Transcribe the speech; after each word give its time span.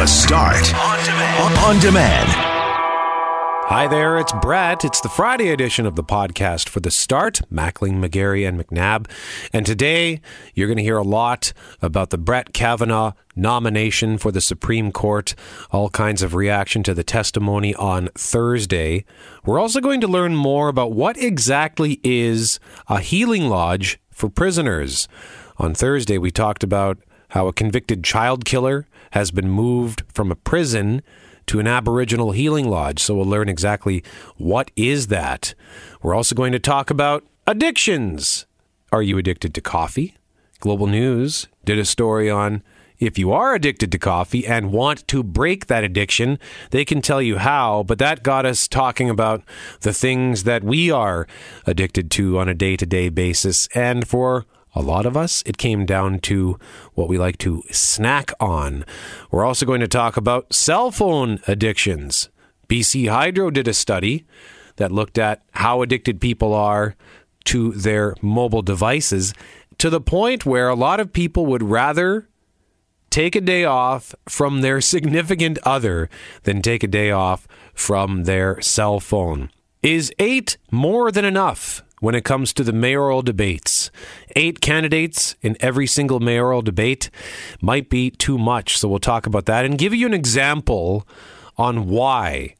The 0.00 0.06
Start 0.06 0.74
on 0.76 1.04
demand. 1.04 1.58
On 1.58 1.78
demand. 1.78 2.28
Hi 3.68 3.86
there, 3.86 4.18
it's 4.18 4.32
Brett. 4.40 4.82
It's 4.82 5.02
the 5.02 5.10
Friday 5.10 5.50
edition 5.50 5.84
of 5.84 5.94
the 5.94 6.02
podcast 6.02 6.70
for 6.70 6.80
The 6.80 6.90
Start, 6.90 7.42
Mackling, 7.52 8.02
McGarry, 8.02 8.48
and 8.48 8.58
McNabb. 8.58 9.10
And 9.52 9.66
today, 9.66 10.22
you're 10.54 10.68
going 10.68 10.78
to 10.78 10.82
hear 10.82 10.96
a 10.96 11.02
lot 11.02 11.52
about 11.82 12.08
the 12.08 12.16
Brett 12.16 12.54
Kavanaugh 12.54 13.12
nomination 13.36 14.16
for 14.16 14.32
the 14.32 14.40
Supreme 14.40 14.90
Court, 14.90 15.34
all 15.70 15.90
kinds 15.90 16.22
of 16.22 16.34
reaction 16.34 16.82
to 16.84 16.94
the 16.94 17.04
testimony 17.04 17.74
on 17.74 18.08
Thursday. 18.14 19.04
We're 19.44 19.60
also 19.60 19.82
going 19.82 20.00
to 20.00 20.08
learn 20.08 20.34
more 20.34 20.68
about 20.68 20.92
what 20.92 21.18
exactly 21.18 22.00
is 22.02 22.58
a 22.88 23.00
healing 23.00 23.50
lodge 23.50 24.00
for 24.10 24.30
prisoners. 24.30 25.08
On 25.58 25.74
Thursday, 25.74 26.16
we 26.16 26.30
talked 26.30 26.64
about 26.64 26.96
how 27.28 27.48
a 27.48 27.52
convicted 27.52 28.02
child 28.02 28.46
killer 28.46 28.86
has 29.10 29.30
been 29.30 29.48
moved 29.48 30.02
from 30.12 30.30
a 30.30 30.36
prison 30.36 31.02
to 31.46 31.58
an 31.58 31.66
Aboriginal 31.66 32.32
healing 32.32 32.68
lodge. 32.68 33.00
So 33.00 33.14
we'll 33.14 33.26
learn 33.26 33.48
exactly 33.48 34.04
what 34.36 34.70
is 34.76 35.08
that. 35.08 35.54
We're 36.02 36.14
also 36.14 36.34
going 36.34 36.52
to 36.52 36.58
talk 36.58 36.90
about 36.90 37.24
addictions. 37.46 38.46
Are 38.92 39.02
you 39.02 39.18
addicted 39.18 39.54
to 39.54 39.60
coffee? 39.60 40.14
Global 40.60 40.86
News 40.86 41.48
did 41.64 41.78
a 41.78 41.84
story 41.84 42.30
on 42.30 42.62
if 43.00 43.18
you 43.18 43.32
are 43.32 43.54
addicted 43.54 43.90
to 43.92 43.98
coffee 43.98 44.46
and 44.46 44.72
want 44.72 45.08
to 45.08 45.22
break 45.22 45.66
that 45.66 45.82
addiction, 45.82 46.38
they 46.70 46.84
can 46.84 47.00
tell 47.00 47.22
you 47.22 47.38
how. 47.38 47.82
But 47.82 47.98
that 47.98 48.22
got 48.22 48.44
us 48.44 48.68
talking 48.68 49.08
about 49.08 49.42
the 49.80 49.94
things 49.94 50.44
that 50.44 50.62
we 50.62 50.90
are 50.90 51.26
addicted 51.66 52.10
to 52.12 52.38
on 52.38 52.48
a 52.48 52.54
day 52.54 52.76
to 52.76 52.84
day 52.84 53.08
basis. 53.08 53.68
And 53.74 54.06
for 54.06 54.44
a 54.74 54.82
lot 54.82 55.06
of 55.06 55.16
us, 55.16 55.42
it 55.46 55.58
came 55.58 55.84
down 55.84 56.20
to 56.20 56.58
what 56.94 57.08
we 57.08 57.18
like 57.18 57.38
to 57.38 57.62
snack 57.70 58.32
on. 58.38 58.84
We're 59.30 59.44
also 59.44 59.66
going 59.66 59.80
to 59.80 59.88
talk 59.88 60.16
about 60.16 60.52
cell 60.52 60.90
phone 60.90 61.40
addictions. 61.46 62.28
BC 62.68 63.08
Hydro 63.08 63.50
did 63.50 63.66
a 63.66 63.74
study 63.74 64.24
that 64.76 64.92
looked 64.92 65.18
at 65.18 65.42
how 65.52 65.82
addicted 65.82 66.20
people 66.20 66.54
are 66.54 66.94
to 67.44 67.72
their 67.72 68.14
mobile 68.22 68.62
devices 68.62 69.34
to 69.78 69.90
the 69.90 70.00
point 70.00 70.46
where 70.46 70.68
a 70.68 70.74
lot 70.74 71.00
of 71.00 71.12
people 71.12 71.46
would 71.46 71.62
rather 71.62 72.28
take 73.08 73.34
a 73.34 73.40
day 73.40 73.64
off 73.64 74.14
from 74.28 74.60
their 74.60 74.80
significant 74.94 75.58
other 75.64 76.08
than 76.44 76.62
take 76.62 76.82
a 76.82 76.88
day 76.88 77.10
off 77.10 77.48
from 77.74 78.24
their 78.24 78.60
cell 78.60 79.00
phone. 79.00 79.50
Is 79.82 80.12
eight 80.18 80.58
more 80.70 81.10
than 81.10 81.24
enough? 81.24 81.82
When 82.00 82.14
it 82.14 82.24
comes 82.24 82.52
to 82.52 82.64
the 82.64 82.72
mayoral 82.72 83.22
debates. 83.22 83.90
Eight 84.34 84.60
candidates 84.60 85.36
in 85.40 85.56
every 85.60 85.86
single 85.86 86.18
mayoral 86.18 86.62
debate 86.62 87.10
might 87.60 87.88
be 87.88 88.10
too 88.10 88.38
much. 88.38 88.76
So 88.76 88.88
we'll 88.88 88.98
talk 88.98 89.26
about 89.26 89.46
that 89.46 89.64
and 89.64 89.78
give 89.78 89.94
you 89.94 90.06
an 90.06 90.14
example 90.14 91.06
on 91.56 91.88
why 91.88 92.56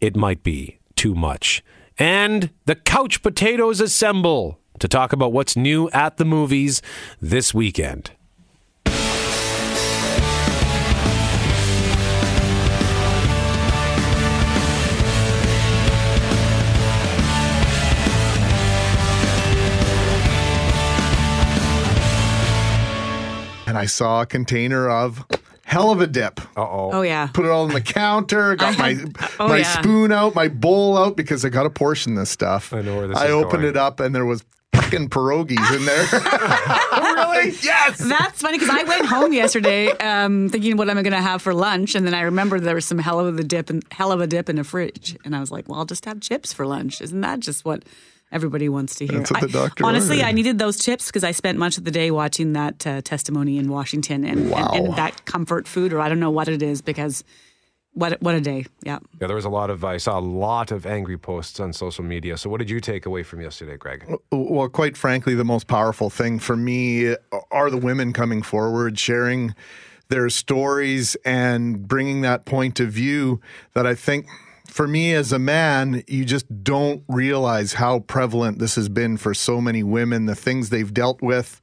it 0.00 0.16
might 0.16 0.42
be 0.42 0.78
too 0.96 1.14
much. 1.14 1.62
And 1.98 2.50
the 2.66 2.74
couch 2.74 3.22
potatoes 3.22 3.80
assemble 3.80 4.58
to 4.78 4.88
talk 4.88 5.12
about 5.12 5.32
what's 5.32 5.56
new 5.56 5.88
at 5.90 6.16
the 6.16 6.24
movies 6.24 6.82
this 7.20 7.54
weekend. 7.54 8.10
And 23.70 23.78
I 23.78 23.86
saw 23.86 24.22
a 24.22 24.26
container 24.26 24.90
of 24.90 25.24
hell 25.64 25.92
of 25.92 26.00
a 26.00 26.06
dip. 26.08 26.40
Uh-oh. 26.58 26.90
Oh 26.92 27.02
yeah. 27.02 27.28
Put 27.32 27.44
it 27.44 27.50
all 27.52 27.62
on 27.62 27.72
the 27.72 27.80
counter, 27.80 28.56
got 28.56 28.76
my 28.76 28.96
Oh, 29.38 29.46
my 29.46 29.58
yeah. 29.58 29.80
spoon 29.80 30.10
out, 30.10 30.34
my 30.34 30.48
bowl 30.48 30.98
out 30.98 31.16
because 31.16 31.44
I 31.44 31.50
got 31.50 31.62
to 31.62 31.70
portion 31.70 32.16
this 32.16 32.30
stuff. 32.30 32.72
I 32.72 32.82
know 32.82 32.96
where 32.96 33.06
this 33.06 33.16
is. 33.16 33.22
I 33.22 33.26
is 33.26 33.32
opened 33.32 33.62
going. 33.62 33.66
it 33.66 33.76
up 33.76 34.00
and 34.00 34.12
there 34.12 34.26
was 34.26 34.42
fucking 34.74 35.08
pierogies 35.08 35.76
in 35.76 35.84
there. 35.84 36.02
really? 37.14 37.52
Yes. 37.62 37.98
That's 37.98 38.42
funny 38.42 38.58
because 38.58 38.74
I 38.76 38.82
went 38.82 39.06
home 39.06 39.32
yesterday 39.32 39.90
um, 39.98 40.48
thinking 40.48 40.76
what 40.76 40.90
am 40.90 40.98
I'm 40.98 41.04
going 41.04 41.12
to 41.12 41.22
have 41.22 41.40
for 41.42 41.54
lunch, 41.54 41.94
and 41.94 42.04
then 42.04 42.14
I 42.14 42.22
remembered 42.22 42.64
there 42.64 42.74
was 42.74 42.86
some 42.86 42.98
hell 42.98 43.20
of 43.20 43.38
a 43.38 43.44
dip 43.44 43.70
and 43.70 43.84
hell 43.92 44.10
of 44.10 44.20
a 44.20 44.26
dip 44.26 44.48
in 44.48 44.56
the 44.56 44.64
fridge, 44.64 45.16
and 45.24 45.36
I 45.36 45.40
was 45.40 45.52
like, 45.52 45.68
"Well, 45.68 45.78
I'll 45.78 45.84
just 45.84 46.04
have 46.06 46.20
chips 46.20 46.52
for 46.52 46.66
lunch." 46.66 47.00
Isn't 47.00 47.20
that 47.20 47.38
just 47.40 47.64
what 47.64 47.84
everybody 48.32 48.68
wants 48.68 48.94
to 48.96 49.06
hear? 49.06 49.18
That's 49.18 49.30
what 49.30 49.52
the 49.52 49.58
I- 49.80 49.86
honestly, 49.88 50.16
ordered. 50.18 50.28
I 50.28 50.32
needed 50.32 50.58
those 50.58 50.78
chips 50.78 51.06
because 51.06 51.24
I 51.24 51.32
spent 51.32 51.58
much 51.58 51.78
of 51.78 51.84
the 51.84 51.90
day 51.90 52.10
watching 52.10 52.52
that 52.54 52.86
uh, 52.86 53.00
testimony 53.02 53.58
in 53.58 53.68
Washington, 53.70 54.24
and, 54.24 54.50
Wow. 54.50 54.70
and, 54.74 54.86
and 54.88 54.96
that 54.96 55.24
comfort 55.26 55.66
food, 55.68 55.92
or 55.92 56.00
I 56.00 56.08
don't 56.08 56.20
know 56.20 56.30
what 56.30 56.48
it 56.48 56.62
is, 56.62 56.82
because 56.82 57.24
what 57.92 58.22
what 58.22 58.36
a 58.36 58.40
day, 58.40 58.66
yeah. 58.84 59.00
Yeah, 59.20 59.26
there 59.26 59.34
was 59.34 59.44
a 59.44 59.50
lot 59.50 59.68
of, 59.68 59.84
I 59.84 59.96
saw 59.96 60.16
a 60.18 60.20
lot 60.20 60.70
of 60.70 60.86
angry 60.86 61.18
posts 61.18 61.58
on 61.58 61.72
social 61.72 62.04
media. 62.04 62.38
So 62.38 62.48
what 62.48 62.58
did 62.58 62.70
you 62.70 62.78
take 62.78 63.04
away 63.04 63.24
from 63.24 63.40
yesterday, 63.40 63.76
Greg? 63.76 64.08
Well, 64.30 64.68
quite 64.68 64.96
frankly, 64.96 65.34
the 65.34 65.44
most 65.44 65.66
powerful 65.66 66.08
thing 66.08 66.38
for 66.38 66.56
me 66.56 67.16
are 67.50 67.68
the 67.68 67.76
women 67.78 68.12
coming 68.12 68.42
forward, 68.42 68.96
sharing 68.96 69.56
their 70.08 70.30
stories 70.30 71.16
and 71.24 71.86
bringing 71.88 72.20
that 72.20 72.44
point 72.44 72.78
of 72.80 72.90
view 72.90 73.40
that 73.74 73.86
I 73.86 73.94
think 73.96 74.26
for 74.70 74.86
me 74.86 75.12
as 75.14 75.32
a 75.32 75.38
man, 75.38 76.02
you 76.06 76.24
just 76.24 76.64
don't 76.64 77.02
realize 77.08 77.74
how 77.74 78.00
prevalent 78.00 78.58
this 78.58 78.76
has 78.76 78.88
been 78.88 79.16
for 79.16 79.34
so 79.34 79.60
many 79.60 79.82
women, 79.82 80.26
the 80.26 80.34
things 80.34 80.70
they've 80.70 80.92
dealt 80.92 81.20
with. 81.20 81.60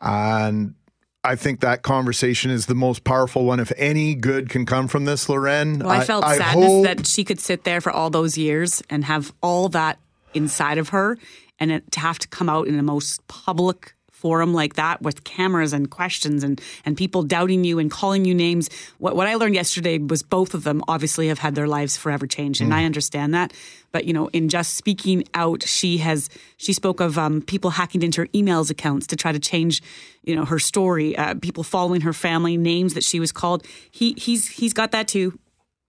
And 0.00 0.74
I 1.22 1.36
think 1.36 1.60
that 1.60 1.82
conversation 1.82 2.50
is 2.50 2.66
the 2.66 2.74
most 2.74 3.04
powerful 3.04 3.44
one. 3.44 3.60
If 3.60 3.72
any 3.76 4.14
good 4.14 4.48
can 4.48 4.64
come 4.64 4.88
from 4.88 5.04
this, 5.04 5.28
Loren, 5.28 5.80
Well, 5.80 5.90
I, 5.90 6.04
felt 6.04 6.24
sadness 6.24 6.66
hope- 6.66 6.84
that 6.84 7.06
she 7.06 7.24
could 7.24 7.40
sit 7.40 7.64
there 7.64 7.80
for 7.80 7.92
all 7.92 8.08
those 8.10 8.38
years 8.38 8.82
and 8.88 9.04
have 9.04 9.32
all 9.42 9.68
that 9.70 9.98
inside 10.32 10.78
of 10.78 10.90
her, 10.90 11.18
and 11.58 11.70
it, 11.70 11.90
to 11.92 12.00
have 12.00 12.18
to 12.20 12.28
come 12.28 12.48
out 12.48 12.68
in 12.68 12.76
the 12.76 12.82
most 12.82 13.26
public 13.28 13.94
forum 14.20 14.52
like 14.52 14.74
that 14.74 15.00
with 15.00 15.24
cameras 15.24 15.72
and 15.72 15.90
questions 15.90 16.44
and 16.44 16.60
and 16.84 16.96
people 16.96 17.22
doubting 17.22 17.64
you 17.64 17.78
and 17.78 17.90
calling 17.90 18.24
you 18.24 18.34
names. 18.34 18.68
What 18.98 19.16
what 19.16 19.26
I 19.26 19.34
learned 19.34 19.54
yesterday 19.54 19.98
was 19.98 20.22
both 20.22 20.54
of 20.54 20.62
them 20.64 20.82
obviously 20.86 21.28
have 21.28 21.38
had 21.38 21.54
their 21.54 21.66
lives 21.66 21.96
forever 21.96 22.26
changed, 22.26 22.60
and 22.60 22.74
I 22.74 22.84
understand 22.84 23.34
that. 23.34 23.52
But 23.92 24.04
you 24.04 24.12
know, 24.12 24.28
in 24.28 24.48
just 24.48 24.74
speaking 24.74 25.24
out, 25.34 25.62
she 25.66 25.98
has 25.98 26.28
she 26.56 26.72
spoke 26.72 27.00
of 27.00 27.18
um, 27.18 27.40
people 27.42 27.70
hacking 27.70 28.02
into 28.02 28.20
her 28.20 28.26
emails 28.28 28.70
accounts 28.70 29.06
to 29.08 29.16
try 29.16 29.32
to 29.32 29.40
change, 29.40 29.82
you 30.22 30.36
know, 30.36 30.44
her 30.44 30.58
story. 30.58 31.16
Uh, 31.16 31.34
people 31.40 31.64
following 31.64 32.02
her 32.02 32.12
family, 32.12 32.56
names 32.56 32.94
that 32.94 33.04
she 33.04 33.18
was 33.18 33.32
called. 33.32 33.66
He 33.90 34.14
he's 34.18 34.48
he's 34.48 34.74
got 34.74 34.92
that 34.92 35.08
too. 35.08 35.38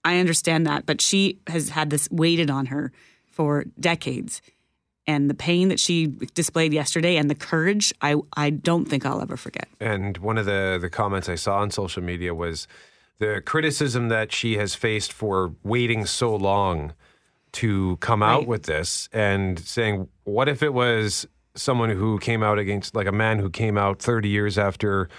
I 0.04 0.18
understand 0.18 0.66
that, 0.66 0.86
but 0.86 1.02
she 1.02 1.40
has 1.48 1.70
had 1.70 1.90
this 1.90 2.10
weighted 2.10 2.50
on 2.50 2.68
her 2.68 2.92
for 3.30 3.66
decades. 3.80 4.42
And 5.08 5.30
the 5.30 5.34
pain 5.34 5.70
that 5.70 5.80
she 5.80 6.08
displayed 6.36 6.74
yesterday 6.74 7.18
and 7.18 7.30
the 7.30 7.36
courage, 7.36 7.92
I, 8.02 8.16
I 8.38 8.52
don't 8.52 8.86
think 8.86 9.06
I'll 9.06 9.22
ever 9.22 9.36
forget. 9.36 9.68
And 9.80 10.18
one 10.20 10.38
of 10.38 10.46
the, 10.46 10.78
the 10.80 10.90
comments 10.90 11.28
I 11.28 11.36
saw 11.36 11.58
on 11.60 11.72
social 11.72 12.04
media 12.04 12.36
was 12.36 12.68
the 13.18 13.42
criticism 13.46 14.10
that 14.10 14.32
she 14.32 14.58
has 14.58 14.76
faced 14.76 15.12
for 15.12 15.54
waiting 15.64 16.06
so 16.06 16.36
long 16.36 16.94
to 17.54 17.98
come 17.98 18.22
out 18.24 18.40
Right. 18.40 18.48
with 18.48 18.64
this 18.64 19.10
and 19.12 19.60
saying, 19.60 20.08
what 20.24 20.48
if 20.48 20.62
it 20.64 20.74
was 20.74 21.28
someone 21.56 21.90
who 21.90 22.18
came 22.20 22.44
out 22.44 22.60
against, 22.60 22.96
like 22.96 23.08
a 23.08 23.12
man 23.12 23.40
who 23.40 23.50
came 23.50 23.78
out 23.78 24.02
30 24.02 24.30
years 24.30 24.58
after 24.58 25.10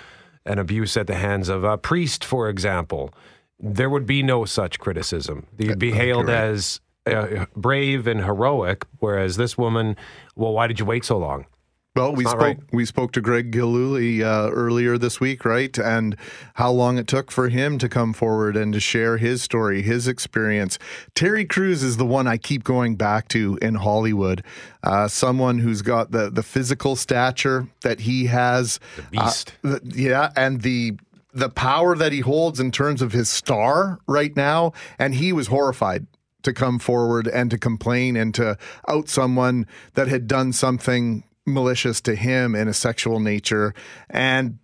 an 0.46 0.58
abuse 0.58 0.96
at 0.96 1.06
the 1.08 1.14
hands 1.16 1.48
of 1.48 1.62
a 1.64 1.76
priest, 1.76 2.24
for 2.24 2.48
example? 2.48 3.12
There 3.60 3.90
would 3.90 4.06
be 4.06 4.22
no 4.22 4.44
such 4.44 4.78
criticism. 4.80 5.46
You'd 5.58 5.78
be 5.78 5.92
hailed 5.92 6.28
as 6.30 6.80
uh, 7.06 7.46
brave 7.56 8.06
and 8.06 8.24
heroic, 8.24 8.86
whereas 8.98 9.36
this 9.36 9.58
woman, 9.58 9.96
well, 10.36 10.52
why 10.52 10.66
did 10.66 10.78
you 10.78 10.84
wait 10.86 11.04
so 11.04 11.18
long? 11.18 11.46
Well, 11.94 12.14
we 12.14 12.24
spoke. 12.24 12.40
right. 12.40 12.58
We 12.72 12.86
spoke 12.86 13.12
to 13.12 13.20
Greg 13.20 13.52
Gilhooly 13.52 14.22
uh, 14.22 14.50
earlier 14.50 14.96
this 14.96 15.20
week, 15.20 15.44
right? 15.44 15.76
And 15.76 16.16
how 16.54 16.70
long 16.70 16.96
it 16.96 17.06
took 17.06 17.30
for 17.30 17.50
him 17.50 17.76
to 17.78 17.88
come 17.88 18.14
forward 18.14 18.56
and 18.56 18.72
to 18.72 18.80
share 18.80 19.18
his 19.18 19.42
story, 19.42 19.82
his 19.82 20.08
experience. 20.08 20.78
Terry 21.14 21.44
Crews 21.44 21.82
is 21.82 21.98
the 21.98 22.06
one 22.06 22.26
I 22.26 22.38
keep 22.38 22.64
going 22.64 22.96
back 22.96 23.28
to 23.28 23.58
in 23.60 23.74
Hollywood. 23.74 24.42
Uh, 24.82 25.06
someone 25.06 25.58
who's 25.58 25.82
got 25.82 26.12
the 26.12 26.30
the 26.30 26.42
physical 26.42 26.96
stature 26.96 27.68
that 27.82 28.00
he 28.00 28.24
has, 28.26 28.80
the 28.96 29.02
beast. 29.10 29.52
yeah, 29.84 30.32
and 30.34 30.62
the 30.62 30.96
the 31.34 31.50
power 31.50 31.94
that 31.94 32.12
he 32.12 32.20
holds 32.20 32.58
in 32.58 32.70
terms 32.70 33.02
of 33.02 33.12
his 33.12 33.28
star 33.28 33.98
right 34.06 34.34
now. 34.34 34.72
And 34.98 35.14
he 35.14 35.34
was 35.34 35.48
horrified 35.48 36.06
to 36.42 36.52
come 36.52 36.78
forward 36.78 37.28
and 37.28 37.50
to 37.50 37.58
complain 37.58 38.16
and 38.16 38.34
to 38.34 38.56
out 38.88 39.08
someone 39.08 39.66
that 39.94 40.08
had 40.08 40.26
done 40.26 40.52
something 40.52 41.24
malicious 41.46 42.00
to 42.00 42.14
him 42.14 42.54
in 42.54 42.68
a 42.68 42.74
sexual 42.74 43.20
nature. 43.20 43.74
And 44.08 44.58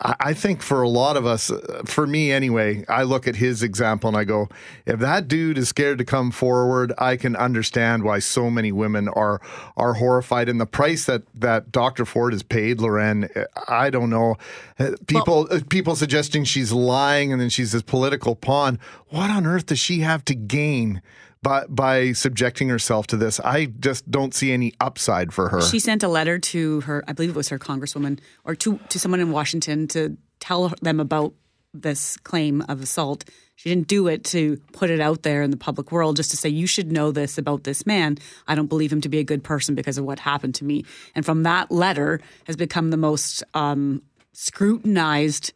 I 0.00 0.34
think 0.34 0.60
for 0.60 0.82
a 0.82 0.88
lot 0.88 1.16
of 1.16 1.24
us, 1.24 1.52
uh, 1.52 1.82
for 1.84 2.04
me 2.04 2.32
anyway, 2.32 2.84
I 2.88 3.04
look 3.04 3.28
at 3.28 3.36
his 3.36 3.62
example 3.62 4.08
and 4.08 4.16
I 4.16 4.24
go, 4.24 4.48
if 4.86 4.98
that 4.98 5.28
dude 5.28 5.56
is 5.56 5.68
scared 5.68 5.98
to 5.98 6.04
come 6.04 6.32
forward, 6.32 6.92
I 6.98 7.16
can 7.16 7.36
understand 7.36 8.02
why 8.02 8.18
so 8.18 8.50
many 8.50 8.72
women 8.72 9.08
are 9.08 9.40
are 9.76 9.94
horrified. 9.94 10.48
And 10.48 10.60
the 10.60 10.66
price 10.66 11.04
that 11.04 11.22
that 11.36 11.70
Dr. 11.70 12.04
Ford 12.04 12.32
has 12.32 12.42
paid, 12.42 12.80
Loren, 12.80 13.28
I 13.68 13.88
don't 13.90 14.10
know. 14.10 14.36
Uh, 14.80 14.90
People 15.06 15.46
uh, 15.50 15.60
people 15.70 15.94
suggesting 15.94 16.42
she's 16.42 16.72
lying 16.72 17.30
and 17.32 17.40
then 17.40 17.48
she's 17.48 17.70
this 17.70 17.82
political 17.82 18.34
pawn. 18.34 18.80
What 19.10 19.30
on 19.30 19.46
earth 19.46 19.66
does 19.66 19.78
she 19.78 20.00
have 20.00 20.24
to 20.24 20.34
gain? 20.34 21.02
By, 21.44 21.66
by 21.68 22.12
subjecting 22.12 22.70
herself 22.70 23.06
to 23.08 23.18
this, 23.18 23.38
I 23.38 23.66
just 23.66 24.10
don't 24.10 24.34
see 24.34 24.50
any 24.50 24.72
upside 24.80 25.34
for 25.34 25.50
her. 25.50 25.60
She 25.60 25.78
sent 25.78 26.02
a 26.02 26.08
letter 26.08 26.38
to 26.38 26.80
her, 26.80 27.04
I 27.06 27.12
believe 27.12 27.30
it 27.30 27.36
was 27.36 27.50
her 27.50 27.58
congresswoman, 27.58 28.18
or 28.44 28.54
to, 28.56 28.80
to 28.88 28.98
someone 28.98 29.20
in 29.20 29.30
Washington 29.30 29.86
to 29.88 30.16
tell 30.40 30.72
them 30.80 31.00
about 31.00 31.34
this 31.74 32.16
claim 32.18 32.64
of 32.68 32.80
assault. 32.80 33.28
She 33.56 33.68
didn't 33.68 33.88
do 33.88 34.08
it 34.08 34.24
to 34.24 34.56
put 34.72 34.88
it 34.88 35.00
out 35.00 35.22
there 35.22 35.42
in 35.42 35.50
the 35.50 35.58
public 35.58 35.92
world, 35.92 36.16
just 36.16 36.30
to 36.30 36.36
say, 36.38 36.48
you 36.48 36.66
should 36.66 36.90
know 36.90 37.12
this 37.12 37.36
about 37.36 37.64
this 37.64 37.84
man. 37.84 38.16
I 38.48 38.54
don't 38.54 38.68
believe 38.68 38.90
him 38.90 39.02
to 39.02 39.10
be 39.10 39.18
a 39.18 39.24
good 39.24 39.44
person 39.44 39.74
because 39.74 39.98
of 39.98 40.06
what 40.06 40.20
happened 40.20 40.54
to 40.56 40.64
me. 40.64 40.86
And 41.14 41.26
from 41.26 41.42
that 41.42 41.70
letter 41.70 42.20
has 42.46 42.56
become 42.56 42.88
the 42.88 42.96
most 42.96 43.44
um, 43.52 44.00
scrutinized 44.32 45.52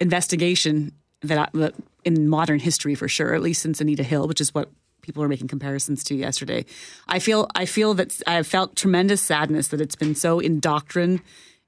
investigation 0.00 0.92
that, 1.24 1.50
I, 1.54 1.70
in 2.04 2.28
modern 2.28 2.60
history 2.60 2.94
for 2.94 3.08
sure, 3.08 3.34
at 3.34 3.42
least 3.42 3.62
since 3.62 3.80
Anita 3.80 4.02
Hill, 4.02 4.28
which 4.28 4.40
is 4.40 4.54
what 4.54 4.70
people 5.04 5.22
are 5.22 5.28
making 5.28 5.48
comparisons 5.48 6.02
to 6.04 6.14
yesterday. 6.14 6.64
I 7.06 7.18
feel 7.18 7.46
I 7.54 7.66
feel 7.66 7.94
that 7.94 8.20
I 8.26 8.34
have 8.34 8.46
felt 8.46 8.74
tremendous 8.74 9.20
sadness 9.20 9.68
that 9.68 9.80
it's 9.80 9.96
been 9.96 10.14
so 10.14 10.40
indoctrined 10.40 11.20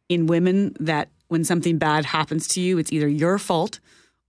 in 0.08 0.26
women 0.26 0.74
that 0.80 1.08
when 1.28 1.44
something 1.44 1.78
bad 1.78 2.04
happens 2.04 2.48
to 2.48 2.60
you, 2.60 2.78
it's 2.78 2.92
either 2.92 3.08
your 3.08 3.38
fault 3.38 3.80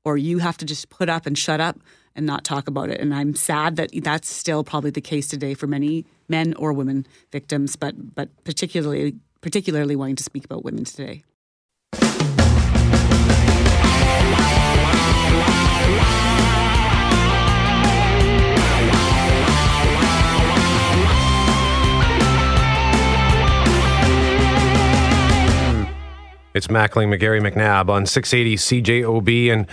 or 0.03 0.17
you 0.17 0.39
have 0.39 0.57
to 0.57 0.65
just 0.65 0.89
put 0.89 1.09
up 1.09 1.25
and 1.25 1.37
shut 1.37 1.61
up 1.61 1.79
and 2.15 2.25
not 2.25 2.43
talk 2.43 2.67
about 2.67 2.89
it. 2.89 2.99
And 2.99 3.13
I'm 3.13 3.35
sad 3.35 3.75
that 3.77 3.91
that's 4.03 4.29
still 4.29 4.63
probably 4.63 4.89
the 4.89 5.01
case 5.01 5.27
today 5.27 5.53
for 5.53 5.67
many 5.67 6.05
men 6.27 6.53
or 6.55 6.73
women 6.73 7.05
victims, 7.31 7.75
but 7.75 8.15
but 8.15 8.29
particularly 8.43 9.15
particularly 9.41 9.95
wanting 9.95 10.15
to 10.17 10.23
speak 10.23 10.43
about 10.45 10.65
women 10.65 10.83
today. 10.83 11.23
It's 26.57 26.67
Mackling, 26.67 27.15
McGarry, 27.15 27.39
McNabb 27.39 27.87
on 27.87 28.07
680 28.07 28.55
CJOB, 28.55 29.53
and 29.53 29.67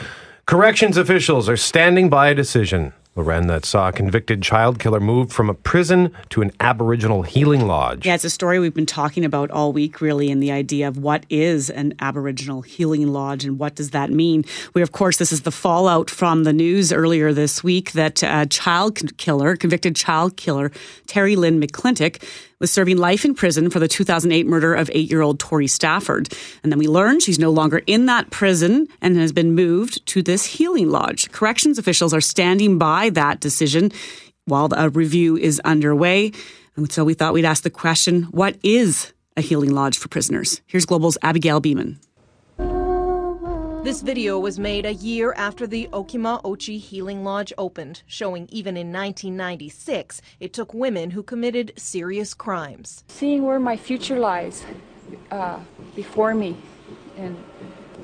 corrections 0.45 0.99
officials 0.99 1.49
are 1.49 1.57
standing 1.57 2.11
by 2.11 2.29
a 2.29 2.35
decision, 2.35 2.93
Loren, 3.17 3.47
that 3.47 3.65
saw 3.65 3.89
a 3.89 3.93
convicted 3.93 4.43
child 4.43 4.79
killer 4.79 5.01
moved 5.01 5.33
from 5.33 5.49
a 5.49 5.55
prison 5.55 6.13
to 6.29 6.43
an 6.43 6.53
Aboriginal 6.61 7.23
healing 7.23 7.67
lodge. 7.67 8.05
Yeah, 8.05 8.17
it's 8.17 8.25
a 8.25 8.29
story 8.29 8.59
we've 8.59 8.75
been 8.75 8.85
talking 8.85 9.25
about 9.25 9.51
all 9.51 9.73
week, 9.73 10.03
really, 10.03 10.31
and 10.31 10.43
the 10.43 10.53
idea 10.53 10.87
of 10.87 10.99
what 10.99 11.25
is 11.31 11.71
an 11.71 11.95
Aboriginal 12.01 12.61
healing 12.61 13.11
lodge 13.15 13.47
and 13.47 13.59
what 13.59 13.77
does 13.77 13.93
that 13.93 14.11
mean. 14.11 14.45
We, 14.75 14.83
of 14.83 14.93
course, 14.93 15.17
this 15.17 15.33
is 15.33 15.41
the 15.41 15.51
fallout 15.51 16.11
from 16.11 16.45
the 16.45 16.53
news 16.53 16.93
earlier 16.93 17.33
this 17.33 17.65
week 17.65 17.93
that 17.93 18.23
a 18.23 18.45
child 18.45 19.17
killer, 19.17 19.57
convicted 19.57 19.97
child 19.97 20.37
killer, 20.37 20.69
Terri-Lynne 21.07 21.63
McClintic, 21.63 22.23
was 22.61 22.71
serving 22.71 22.99
life 22.99 23.25
in 23.25 23.35
prison 23.35 23.71
for 23.71 23.79
the 23.79 23.89
2008 23.89 24.47
murder 24.47 24.75
of 24.75 24.91
eight 24.93 25.11
year 25.11 25.23
old 25.23 25.39
Tori 25.39 25.67
Stafford. 25.67 26.33
And 26.63 26.71
then 26.71 26.79
we 26.79 26.89
learned 26.89 27.23
she's 27.23 27.39
no 27.39 27.51
longer 27.51 27.83
in 27.87 28.07
that 28.07 28.31
prison 28.31 28.89
and 29.01 29.17
has 29.17 29.33
been 29.33 29.55
moved 29.55 30.05
to 30.07 30.23
this 30.23 30.45
healing 30.45 30.91
lodge. 30.91 31.31
Corrections 31.33 31.79
officials 31.79 32.15
are 32.15 32.21
standing 32.21 32.79
by 32.79 33.11
that 33.11 33.41
decision 33.41 33.93
while 34.47 34.69
a 34.73 34.85
uh, 34.85 34.89
review 34.89 35.37
is 35.37 35.61
underway. 35.65 36.33
And 36.77 36.91
so 36.91 37.05
we 37.05 37.15
thought 37.15 37.35
we'd 37.35 37.45
ask 37.45 37.63
the 37.63 37.71
question 37.71 38.25
what 38.25 38.57
is 38.63 39.13
a 39.37 39.41
healing 39.41 39.71
lodge 39.71 39.99
for 39.99 40.09
prisoners? 40.09 40.61
Here's 40.67 40.87
Global's 40.87 41.19
Abigail 41.23 41.61
Bimman. 41.61 41.99
This 43.85 44.01
video 44.01 44.39
was 44.39 44.59
made 44.59 44.87
a 44.87 44.95
year 44.95 45.35
after 45.37 45.67
the 45.67 45.91
Okimaw 45.93 46.43
Ohci 46.43 46.81
Healing 46.81 47.23
Lodge 47.23 47.53
opened, 47.59 48.03
showing 48.07 48.49
even 48.51 48.79
in 48.79 48.91
1996 48.91 50.23
it 50.41 50.55
took 50.55 50.73
women 50.73 51.11
who 51.11 51.23
committed 51.23 51.75
serious 51.77 52.33
crimes. 52.33 53.05
seeing 53.09 53.43
where 53.43 53.61
my 53.61 53.77
future 53.77 54.19
lies 54.19 54.65
uh, 55.31 55.59
before 55.95 56.35
me 56.35 56.57
and 57.19 57.37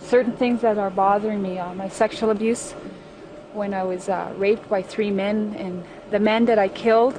certain 0.00 0.36
things 0.36 0.60
that 0.60 0.76
are 0.76 0.90
bothering 0.90 1.40
me 1.40 1.58
uh, 1.58 1.72
my 1.72 1.88
sexual 1.88 2.28
abuse 2.28 2.72
when 3.54 3.72
i 3.72 3.82
was 3.82 4.10
uh, 4.10 4.30
raped 4.36 4.68
by 4.68 4.82
three 4.82 5.10
men 5.10 5.54
and 5.56 5.82
the 6.10 6.20
man 6.20 6.44
that 6.44 6.58
i 6.58 6.68
killed 6.68 7.18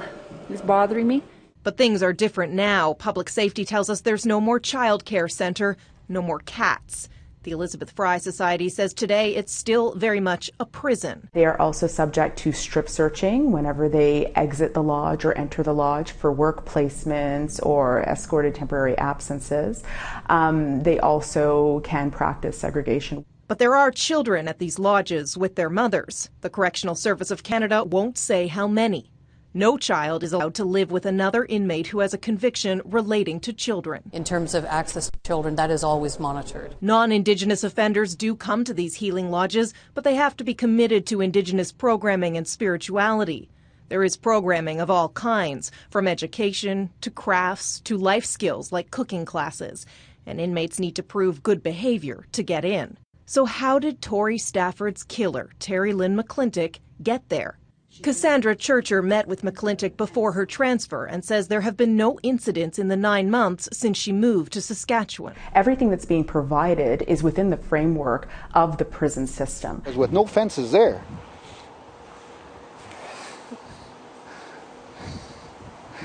is 0.50 0.62
bothering 0.62 1.08
me 1.08 1.20
But 1.64 1.76
things 1.76 2.00
are 2.02 2.12
different 2.12 2.52
now. 2.52 2.94
Public 2.94 3.28
safety 3.28 3.64
tells 3.64 3.90
us 3.90 4.00
there's 4.02 4.26
no 4.26 4.40
more 4.40 4.60
child 4.60 5.04
care 5.04 5.28
center, 5.28 5.76
no 6.08 6.20
more 6.22 6.40
cats. 6.40 7.08
The 7.42 7.50
Elizabeth 7.50 7.90
Fry 7.90 8.18
Society 8.18 8.68
says 8.68 8.94
today 8.94 9.34
it's 9.34 9.52
still 9.52 9.94
very 9.96 10.20
much 10.20 10.50
a 10.60 10.66
prison. 10.66 11.28
They 11.32 11.44
are 11.44 11.60
also 11.60 11.88
subject 11.88 12.38
to 12.40 12.52
strip 12.52 12.88
searching 12.88 13.50
whenever 13.50 13.88
they 13.88 14.26
exit 14.36 14.74
the 14.74 14.82
lodge 14.82 15.24
or 15.24 15.32
enter 15.32 15.64
the 15.64 15.74
lodge 15.74 16.12
for 16.12 16.30
work 16.30 16.64
placements 16.64 17.58
or 17.64 18.02
escorted 18.02 18.54
temporary 18.54 18.96
absences. 18.96 19.82
Um, 20.26 20.84
they 20.84 21.00
also 21.00 21.80
can 21.80 22.12
practice 22.12 22.56
segregation. 22.56 23.24
But 23.48 23.58
there 23.58 23.76
are 23.76 23.90
children 23.90 24.46
at 24.46 24.60
these 24.60 24.78
lodges 24.78 25.36
with 25.36 25.56
their 25.56 25.68
mothers. 25.68 26.30
The 26.42 26.50
Correctional 26.50 26.94
Service 26.94 27.32
of 27.32 27.42
Canada 27.42 27.82
won't 27.82 28.16
say 28.16 28.46
how 28.46 28.68
many. 28.68 29.10
No 29.54 29.76
child 29.76 30.22
is 30.22 30.32
allowed 30.32 30.54
to 30.54 30.64
live 30.64 30.90
with 30.90 31.04
another 31.04 31.44
inmate 31.44 31.88
who 31.88 31.98
has 31.98 32.14
a 32.14 32.18
conviction 32.18 32.80
relating 32.86 33.38
to 33.40 33.52
children. 33.52 34.02
In 34.10 34.24
terms 34.24 34.54
of 34.54 34.64
access 34.64 35.10
to 35.10 35.18
children, 35.26 35.56
that 35.56 35.70
is 35.70 35.84
always 35.84 36.18
monitored. 36.18 36.74
Non 36.80 37.12
Indigenous 37.12 37.62
offenders 37.62 38.16
do 38.16 38.34
come 38.34 38.64
to 38.64 38.72
these 38.72 38.94
healing 38.94 39.30
lodges, 39.30 39.74
but 39.92 40.04
they 40.04 40.14
have 40.14 40.38
to 40.38 40.44
be 40.44 40.54
committed 40.54 41.06
to 41.06 41.20
Indigenous 41.20 41.70
programming 41.70 42.38
and 42.38 42.48
spirituality. 42.48 43.50
There 43.90 44.02
is 44.02 44.16
programming 44.16 44.80
of 44.80 44.90
all 44.90 45.10
kinds, 45.10 45.70
from 45.90 46.08
education 46.08 46.88
to 47.02 47.10
crafts 47.10 47.80
to 47.80 47.98
life 47.98 48.24
skills 48.24 48.72
like 48.72 48.90
cooking 48.90 49.26
classes, 49.26 49.84
and 50.24 50.40
inmates 50.40 50.78
need 50.78 50.96
to 50.96 51.02
prove 51.02 51.42
good 51.42 51.62
behavior 51.62 52.24
to 52.32 52.42
get 52.42 52.64
in. 52.64 52.96
So, 53.26 53.44
how 53.44 53.78
did 53.78 54.00
Tori 54.00 54.38
Stafford's 54.38 55.02
killer, 55.02 55.50
Terri-Lynne 55.60 56.16
McClintic, 56.16 56.78
get 57.02 57.28
there? 57.28 57.58
Cassandra 58.00 58.56
Churcher 58.56 59.02
met 59.02 59.28
with 59.28 59.42
McClintic 59.42 59.96
before 59.98 60.32
her 60.32 60.46
transfer 60.46 61.04
and 61.04 61.22
says 61.24 61.48
there 61.48 61.60
have 61.60 61.76
been 61.76 61.96
no 61.96 62.18
incidents 62.22 62.78
in 62.78 62.88
the 62.88 62.96
nine 62.96 63.30
months 63.30 63.68
since 63.72 63.98
she 63.98 64.12
moved 64.12 64.54
to 64.54 64.62
Saskatchewan. 64.62 65.34
Everything 65.54 65.90
that's 65.90 66.06
being 66.06 66.24
provided 66.24 67.02
is 67.02 67.22
within 67.22 67.50
the 67.50 67.56
framework 67.56 68.28
of 68.54 68.78
the 68.78 68.84
prison 68.84 69.26
system. 69.26 69.82
with 69.94 70.10
no 70.10 70.24
fences 70.24 70.72
there. 70.72 71.02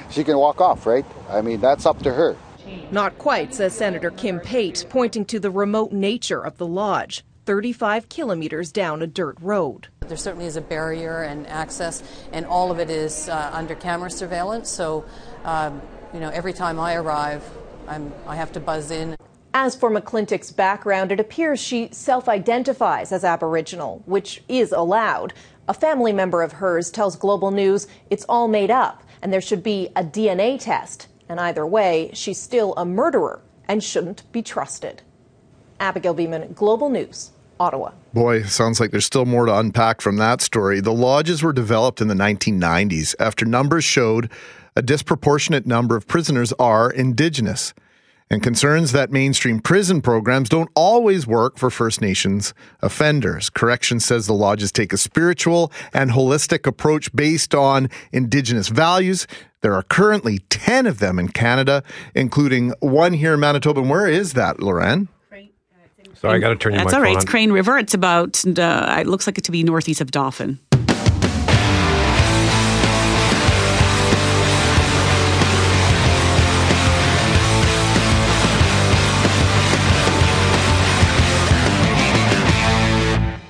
She 0.10 0.24
can 0.24 0.38
walk 0.38 0.60
off, 0.60 0.86
right? 0.86 1.06
I 1.30 1.42
mean, 1.42 1.62
that's 1.62 1.86
up 1.86 2.00
to 2.04 2.14
her. 2.14 2.36
Not 2.92 3.18
quite, 3.18 3.54
says 3.54 3.74
Senator 3.74 4.12
Kim 4.12 4.40
Pate, 4.40 4.86
pointing 4.90 5.26
to 5.26 5.40
the 5.40 5.52
remote 5.52 5.92
nature 5.94 6.46
of 6.46 6.58
the 6.58 6.68
lodge, 6.68 7.24
35 7.48 8.10
kilometers 8.10 8.74
down 8.74 9.02
a 9.02 9.08
dirt 9.08 9.38
road. 9.40 9.88
There 10.02 10.18
certainly 10.18 10.48
is 10.48 10.58
a 10.58 10.62
barrier 10.62 11.24
and 11.24 11.48
access, 11.48 12.04
and 12.34 12.46
all 12.46 12.72
of 12.72 12.80
it 12.80 12.90
is 12.90 13.30
uh, 13.30 13.52
under 13.54 13.74
camera 13.74 14.12
surveillance. 14.12 14.70
So, 14.70 15.06
um, 15.46 15.82
you 16.14 16.20
know, 16.20 16.30
every 16.30 16.52
time 16.52 16.78
I 16.78 16.96
arrive, 16.96 17.42
I'm, 17.88 18.12
I 18.28 18.36
have 18.36 18.52
to 18.52 18.60
buzz 18.60 18.92
in. 18.92 19.16
As 19.54 19.78
for 19.78 19.90
McClintic's 19.90 20.52
background, 20.52 21.14
it 21.14 21.22
appears 21.22 21.62
she 21.62 21.88
self 21.94 22.28
identifies 22.28 23.14
as 23.14 23.24
Aboriginal, 23.24 24.04
which 24.06 24.44
is 24.50 24.74
allowed. 24.74 25.34
A 25.70 25.74
family 25.74 26.12
member 26.12 26.44
of 26.44 26.52
hers 26.52 26.92
tells 26.92 27.16
Global 27.16 27.52
News 27.52 27.88
it's 28.10 28.26
all 28.28 28.50
made 28.50 28.72
up 28.72 29.04
and 29.22 29.32
there 29.32 29.42
should 29.42 29.64
be 29.64 29.88
a 29.96 30.04
DNA 30.04 30.60
test. 30.60 31.08
And 31.30 31.40
either 31.40 31.66
way, 31.66 32.12
she's 32.14 32.40
still 32.40 32.74
a 32.76 32.86
murderer 32.86 33.42
and 33.70 33.82
shouldn't 33.82 34.30
be 34.34 34.42
trusted. 34.42 35.02
Abigail 35.80 36.16
Bimman, 36.16 36.54
Global 36.56 36.90
News, 36.90 37.32
Ottawa. 37.60 37.92
Boy, 38.14 38.44
sounds 38.44 38.80
like 38.80 38.92
there's 38.92 39.06
still 39.06 39.26
more 39.26 39.46
to 39.46 39.58
unpack 39.58 40.02
from 40.02 40.18
that 40.18 40.42
story. 40.42 40.80
The 40.80 40.94
lodges 40.94 41.44
were 41.44 41.54
developed 41.54 42.02
in 42.02 42.08
the 42.08 42.16
1990s 42.16 43.16
after 43.20 43.46
numbers 43.46 43.84
showed 43.84 44.30
a 44.76 44.82
disproportionate 44.82 45.66
number 45.66 45.96
of 45.96 46.08
prisoners 46.08 46.54
are 46.54 46.92
Indigenous 46.92 47.74
and 48.30 48.44
concerns 48.44 48.92
that 48.92 49.12
mainstream 49.12 49.60
prison 49.60 50.02
programs 50.02 50.50
don't 50.50 50.70
always 50.76 51.26
work 51.26 51.58
for 51.58 51.70
First 51.70 52.02
Nations 52.02 52.54
offenders. 52.82 53.50
Correction 53.50 54.00
says 54.00 54.28
the 54.28 54.34
lodges 54.34 54.72
take 54.72 54.92
a 54.92 54.98
spiritual 54.98 55.72
and 55.94 56.12
holistic 56.12 56.68
approach 56.68 57.14
based 57.16 57.56
on 57.56 57.90
Indigenous 58.12 58.68
values. 58.68 59.28
There 59.62 59.74
are 59.74 59.84
currently 59.84 60.40
10 60.50 60.86
of 60.86 61.00
them 61.00 61.20
in 61.20 61.30
Canada, 61.30 61.84
including 62.14 62.74
one 62.80 63.14
here 63.14 63.34
in 63.34 63.40
Manitoba. 63.40 63.82
And 63.82 63.90
where 63.90 64.08
is 64.08 64.34
that, 64.34 64.60
Loren? 64.60 65.08
So 66.20 66.30
I 66.30 66.40
got 66.40 66.50
to 66.50 66.56
turn 66.56 66.74
your 66.74 66.84
That's 66.84 66.96
all 66.96 67.02
right. 67.02 67.16
It's. 67.16 67.26
Crane 67.26 67.52
River. 67.52 67.78
It's 67.78 67.94
about, 67.94 68.44
uh, 68.46 68.98
it 69.00 69.06
looks 69.06 69.28
like 69.28 69.38
it 69.38 69.44
to 69.44 69.52
be 69.52 69.62
northeast 69.62 70.02
of 70.02 70.10
Dauphin. 70.10 70.60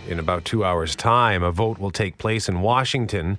In 0.09 0.19
about 0.19 0.43
two 0.43 0.65
hours' 0.65 0.95
time, 0.95 1.43
a 1.43 1.51
vote 1.51 1.79
will 1.79 1.91
take 1.91 2.17
place 2.17 2.49
in 2.49 2.61
Washington 2.61 3.37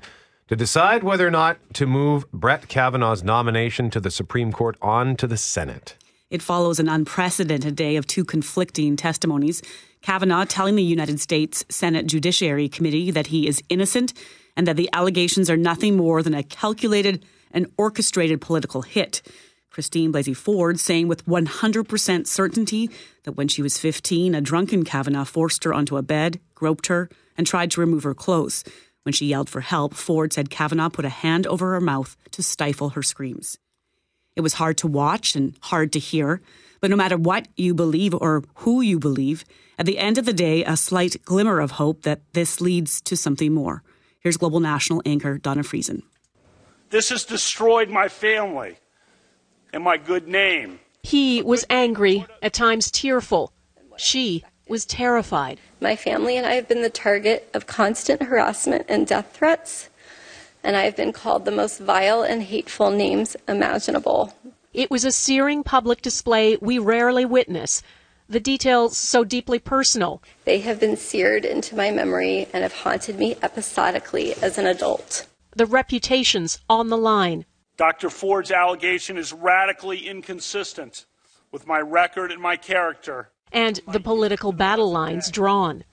to 0.48 0.56
decide 0.56 1.02
whether 1.02 1.26
or 1.26 1.30
not 1.30 1.58
to 1.74 1.86
move 1.86 2.30
Brett 2.32 2.68
Kavanaugh's 2.68 3.22
nomination 3.22 3.90
to 3.90 4.00
the 4.00 4.10
Supreme 4.10 4.52
Court 4.52 4.76
on 4.80 5.16
to 5.16 5.26
the 5.26 5.36
Senate. 5.36 5.96
It 6.30 6.42
follows 6.42 6.78
an 6.78 6.88
unprecedented 6.88 7.74
day 7.74 7.96
of 7.96 8.06
two 8.06 8.24
conflicting 8.24 8.96
testimonies. 8.96 9.62
Kavanaugh 10.02 10.44
telling 10.44 10.76
the 10.76 10.82
United 10.82 11.20
States 11.20 11.64
Senate 11.70 12.06
Judiciary 12.06 12.68
Committee 12.68 13.10
that 13.10 13.28
he 13.28 13.48
is 13.48 13.62
innocent 13.70 14.12
and 14.54 14.66
that 14.66 14.76
the 14.76 14.90
allegations 14.92 15.48
are 15.48 15.56
nothing 15.56 15.96
more 15.96 16.22
than 16.22 16.34
a 16.34 16.42
calculated 16.42 17.24
and 17.50 17.72
orchestrated 17.78 18.42
political 18.42 18.82
hit. 18.82 19.22
Christine 19.70 20.12
Blasey 20.12 20.36
Ford 20.36 20.78
saying 20.78 21.08
with 21.08 21.24
100% 21.24 22.26
certainty 22.26 22.90
that 23.22 23.32
when 23.32 23.48
she 23.48 23.62
was 23.62 23.78
15, 23.78 24.34
a 24.34 24.40
drunken 24.40 24.84
Kavanaugh 24.84 25.24
forced 25.24 25.64
her 25.64 25.72
onto 25.72 25.96
a 25.96 26.02
bed, 26.02 26.40
groped 26.54 26.88
her, 26.88 27.08
and 27.36 27.46
tried 27.46 27.70
to 27.70 27.80
remove 27.80 28.02
her 28.02 28.14
clothes. 28.14 28.64
When 29.04 29.12
she 29.14 29.26
yelled 29.26 29.48
for 29.48 29.60
help, 29.62 29.94
Ford 29.94 30.32
said 30.32 30.50
Kavanaugh 30.50 30.90
put 30.90 31.04
a 31.06 31.10
hand 31.10 31.46
over 31.46 31.72
her 31.72 31.80
mouth 31.80 32.16
to 32.32 32.42
stifle 32.42 32.90
her 32.90 33.02
screams. 33.02 33.56
It 34.38 34.42
was 34.42 34.54
hard 34.54 34.78
to 34.78 34.86
watch 34.86 35.34
and 35.34 35.56
hard 35.62 35.92
to 35.94 35.98
hear, 35.98 36.40
but 36.80 36.90
no 36.90 36.96
matter 36.96 37.16
what 37.16 37.48
you 37.56 37.74
believe 37.74 38.14
or 38.14 38.44
who 38.54 38.80
you 38.80 39.00
believe, 39.00 39.44
at 39.80 39.84
the 39.84 39.98
end 39.98 40.16
of 40.16 40.26
the 40.26 40.32
day, 40.32 40.62
a 40.62 40.76
slight 40.76 41.16
glimmer 41.24 41.58
of 41.58 41.72
hope 41.72 42.02
that 42.02 42.20
this 42.34 42.60
leads 42.60 43.00
to 43.00 43.16
something 43.16 43.52
more. 43.52 43.82
Here's 44.20 44.36
Global 44.36 44.60
National 44.60 45.02
anchor 45.04 45.40
Dawna 45.40 45.66
Friesen. 45.66 46.02
This 46.90 47.08
has 47.08 47.24
destroyed 47.24 47.90
my 47.90 48.06
family 48.06 48.76
and 49.72 49.82
my 49.82 49.96
good 49.96 50.28
name. 50.28 50.78
He 51.02 51.42
was 51.42 51.64
angry, 51.68 52.24
at 52.40 52.52
times 52.52 52.92
tearful. 52.92 53.52
She 53.96 54.44
was 54.68 54.86
terrified. 54.86 55.58
My 55.80 55.96
family 55.96 56.36
and 56.36 56.46
I 56.46 56.52
have 56.52 56.68
been 56.68 56.82
the 56.82 56.90
target 56.90 57.50
of 57.54 57.66
constant 57.66 58.22
harassment 58.22 58.86
and 58.88 59.04
death 59.04 59.32
threats, 59.36 59.87
and 60.68 60.76
I 60.76 60.82
have 60.82 60.96
been 60.96 61.14
called 61.14 61.46
the 61.46 61.50
most 61.50 61.80
vile 61.80 62.22
and 62.22 62.42
hateful 62.42 62.90
names 62.90 63.38
imaginable. 63.48 64.34
It 64.74 64.90
was 64.90 65.02
a 65.02 65.10
searing 65.10 65.62
public 65.62 66.02
display 66.02 66.58
we 66.60 66.78
rarely 66.78 67.24
witness. 67.24 67.82
The 68.28 68.38
details 68.38 68.98
so 68.98 69.24
deeply 69.24 69.60
personal. 69.60 70.22
They 70.44 70.58
have 70.58 70.78
been 70.78 70.98
seared 70.98 71.46
into 71.46 71.74
my 71.74 71.90
memory 71.90 72.48
and 72.52 72.62
have 72.62 72.74
haunted 72.74 73.18
me 73.18 73.36
episodically 73.40 74.34
as 74.42 74.58
an 74.58 74.66
adult. 74.66 75.26
The 75.56 75.64
reputations 75.64 76.58
on 76.68 76.88
the 76.88 76.98
line. 76.98 77.46
Dr. 77.78 78.10
Ford's 78.10 78.50
allegation 78.50 79.16
is 79.16 79.32
radically 79.32 80.06
inconsistent 80.06 81.06
with 81.50 81.66
my 81.66 81.80
record 81.80 82.30
and 82.30 82.42
my 82.42 82.56
character. 82.56 83.30
and 83.52 83.80
the 83.88 84.00
political 84.00 84.52
battle 84.52 84.90
lines 84.92 85.30
drawn. 85.30 85.84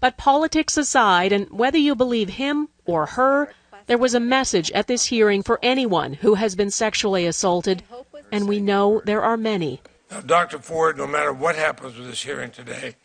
But 0.00 0.16
politics 0.16 0.78
aside, 0.78 1.30
and 1.30 1.50
whether 1.50 1.76
you 1.76 1.94
believe 1.94 2.30
him 2.30 2.68
or 2.86 3.04
her, 3.04 3.52
there 3.86 3.98
was 3.98 4.14
a 4.14 4.20
message 4.20 4.70
at 4.72 4.86
this 4.86 5.06
hearing 5.06 5.42
for 5.42 5.58
anyone 5.62 6.14
who 6.14 6.34
has 6.34 6.54
been 6.54 6.70
sexually 6.70 7.26
assaulted, 7.26 7.82
and 8.32 8.48
we 8.48 8.60
know 8.60 9.02
there 9.04 9.22
are 9.22 9.36
many. 9.36 9.80
Now, 10.10 10.20
Dr. 10.20 10.58
Ford, 10.58 10.96
no 10.96 11.06
matter 11.06 11.32
what 11.32 11.56
happens 11.56 11.96
with 11.96 12.06
this 12.06 12.22
hearing 12.22 12.50
today, 12.50 12.96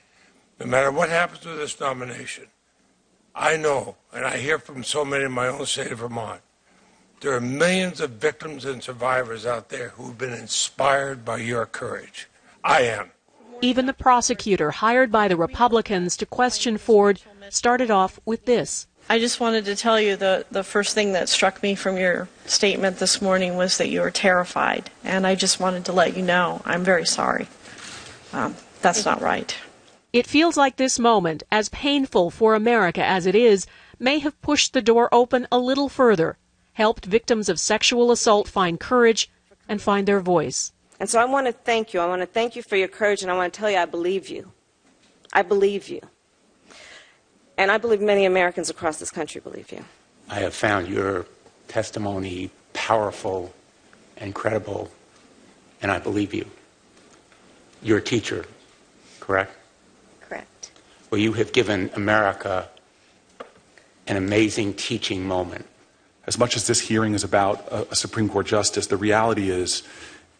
no 0.60 0.66
matter 0.66 0.92
what 0.92 1.10
happens 1.10 1.46
with 1.46 1.58
this 1.58 1.80
nomination, 1.80 2.48
I 3.36 3.58
know, 3.58 3.96
and 4.14 4.26
I 4.26 4.38
hear 4.38 4.60
from 4.60 4.84
so 4.84 5.06
many 5.06 5.24
in 5.24 5.32
my 5.32 5.48
own 5.48 5.66
state 5.66 5.92
of 5.92 6.00
Vermont, 6.00 6.42
there 7.22 7.34
are 7.34 7.42
millions 7.42 8.00
of 8.00 8.12
victims 8.12 8.64
and 8.64 8.82
survivors 8.82 9.46
out 9.46 9.70
there 9.70 9.90
who've 9.90 10.18
been 10.18 10.34
inspired 10.34 11.26
by 11.26 11.38
your 11.38 11.66
courage. 11.66 12.30
I 12.64 12.82
am. 12.84 13.12
Even 13.62 13.88
the 13.88 13.94
prosecutor 13.94 14.72
hired 14.72 15.12
by 15.12 15.28
the 15.28 15.36
Republicans 15.36 16.16
to 16.18 16.26
question 16.26 16.78
Ford 16.78 17.22
started 17.50 17.92
off 17.92 18.20
with 18.26 18.46
this. 18.46 18.88
I 19.12 19.18
just 19.18 19.40
wanted 19.40 19.66
to 19.66 19.76
tell 19.76 20.00
you 20.00 20.16
the, 20.16 20.46
the 20.52 20.64
first 20.64 20.94
thing 20.94 21.14
that 21.14 21.30
struck 21.30 21.64
me 21.64 21.74
from 21.74 21.98
your 21.98 22.30
statement 22.46 23.00
this 23.00 23.24
morning 23.24 23.58
was 23.58 23.80
that 23.80 23.90
you 23.90 24.02
were 24.02 24.12
terrified. 24.12 24.92
And 25.04 25.26
I 25.26 25.34
just 25.34 25.60
wanted 25.60 25.84
to 25.86 25.92
let 25.92 26.16
you 26.16 26.22
know 26.22 26.62
I'm 26.64 26.84
very 26.84 27.08
sorry. 27.08 27.48
Um, 28.32 28.56
that's 28.82 29.06
not 29.06 29.20
right. 29.20 29.58
It 30.14 30.28
feels 30.28 30.58
like 30.58 30.76
this 30.76 31.00
moment, 31.00 31.42
as 31.52 31.70
painful 31.70 32.30
for 32.30 32.54
America 32.54 33.04
as 33.04 33.26
it 33.26 33.34
is, 33.34 33.66
may 33.98 34.20
have 34.20 34.40
pushed 34.42 34.74
the 34.74 34.82
door 34.82 35.10
open 35.12 35.48
a 35.52 35.58
little 35.58 35.90
further, 35.90 36.38
helped 36.74 37.06
victims 37.06 37.50
of 37.50 37.60
sexual 37.60 38.12
assault 38.12 38.48
find 38.48 38.80
courage 38.80 39.28
and 39.68 39.82
find 39.82 40.08
their 40.08 40.20
voice. 40.20 40.72
And 41.00 41.10
so 41.10 41.20
I 41.20 41.26
want 41.26 41.48
to 41.48 41.54
thank 41.54 41.94
you. 41.94 42.00
I 42.00 42.06
want 42.06 42.22
to 42.22 42.28
thank 42.28 42.56
you 42.56 42.62
for 42.62 42.76
your 42.76 42.88
courage, 42.88 43.24
and 43.24 43.32
I 43.32 43.36
want 43.36 43.54
to 43.54 43.60
tell 43.60 43.72
you 43.72 43.78
I 43.78 43.86
believe 43.86 44.30
you. 44.30 44.52
I 45.34 45.42
believe 45.42 45.90
you. 45.90 46.02
And 47.60 47.70
I 47.70 47.78
believe 47.78 48.00
many 48.00 48.24
Americans 48.24 48.70
across 48.70 49.00
this 49.00 49.12
country 49.12 49.42
believe 49.42 49.70
you. 49.70 49.84
I 50.30 50.40
have 50.40 50.56
found 50.56 50.88
your 50.88 51.26
testimony 51.68 52.52
powerful 52.72 53.54
and 54.16 54.34
credible, 54.34 54.90
and 55.82 55.92
I 55.92 56.00
believe 56.00 56.34
you. 56.34 56.46
You're 57.84 57.98
a 57.98 58.02
teacher, 58.02 58.46
correct? 59.20 59.58
Correct. 60.22 60.72
Well, 61.12 61.20
you 61.20 61.34
have 61.34 61.52
given 61.52 61.92
America 61.96 62.70
an 64.08 64.16
amazing 64.16 64.76
teaching 64.76 65.28
moment. 65.28 65.66
As 66.28 66.40
much 66.40 66.56
as 66.56 66.66
this 66.66 66.80
hearing 66.80 67.14
is 67.14 67.26
about 67.26 67.68
a, 67.68 67.92
a 67.92 67.96
Supreme 67.96 68.30
Court 68.30 68.48
justice, 68.48 68.88
the 68.88 68.96
reality 68.96 69.50
is, 69.50 69.84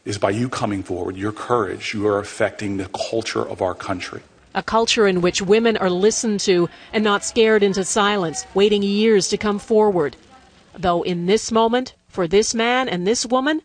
is 0.06 0.18
by 0.18 0.30
you 0.30 0.48
coming 0.48 0.84
forward, 0.84 1.18
your 1.18 1.34
courage, 1.34 1.94
you 1.94 2.08
are 2.08 2.20
affecting 2.20 2.78
the 2.78 2.88
culture 2.88 3.46
of 3.46 3.62
our 3.62 3.76
country. 3.76 4.22
A 4.56 4.64
culture 4.64 5.08
in 5.08 5.22
which 5.22 5.42
women 5.42 5.78
are 5.78 5.90
listened 5.90 6.40
to 6.42 6.70
and 6.92 7.04
not 7.04 7.24
scared 7.24 7.62
into 7.62 7.84
silence, 7.84 8.46
waiting 8.54 8.82
years 8.82 9.28
to 9.30 9.38
come 9.38 9.60
forward. 9.60 10.16
Though 10.78 11.04
in 11.04 11.28
this 11.28 11.52
moment, 11.52 11.94
for 12.08 12.28
this 12.28 12.56
man 12.56 12.90
and 12.90 13.06
this 13.06 13.26
woman, 13.26 13.62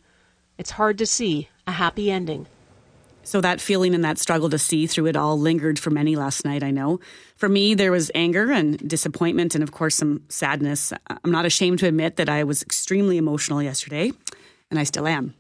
it's 0.59 0.71
hard 0.71 0.99
to 0.99 1.07
see 1.07 1.49
a 1.67 1.73
happy 1.73 2.11
ending. 2.11 2.47
So 3.23 3.41
that 3.41 3.61
feeling 3.63 3.95
and 3.95 4.05
that 4.05 4.19
struggle 4.19 4.51
to 4.51 4.59
see 4.59 4.87
through 4.87 5.07
it 5.07 5.17
all 5.17 5.41
lingered 5.41 5.79
for 5.79 5.89
many 5.89 6.15
last 6.15 6.45
night, 6.45 6.63
I 6.63 6.71
know. 6.71 7.01
For 7.37 7.49
me, 7.49 7.75
there 7.75 7.91
was 7.91 8.11
anger 8.15 8.53
and 8.53 8.77
disappointment 8.87 9.55
and, 9.55 9.65
of 9.65 9.73
course, 9.73 9.95
some 9.95 10.23
sadness. 10.29 10.93
I'm 11.09 11.31
not 11.31 11.47
ashamed 11.47 11.79
to 11.79 11.89
admit 11.89 12.17
that 12.17 12.29
I 12.29 12.45
was 12.45 12.63
extremely 12.63 13.17
emotional 13.17 13.63
yesterday, 13.63 14.13
and 14.71 14.79
I 14.79 14.85
still 14.85 15.07
am. 15.07 15.35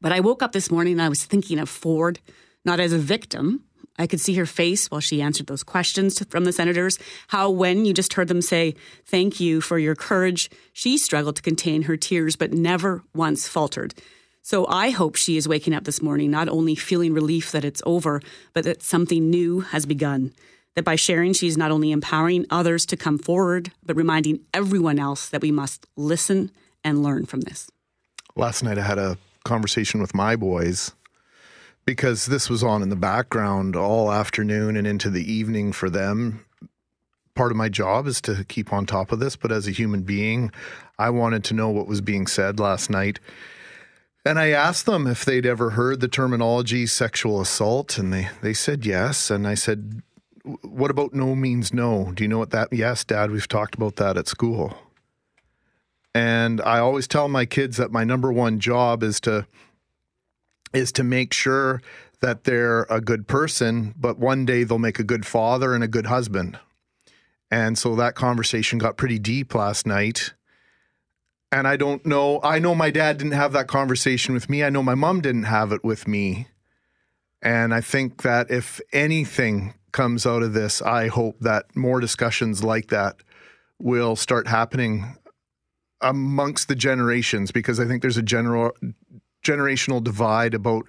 But 0.00 0.12
I 0.12 0.20
woke 0.20 0.42
up 0.42 0.52
this 0.52 0.70
morning 0.70 0.94
and 0.94 1.02
I 1.02 1.10
was 1.10 1.24
thinking 1.24 1.58
of 1.58 1.68
Ford, 1.68 2.20
not 2.64 2.80
as 2.80 2.94
a 2.94 2.98
victim. 2.98 3.64
I 3.98 4.06
could 4.06 4.20
see 4.20 4.34
her 4.34 4.46
face 4.46 4.90
while 4.90 5.00
she 5.00 5.22
answered 5.22 5.46
those 5.46 5.62
questions 5.62 6.22
from 6.28 6.44
the 6.44 6.52
senators. 6.52 6.98
How, 7.28 7.50
when 7.50 7.84
you 7.84 7.94
just 7.94 8.14
heard 8.14 8.28
them 8.28 8.42
say, 8.42 8.74
Thank 9.06 9.40
you 9.40 9.60
for 9.60 9.78
your 9.78 9.94
courage, 9.94 10.50
she 10.72 10.98
struggled 10.98 11.36
to 11.36 11.42
contain 11.42 11.82
her 11.82 11.96
tears, 11.96 12.36
but 12.36 12.52
never 12.52 13.02
once 13.14 13.46
faltered. 13.46 13.94
So 14.42 14.66
I 14.66 14.90
hope 14.90 15.16
she 15.16 15.36
is 15.36 15.48
waking 15.48 15.74
up 15.74 15.84
this 15.84 16.02
morning 16.02 16.30
not 16.30 16.48
only 16.48 16.74
feeling 16.74 17.14
relief 17.14 17.52
that 17.52 17.64
it's 17.64 17.82
over, 17.86 18.20
but 18.52 18.64
that 18.64 18.82
something 18.82 19.30
new 19.30 19.60
has 19.60 19.86
begun. 19.86 20.32
That 20.74 20.84
by 20.84 20.96
sharing, 20.96 21.32
she's 21.32 21.56
not 21.56 21.70
only 21.70 21.92
empowering 21.92 22.44
others 22.50 22.84
to 22.86 22.96
come 22.96 23.16
forward, 23.16 23.70
but 23.86 23.96
reminding 23.96 24.40
everyone 24.52 24.98
else 24.98 25.28
that 25.30 25.40
we 25.40 25.50
must 25.50 25.86
listen 25.96 26.50
and 26.82 27.02
learn 27.02 27.26
from 27.26 27.42
this. 27.42 27.70
Last 28.36 28.62
night 28.62 28.76
I 28.76 28.82
had 28.82 28.98
a 28.98 29.16
conversation 29.44 30.00
with 30.00 30.14
my 30.14 30.36
boys 30.36 30.92
because 31.84 32.26
this 32.26 32.48
was 32.48 32.62
on 32.62 32.82
in 32.82 32.88
the 32.88 32.96
background 32.96 33.76
all 33.76 34.10
afternoon 34.10 34.76
and 34.76 34.86
into 34.86 35.10
the 35.10 35.30
evening 35.30 35.72
for 35.72 35.90
them. 35.90 36.44
Part 37.34 37.50
of 37.50 37.56
my 37.56 37.68
job 37.68 38.06
is 38.06 38.20
to 38.22 38.44
keep 38.44 38.72
on 38.72 38.86
top 38.86 39.12
of 39.12 39.18
this, 39.18 39.36
but 39.36 39.50
as 39.50 39.66
a 39.66 39.72
human 39.72 40.02
being, 40.02 40.52
I 40.98 41.10
wanted 41.10 41.44
to 41.44 41.54
know 41.54 41.68
what 41.70 41.88
was 41.88 42.00
being 42.00 42.26
said 42.26 42.60
last 42.60 42.90
night. 42.90 43.18
And 44.24 44.38
I 44.38 44.50
asked 44.50 44.86
them 44.86 45.06
if 45.06 45.24
they'd 45.24 45.44
ever 45.44 45.70
heard 45.70 46.00
the 46.00 46.08
terminology 46.08 46.86
sexual 46.86 47.40
assault, 47.40 47.98
and 47.98 48.12
they, 48.12 48.28
they 48.40 48.54
said 48.54 48.86
yes. 48.86 49.30
And 49.30 49.46
I 49.46 49.54
said, 49.54 50.02
What 50.62 50.90
about 50.90 51.12
no 51.12 51.34
means 51.34 51.74
no? 51.74 52.12
Do 52.14 52.24
you 52.24 52.28
know 52.28 52.38
what 52.38 52.50
that? 52.50 52.72
Yes, 52.72 53.04
Dad, 53.04 53.30
we've 53.30 53.48
talked 53.48 53.74
about 53.74 53.96
that 53.96 54.16
at 54.16 54.28
school. 54.28 54.78
And 56.14 56.60
I 56.62 56.78
always 56.78 57.08
tell 57.08 57.28
my 57.28 57.44
kids 57.44 57.76
that 57.76 57.90
my 57.90 58.04
number 58.04 58.32
one 58.32 58.60
job 58.60 59.02
is 59.02 59.20
to 59.22 59.46
is 60.74 60.92
to 60.92 61.04
make 61.04 61.32
sure 61.32 61.80
that 62.20 62.44
they're 62.44 62.82
a 62.84 63.00
good 63.00 63.26
person, 63.26 63.94
but 63.96 64.18
one 64.18 64.44
day 64.44 64.64
they'll 64.64 64.78
make 64.78 64.98
a 64.98 65.04
good 65.04 65.26
father 65.26 65.74
and 65.74 65.84
a 65.84 65.88
good 65.88 66.06
husband. 66.06 66.58
And 67.50 67.78
so 67.78 67.94
that 67.96 68.14
conversation 68.14 68.78
got 68.78 68.96
pretty 68.96 69.18
deep 69.18 69.54
last 69.54 69.86
night. 69.86 70.32
And 71.52 71.68
I 71.68 71.76
don't 71.76 72.04
know, 72.04 72.40
I 72.42 72.58
know 72.58 72.74
my 72.74 72.90
dad 72.90 73.18
didn't 73.18 73.32
have 73.32 73.52
that 73.52 73.68
conversation 73.68 74.34
with 74.34 74.50
me. 74.50 74.64
I 74.64 74.70
know 74.70 74.82
my 74.82 74.96
mom 74.96 75.20
didn't 75.20 75.44
have 75.44 75.70
it 75.70 75.84
with 75.84 76.08
me. 76.08 76.48
And 77.42 77.74
I 77.74 77.80
think 77.80 78.22
that 78.22 78.50
if 78.50 78.80
anything 78.92 79.74
comes 79.92 80.26
out 80.26 80.42
of 80.42 80.54
this, 80.54 80.82
I 80.82 81.08
hope 81.08 81.38
that 81.40 81.76
more 81.76 82.00
discussions 82.00 82.64
like 82.64 82.88
that 82.88 83.16
will 83.78 84.16
start 84.16 84.48
happening 84.48 85.16
amongst 86.00 86.68
the 86.68 86.74
generations 86.74 87.52
because 87.52 87.78
I 87.78 87.86
think 87.86 88.02
there's 88.02 88.16
a 88.16 88.22
general 88.22 88.72
generational 89.44 90.02
divide 90.02 90.54
about 90.54 90.86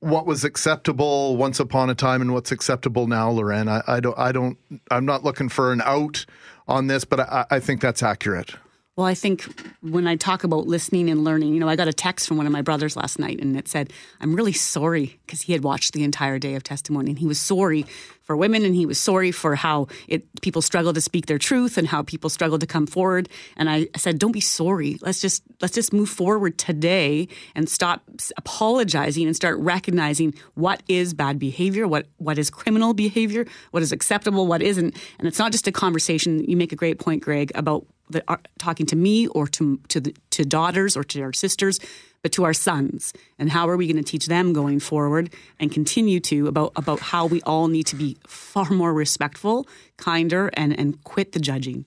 what 0.00 0.26
was 0.26 0.44
acceptable 0.44 1.36
once 1.36 1.60
upon 1.60 1.90
a 1.90 1.94
time 1.94 2.22
and 2.22 2.32
what's 2.32 2.52
acceptable 2.52 3.06
now, 3.06 3.30
Loren. 3.30 3.68
I, 3.68 3.82
I 3.86 4.00
don't 4.00 4.18
I 4.18 4.32
don't 4.32 4.58
I'm 4.90 5.04
not 5.04 5.24
looking 5.24 5.48
for 5.48 5.72
an 5.72 5.82
out 5.82 6.24
on 6.68 6.86
this, 6.86 7.04
but 7.04 7.20
I, 7.20 7.46
I 7.50 7.60
think 7.60 7.80
that's 7.80 8.02
accurate. 8.02 8.54
Well, 9.00 9.08
I 9.08 9.14
think 9.14 9.44
when 9.80 10.06
I 10.06 10.16
talk 10.16 10.44
about 10.44 10.66
listening 10.66 11.08
and 11.08 11.24
learning, 11.24 11.54
you 11.54 11.60
know, 11.60 11.70
I 11.70 11.74
got 11.74 11.88
a 11.88 11.92
text 11.92 12.28
from 12.28 12.36
one 12.36 12.44
of 12.44 12.52
my 12.52 12.60
brothers 12.60 12.96
last 12.96 13.18
night 13.18 13.40
and 13.40 13.56
it 13.56 13.66
said, 13.66 13.94
I'm 14.20 14.34
really 14.34 14.52
sorry 14.52 15.18
because 15.24 15.40
he 15.40 15.54
had 15.54 15.64
watched 15.64 15.94
the 15.94 16.04
entire 16.04 16.38
day 16.38 16.54
of 16.54 16.62
testimony 16.62 17.08
and 17.08 17.18
he 17.18 17.24
was 17.24 17.40
sorry 17.40 17.86
for 18.20 18.36
women 18.36 18.62
and 18.62 18.74
he 18.74 18.84
was 18.84 18.98
sorry 18.98 19.32
for 19.32 19.54
how 19.54 19.88
it 20.06 20.42
people 20.42 20.60
struggle 20.60 20.92
to 20.92 21.00
speak 21.00 21.24
their 21.24 21.38
truth 21.38 21.78
and 21.78 21.88
how 21.88 22.02
people 22.02 22.28
struggle 22.28 22.58
to 22.58 22.66
come 22.66 22.86
forward. 22.86 23.30
And 23.56 23.70
I 23.70 23.88
said, 23.96 24.18
don't 24.18 24.32
be 24.32 24.40
sorry. 24.42 24.98
Let's 25.00 25.22
just 25.22 25.44
let's 25.62 25.72
just 25.72 25.94
move 25.94 26.10
forward 26.10 26.58
today 26.58 27.26
and 27.54 27.70
stop 27.70 28.02
apologizing 28.36 29.26
and 29.26 29.34
start 29.34 29.58
recognizing 29.60 30.34
what 30.56 30.82
is 30.88 31.14
bad 31.14 31.38
behavior, 31.38 31.88
what 31.88 32.06
what 32.18 32.36
is 32.36 32.50
criminal 32.50 32.92
behavior, 32.92 33.46
what 33.70 33.82
is 33.82 33.92
acceptable, 33.92 34.46
what 34.46 34.60
isn't. 34.60 34.94
And 35.18 35.26
it's 35.26 35.38
not 35.38 35.52
just 35.52 35.66
a 35.66 35.72
conversation. 35.72 36.44
You 36.44 36.58
make 36.58 36.72
a 36.72 36.76
great 36.76 36.98
point, 36.98 37.22
Greg, 37.22 37.50
about 37.54 37.86
that 38.10 38.24
are 38.28 38.36
uh, 38.36 38.48
talking 38.58 38.86
to 38.86 38.96
me 38.96 39.26
or 39.28 39.46
to 39.48 39.80
to 39.88 40.00
the, 40.00 40.14
to 40.30 40.44
daughters 40.44 40.96
or 40.96 41.04
to 41.04 41.22
our 41.22 41.32
sisters, 41.32 41.80
but 42.22 42.32
to 42.32 42.44
our 42.44 42.54
sons. 42.54 43.12
And 43.38 43.50
how 43.50 43.68
are 43.68 43.76
we 43.76 43.86
going 43.86 44.02
to 44.02 44.10
teach 44.10 44.26
them 44.26 44.52
going 44.52 44.80
forward 44.80 45.32
and 45.58 45.72
continue 45.72 46.20
to 46.20 46.46
about 46.48 46.72
about 46.76 47.00
how 47.00 47.26
we 47.26 47.40
all 47.42 47.68
need 47.68 47.86
to 47.86 47.96
be 47.96 48.16
far 48.26 48.70
more 48.70 48.92
respectful, 48.92 49.66
kinder, 49.96 50.50
and 50.54 50.78
and 50.78 51.02
quit 51.04 51.32
the 51.32 51.40
judging. 51.40 51.86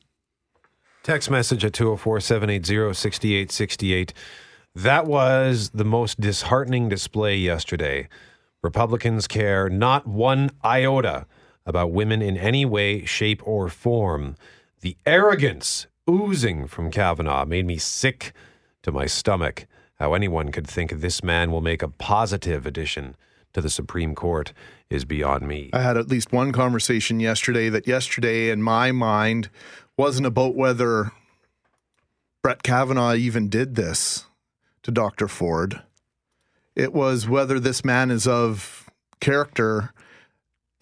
Text 1.03 1.29
message 1.29 1.65
at 1.65 1.73
204 1.73 2.21
780 2.21 2.93
6868. 2.93 4.13
That 4.75 5.05
was 5.05 5.69
the 5.71 5.85
most 5.85 6.19
disheartening 6.19 6.89
display 6.89 7.35
yesterday. 7.35 8.07
Republicans 8.63 9.27
care 9.27 9.69
not 9.69 10.07
one 10.07 10.49
iota 10.63 11.27
about 11.65 11.91
women 11.91 12.21
in 12.21 12.37
any 12.37 12.65
way, 12.65 13.05
shape, 13.05 13.45
or 13.45 13.69
form. 13.69 14.35
The 14.81 14.97
arrogance 15.05 15.87
oozing 16.10 16.67
from 16.67 16.91
Kavanaugh 16.91 17.45
made 17.45 17.65
me 17.65 17.77
sick 17.77 18.33
to 18.81 18.91
my 18.91 19.05
stomach. 19.05 19.65
How 20.00 20.13
anyone 20.13 20.51
could 20.51 20.67
think 20.67 20.91
this 20.91 21.24
man 21.24 21.51
will 21.51 21.62
make 21.62 21.81
a 21.81 21.88
positive 21.88 22.65
addition 22.65 23.15
to 23.53 23.62
the 23.62 23.69
Supreme 23.69 24.15
Court 24.15 24.51
is 24.89 25.05
beyond 25.05 25.48
me. 25.48 25.69
I 25.74 25.81
had 25.81 25.98
at 25.98 26.10
least 26.10 26.33
one 26.33 26.51
conversation 26.51 27.19
yesterday 27.19 27.69
that 27.69 27.88
yesterday, 27.88 28.50
in 28.50 28.62
my 28.62 28.91
mind, 28.91 29.50
wasn't 29.98 30.27
about 30.27 30.55
whether 30.55 31.12
Brett 32.41 32.63
Kavanaugh 32.63 33.13
even 33.13 33.48
did 33.48 33.75
this 33.75 34.25
to 34.81 34.91
Dr. 34.91 35.27
Ford. 35.27 35.81
It 36.75 36.93
was 36.93 37.29
whether 37.29 37.60
this 37.60 37.86
man 37.86 38.12
is 38.12 38.27
of 38.27 38.89
character 39.19 39.93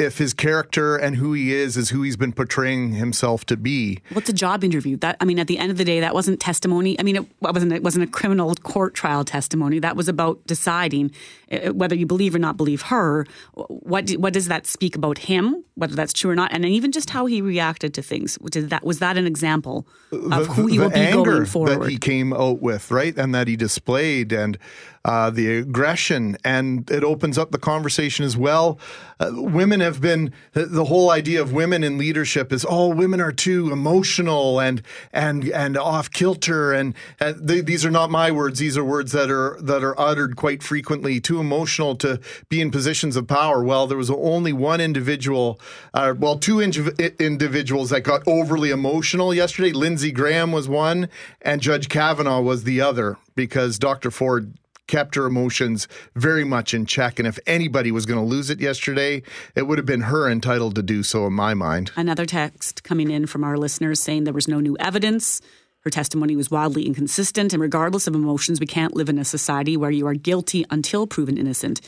if 0.01 0.17
his 0.17 0.33
character 0.33 0.97
and 0.97 1.15
who 1.15 1.33
he 1.33 1.53
is 1.53 1.77
is 1.77 1.89
who 1.89 2.01
he's 2.01 2.17
been 2.17 2.33
portraying 2.33 2.93
himself 2.93 3.45
to 3.45 3.55
be. 3.55 3.99
What's 4.11 4.29
a 4.29 4.33
job 4.33 4.63
interview? 4.63 4.97
That 4.97 5.17
I 5.21 5.25
mean, 5.25 5.39
at 5.39 5.47
the 5.47 5.57
end 5.57 5.71
of 5.71 5.77
the 5.77 5.85
day, 5.85 5.99
that 5.99 6.13
wasn't 6.13 6.39
testimony. 6.39 6.99
I 6.99 7.03
mean, 7.03 7.15
it 7.15 7.25
wasn't 7.39 7.71
it 7.71 7.83
wasn't 7.83 8.03
a 8.03 8.07
criminal 8.07 8.53
court 8.55 8.93
trial 8.93 9.23
testimony. 9.23 9.79
That 9.79 9.95
was 9.95 10.09
about 10.09 10.45
deciding 10.47 11.11
uh, 11.51 11.73
whether 11.73 11.95
you 11.95 12.05
believe 12.05 12.35
or 12.35 12.39
not 12.39 12.57
believe 12.57 12.83
her. 12.83 13.25
What 13.53 14.11
what 14.11 14.33
does 14.33 14.47
that 14.47 14.67
speak 14.67 14.95
about 14.95 15.19
him? 15.19 15.63
Whether 15.75 15.95
that's 15.95 16.13
true 16.13 16.31
or 16.31 16.35
not, 16.35 16.51
and 16.51 16.65
even 16.65 16.91
just 16.91 17.09
how 17.09 17.25
he 17.25 17.41
reacted 17.41 17.93
to 17.93 18.01
things. 18.01 18.37
Did 18.49 18.69
that 18.71 18.83
was 18.83 18.99
that 18.99 19.17
an 19.17 19.27
example 19.27 19.87
of 20.11 20.29
the, 20.29 20.53
who 20.53 20.67
he 20.67 20.77
the 20.77 20.83
will 20.83 20.89
be 20.89 20.99
anger 20.99 21.31
going 21.31 21.45
forward? 21.45 21.81
that 21.81 21.89
he 21.89 21.97
came 21.97 22.33
out 22.33 22.61
with, 22.61 22.91
right, 22.91 23.17
and 23.17 23.33
that 23.33 23.47
he 23.47 23.55
displayed, 23.55 24.31
and 24.31 24.57
uh, 25.03 25.29
the 25.29 25.57
aggression, 25.57 26.37
and 26.43 26.89
it 26.91 27.03
opens 27.03 27.37
up 27.37 27.51
the 27.51 27.57
conversation 27.57 28.23
as 28.23 28.37
well. 28.37 28.77
Uh, 29.19 29.31
women 29.33 29.79
have 29.79 29.99
been 29.99 30.31
the, 30.53 30.85
whole 30.85 31.11
idea 31.11 31.41
of 31.41 31.53
women 31.53 31.83
in 31.83 31.97
leadership 31.97 32.51
is 32.51 32.65
oh, 32.67 32.87
women 32.87 33.21
are 33.21 33.31
too 33.31 33.71
emotional 33.71 34.59
and 34.59 34.81
and 35.13 35.45
and 35.49 35.77
off 35.77 36.11
kilter, 36.11 36.73
and 36.73 36.93
these 37.39 37.85
are 37.85 37.91
not 37.91 38.11
my 38.11 38.31
words; 38.31 38.59
these 38.59 38.77
are 38.77 38.83
words 38.83 39.11
that 39.11 39.31
are 39.31 39.57
that 39.61 39.83
are 39.83 39.99
uttered 39.99 40.35
quite 40.35 40.61
frequently. 40.61 41.19
Too 41.19 41.39
emotional 41.39 41.95
to 41.97 42.19
be 42.49 42.61
in 42.61 42.71
positions 42.71 43.15
of 43.15 43.27
power. 43.27 43.63
Well, 43.63 43.87
there 43.87 43.97
was 43.97 44.11
only 44.11 44.53
one 44.53 44.81
individual, 44.81 45.59
uh, 45.93 46.13
well, 46.17 46.37
two 46.37 46.57
indiv- 46.57 47.19
individuals 47.19 47.89
that 47.89 48.01
got 48.01 48.21
overly 48.27 48.69
emotional 48.69 49.33
yesterday. 49.33 49.71
Lindsey 49.71 50.11
Graham 50.11 50.51
was 50.51 50.67
one, 50.69 51.09
and 51.41 51.61
Judge 51.61 51.89
Kavanaugh 51.89 52.41
was 52.41 52.63
the 52.63 52.81
other 52.81 53.17
because 53.35 53.79
Dr. 53.79 54.11
Ford 54.11 54.53
kept 54.91 55.15
her 55.15 55.25
emotions 55.25 55.87
very 56.15 56.43
much 56.43 56.73
in 56.73 56.85
check. 56.85 57.17
And 57.17 57.27
if 57.27 57.39
anybody 57.47 57.91
was 57.91 58.05
going 58.05 58.19
to 58.19 58.25
lose 58.25 58.49
it 58.49 58.59
yesterday, 58.59 59.23
it 59.55 59.63
would 59.63 59.77
have 59.79 59.85
been 59.85 60.01
her 60.01 60.29
entitled 60.29 60.75
to 60.75 60.83
do 60.83 61.01
so, 61.01 61.25
in 61.25 61.33
my 61.33 61.53
mind. 61.53 61.91
Another 61.95 62.25
text 62.25 62.83
coming 62.83 63.09
in 63.09 63.25
from 63.25 63.43
our 63.45 63.57
listeners 63.57 64.01
saying 64.01 64.25
there 64.25 64.33
was 64.33 64.49
no 64.49 64.59
new 64.59 64.77
evidence. 64.79 65.41
Her 65.79 65.89
testimony 65.89 66.35
was 66.35 66.51
wildly 66.51 66.85
inconsistent, 66.85 67.53
and 67.53 67.61
regardless 67.61 68.05
of 68.05 68.13
emotions, 68.13 68.59
we 68.59 68.67
can't 68.67 68.93
live 68.93 69.09
in 69.09 69.17
a 69.17 69.25
society 69.25 69.77
where 69.77 69.89
you 69.89 70.05
are 70.07 70.13
guilty 70.13 70.65
until 70.69 71.07
proven 71.07 71.37
innocent. 71.37 71.79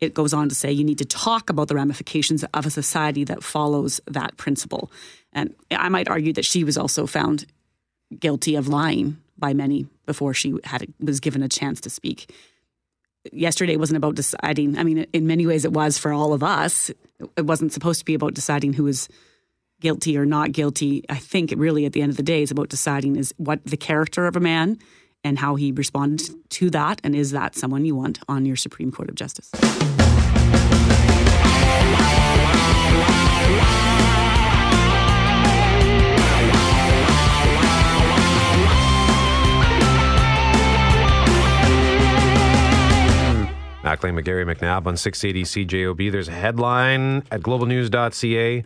It 0.00 0.14
goes 0.14 0.32
on 0.32 0.48
to 0.48 0.54
say 0.54 0.70
you 0.70 0.84
need 0.84 0.98
to 0.98 1.04
talk 1.04 1.50
about 1.50 1.66
the 1.66 1.74
ramifications 1.74 2.44
of 2.54 2.64
a 2.64 2.70
society 2.70 3.24
that 3.24 3.42
follows 3.42 4.00
that 4.06 4.36
principle. 4.36 4.90
And 5.32 5.52
I 5.70 5.88
might 5.88 6.08
argue 6.08 6.32
that 6.34 6.44
she 6.44 6.62
was 6.62 6.78
also 6.78 7.06
found 7.06 7.44
guilty 8.20 8.54
of 8.54 8.68
lying 8.68 9.16
by 9.36 9.52
many 9.52 9.86
before 10.06 10.34
she 10.34 10.54
had 10.64 10.86
was 11.00 11.20
given 11.20 11.42
a 11.42 11.48
chance 11.48 11.80
to 11.82 11.90
speak. 11.90 12.32
Yesterday 13.32 13.76
wasn't 13.76 13.96
about 13.96 14.16
deciding. 14.16 14.76
I 14.76 14.84
mean, 14.84 15.06
in 15.12 15.26
many 15.26 15.46
ways, 15.46 15.64
it 15.64 15.72
was 15.72 15.96
for 15.96 16.12
all 16.12 16.32
of 16.32 16.42
us. 16.42 16.90
It 17.36 17.46
wasn't 17.46 17.72
supposed 17.72 18.00
to 18.00 18.04
be 18.04 18.14
about 18.14 18.34
deciding 18.34 18.74
who 18.74 18.84
was 18.84 19.08
guilty 19.80 20.16
or 20.16 20.26
not 20.26 20.52
guilty. 20.52 21.04
I 21.08 21.16
think 21.16 21.50
it 21.50 21.58
really, 21.58 21.86
at 21.86 21.92
the 21.92 22.02
end 22.02 22.10
of 22.10 22.16
the 22.16 22.22
day, 22.22 22.42
is 22.42 22.50
about 22.50 22.68
deciding 22.68 23.16
is 23.16 23.34
what 23.38 23.64
the 23.64 23.76
character 23.76 24.26
of 24.26 24.36
a 24.36 24.40
man 24.40 24.78
and 25.22 25.38
how 25.38 25.54
he 25.54 25.72
responded 25.72 26.28
to 26.50 26.68
that, 26.70 27.00
and 27.02 27.16
is 27.16 27.30
that 27.30 27.54
someone 27.54 27.84
you 27.86 27.96
want 27.96 28.18
on 28.28 28.44
your 28.44 28.56
Supreme 28.56 28.92
Court 28.92 29.08
of 29.08 29.14
Justice. 29.14 29.50
Mackling, 44.04 44.22
McGarry, 44.22 44.44
McNabb 44.44 44.86
on 44.86 44.96
680 44.96 45.66
CJOB. 45.66 46.12
There's 46.12 46.28
a 46.28 46.32
headline 46.32 47.22
at 47.30 47.40
globalnews.ca. 47.40 48.64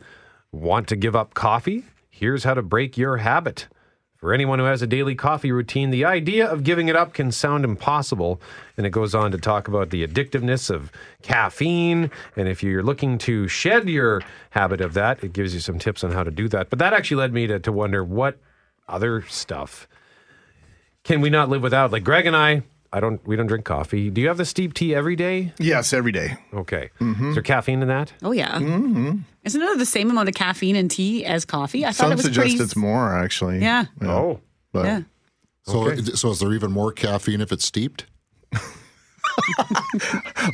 Want 0.51 0.89
to 0.89 0.97
give 0.97 1.15
up 1.15 1.35
coffee? 1.35 1.85
Here's 2.11 2.45
how 2.45 2.55
to 2.55 2.63
break 2.63 2.99
your 2.99 3.19
habit. 3.19 3.69
For 4.17 4.35
anyone 4.35 4.59
who 4.59 4.65
has 4.65 4.83
a 4.83 4.87
daily 4.89 5.15
coffee 5.15 5.53
routine, 5.53 5.91
the 5.91 6.05
idea 6.05 6.49
of 6.49 6.65
giving 6.65 6.89
it 6.89 6.97
up 6.97 7.15
can 7.15 7.31
sound 7.31 7.65
impossible. 7.65 8.41
And 8.77 8.85
it 8.85 8.91
goes 8.91 9.15
on 9.15 9.31
to 9.31 9.39
talk 9.39 9.69
about 9.69 9.91
the 9.91 10.05
addictiveness 10.05 10.71
of 10.71 10.91
caffeine. 11.23 12.11
And 12.35 12.49
if 12.49 12.65
you're 12.65 12.83
looking 12.83 13.19
to 13.19 13.47
shed 13.47 13.89
your 13.89 14.23
habit 14.51 14.81
of 14.81 14.95
that, 14.95 15.23
it 15.23 15.33
gives 15.33 15.55
you 15.55 15.61
some 15.61 15.79
tips 15.79 16.03
on 16.03 16.11
how 16.11 16.25
to 16.25 16.33
do 16.33 16.49
that. 16.49 16.69
But 16.69 16.81
that 16.81 16.93
actually 16.93 17.19
led 17.19 17.33
me 17.33 17.47
to, 17.47 17.61
to 17.61 17.71
wonder 17.71 18.03
what 18.03 18.39
other 18.89 19.23
stuff 19.23 19.87
can 21.05 21.21
we 21.21 21.31
not 21.31 21.49
live 21.49 21.63
without? 21.63 21.93
Like 21.93 22.03
Greg 22.03 22.27
and 22.27 22.35
I, 22.37 22.63
I 22.93 23.01
don't. 23.01 23.21
We 23.27 23.37
don't 23.37 23.47
drink 23.47 23.65
coffee. 23.65 24.09
Do 24.11 24.21
you 24.21 24.29
have 24.29 24.39
the 24.39 24.45
steep 24.47 24.73
tea 24.75 24.95
every 24.95 25.15
day? 25.17 25.53
Yes, 25.59 25.93
every 25.93 26.13
day. 26.13 26.37
Okay. 26.55 26.91
Is 27.01 27.35
there 27.35 27.43
caffeine 27.43 27.83
in 27.83 27.89
that? 27.89 28.13
Oh 28.23 28.33
yeah, 28.33 28.59
Mm-hmm. 28.59 29.19
isn't 29.45 29.61
it 29.63 29.79
the 29.79 29.85
same 29.87 30.11
amount 30.11 30.29
of 30.31 30.35
caffeine 30.35 30.75
in 30.77 30.89
tea 30.89 31.25
as 31.25 31.45
coffee? 31.45 31.85
I 31.85 31.89
thought 31.89 31.97
Some 31.97 32.13
it 32.13 32.17
was 32.17 32.25
suggest 32.25 32.47
pretty. 32.49 32.63
it's 32.65 32.77
more, 32.77 33.15
actually. 33.17 33.59
Yeah. 33.61 33.85
Oh. 34.03 34.41
But 34.73 34.85
Yeah. 34.87 35.01
So, 35.67 35.87
Okay. 35.91 36.03
so 36.15 36.31
is 36.31 36.39
there 36.41 36.53
even 36.55 36.73
more 36.73 36.93
caffeine 36.93 37.43
if 37.43 37.53
it's 37.53 37.65
steeped? 37.67 38.07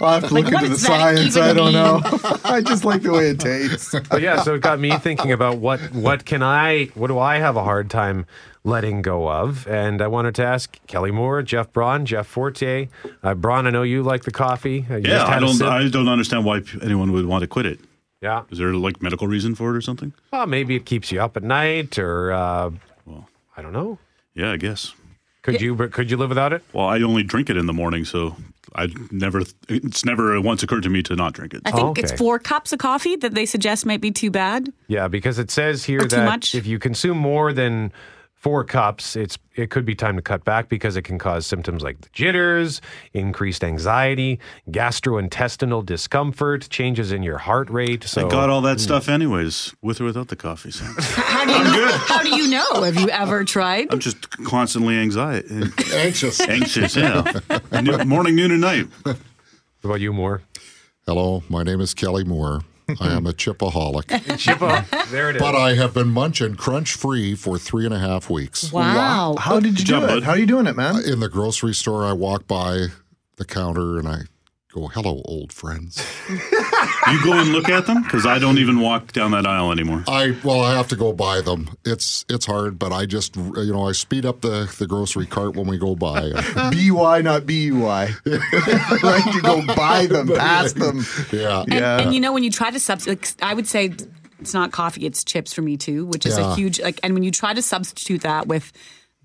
I'll 0.00 0.20
have 0.20 0.28
to 0.28 0.34
Like, 0.34 0.44
look 0.44 0.54
what 0.54 0.64
into 0.64 0.68
the 0.74 0.78
science. 0.78 1.36
I 1.36 1.52
don't 1.52 1.66
mean? 1.66 1.74
know. 1.74 2.00
I 2.44 2.60
just 2.60 2.84
like 2.84 3.02
the 3.02 3.12
way 3.12 3.28
it 3.30 3.40
tastes. 3.40 3.94
But 4.10 4.22
yeah, 4.22 4.42
so 4.42 4.54
it 4.54 4.60
got 4.60 4.78
me 4.78 4.96
thinking 4.98 5.32
about 5.32 5.58
what 5.58 5.80
what 5.92 6.24
can 6.24 6.42
I 6.42 6.86
what 6.94 7.08
do 7.08 7.18
I 7.18 7.36
have 7.38 7.56
a 7.56 7.62
hard 7.64 7.90
time 7.90 8.26
letting 8.64 9.02
go 9.02 9.28
of? 9.28 9.66
And 9.68 10.02
I 10.02 10.06
wanted 10.08 10.34
to 10.36 10.44
ask 10.44 10.78
Kelly 10.86 11.10
Moore, 11.10 11.42
Jeff 11.42 11.72
Braun, 11.72 12.06
Jeff 12.06 12.26
Forte. 12.26 12.88
Uh, 13.22 13.34
Braun, 13.34 13.66
I 13.66 13.70
know 13.70 13.82
you 13.82 14.02
like 14.02 14.24
the 14.24 14.30
coffee. 14.32 14.84
Uh, 14.90 14.96
you 14.96 15.10
Yeah, 15.10 15.24
I 15.24 15.38
don't. 15.38 15.60
I 15.62 15.88
don't 15.88 16.08
understand 16.08 16.44
why 16.44 16.62
anyone 16.82 17.12
would 17.12 17.26
want 17.26 17.42
to 17.42 17.46
quit 17.46 17.66
it. 17.66 17.80
Yeah. 18.20 18.44
Is 18.50 18.58
there 18.58 18.72
like 18.74 19.02
medical 19.02 19.26
reason 19.28 19.54
for 19.54 19.70
it 19.74 19.76
or 19.76 19.82
something? 19.82 20.12
Well, 20.32 20.46
maybe 20.46 20.74
it 20.76 20.86
keeps 20.86 21.12
you 21.12 21.20
up 21.20 21.36
at 21.36 21.42
night, 21.42 21.98
or 21.98 22.32
uh, 22.32 22.70
I 23.56 23.62
don't 23.62 23.72
know. 23.72 23.98
Yeah, 24.34 24.52
I 24.52 24.56
guess. 24.56 24.94
Could 25.42 25.60
you? 25.60 25.76
Could 25.76 26.10
you 26.10 26.16
live 26.16 26.30
without 26.30 26.54
it? 26.54 26.62
Well, 26.72 26.86
I 26.86 27.02
only 27.02 27.22
drink 27.22 27.50
it 27.50 27.58
in 27.58 27.66
the 27.66 27.74
morning, 27.74 28.06
so 28.06 28.34
I 28.74 28.88
never. 29.10 29.42
It's 29.68 30.02
never 30.06 30.40
once 30.40 30.62
occurred 30.62 30.84
to 30.84 30.88
me 30.88 31.02
to 31.02 31.14
not 31.14 31.34
drink 31.34 31.52
it. 31.52 31.60
I 31.66 31.70
think 31.70 31.98
it's 31.98 32.12
four 32.12 32.38
cups 32.38 32.72
of 32.72 32.78
coffee 32.78 33.16
that 33.16 33.34
they 33.34 33.44
suggest 33.44 33.84
might 33.84 34.00
be 34.00 34.10
too 34.10 34.30
bad. 34.30 34.72
Yeah, 34.88 35.06
because 35.06 35.38
it 35.38 35.50
says 35.50 35.84
here 35.84 35.98
Or 35.98 36.04
too 36.08 36.16
that 36.16 36.24
much? 36.24 36.54
if 36.54 36.66
you 36.66 36.78
consume 36.78 37.18
more 37.18 37.52
than 37.52 37.92
four 38.44 38.62
cups, 38.62 39.16
it's 39.16 39.38
it 39.54 39.70
could 39.70 39.86
be 39.86 39.94
time 39.94 40.16
to 40.16 40.22
cut 40.22 40.44
back 40.44 40.68
because 40.68 40.96
it 40.96 41.02
can 41.02 41.18
cause 41.18 41.46
symptoms 41.46 41.82
like 41.82 41.98
the 42.02 42.10
jitters, 42.12 42.82
increased 43.14 43.64
anxiety, 43.64 44.38
gastrointestinal 44.70 45.84
discomfort, 45.84 46.68
changes 46.68 47.10
in 47.10 47.22
your 47.22 47.38
heart 47.38 47.70
rate. 47.70 48.04
So 48.04 48.26
I 48.26 48.30
got 48.30 48.50
all 48.50 48.60
that 48.60 48.74
hmm. 48.74 48.80
stuff 48.80 49.08
anyways, 49.08 49.74
with 49.80 50.02
or 50.02 50.04
without 50.04 50.28
the 50.28 50.36
coffee. 50.36 50.72
So 50.72 50.84
How 50.98 51.46
do 51.46 51.52
you, 51.52 51.86
How 51.88 52.22
do 52.22 52.36
you 52.36 52.50
know? 52.50 52.82
Have 52.82 53.00
you 53.00 53.08
ever 53.08 53.44
tried? 53.44 53.90
I'm 53.90 53.98
just 53.98 54.30
constantly 54.44 54.98
anxiety, 54.98 55.62
anxious, 55.94 56.38
anxious. 56.42 56.96
Yeah, 56.96 57.40
morning, 58.04 58.36
noon, 58.36 58.50
and 58.50 58.60
night. 58.60 58.86
What 59.04 59.16
about 59.82 60.00
you, 60.02 60.12
Moore? 60.12 60.42
Hello, 61.06 61.42
my 61.48 61.62
name 61.62 61.80
is 61.80 61.94
Kelly 61.94 62.24
Moore. 62.24 62.60
I 63.00 63.12
am 63.12 63.26
a 63.26 63.32
chipaholic. 63.32 64.04
Chippa, 64.38 65.10
there 65.10 65.30
it 65.30 65.36
is. 65.36 65.42
But 65.42 65.54
I 65.54 65.74
have 65.74 65.94
been 65.94 66.08
munching 66.08 66.54
crunch 66.56 66.94
free 66.94 67.34
for 67.34 67.58
three 67.58 67.84
and 67.84 67.94
a 67.94 67.98
half 67.98 68.28
weeks. 68.28 68.70
Wow. 68.72 69.36
How 69.38 69.60
did 69.60 69.78
you 69.78 69.84
do 69.84 70.04
it? 70.04 70.22
How 70.22 70.32
are 70.32 70.38
you 70.38 70.46
doing 70.46 70.66
it, 70.66 70.76
man? 70.76 70.96
Uh, 70.96 71.00
in 71.00 71.20
the 71.20 71.28
grocery 71.28 71.74
store, 71.74 72.04
I 72.04 72.12
walk 72.12 72.46
by 72.46 72.86
the 73.36 73.44
counter 73.44 73.98
and 73.98 74.06
I 74.06 74.22
go, 74.72 74.88
"Hello, 74.88 75.22
old 75.24 75.52
friends." 75.52 76.04
You 77.10 77.22
go 77.24 77.32
and 77.34 77.50
look 77.50 77.68
at 77.68 77.86
them 77.86 78.02
because 78.02 78.26
I 78.26 78.38
don't 78.38 78.58
even 78.58 78.80
walk 78.80 79.12
down 79.12 79.32
that 79.32 79.46
aisle 79.46 79.72
anymore. 79.72 80.04
I 80.08 80.36
well, 80.42 80.60
I 80.62 80.74
have 80.74 80.88
to 80.88 80.96
go 80.96 81.12
buy 81.12 81.40
them. 81.40 81.68
It's 81.84 82.24
it's 82.28 82.46
hard, 82.46 82.78
but 82.78 82.92
I 82.92 83.06
just 83.06 83.36
you 83.36 83.72
know 83.72 83.88
I 83.88 83.92
speed 83.92 84.24
up 84.24 84.40
the 84.40 84.72
the 84.78 84.86
grocery 84.86 85.26
cart 85.26 85.56
when 85.56 85.66
we 85.66 85.78
go 85.78 85.94
by. 85.94 86.30
BY, 86.54 87.22
not 87.22 87.46
BUI. 87.46 87.82
right? 87.84 88.10
You 89.34 89.42
go 89.42 89.64
buy 89.74 90.06
them, 90.06 90.28
pass 90.28 90.72
them. 90.72 91.04
Yeah. 91.32 91.62
And, 91.62 91.74
and 91.74 92.14
you 92.14 92.20
know, 92.20 92.32
when 92.32 92.44
you 92.44 92.50
try 92.50 92.70
to 92.70 92.78
substitute, 92.78 93.20
like, 93.40 93.42
I 93.42 93.54
would 93.54 93.66
say 93.66 93.92
it's 94.40 94.54
not 94.54 94.72
coffee, 94.72 95.06
it's 95.06 95.24
chips 95.24 95.52
for 95.52 95.62
me 95.62 95.76
too, 95.76 96.06
which 96.06 96.26
is 96.26 96.36
a 96.38 96.54
huge, 96.54 96.80
like, 96.80 97.00
and 97.02 97.14
when 97.14 97.22
you 97.22 97.30
try 97.30 97.54
to 97.54 97.62
substitute 97.62 98.22
that 98.22 98.46
with 98.46 98.72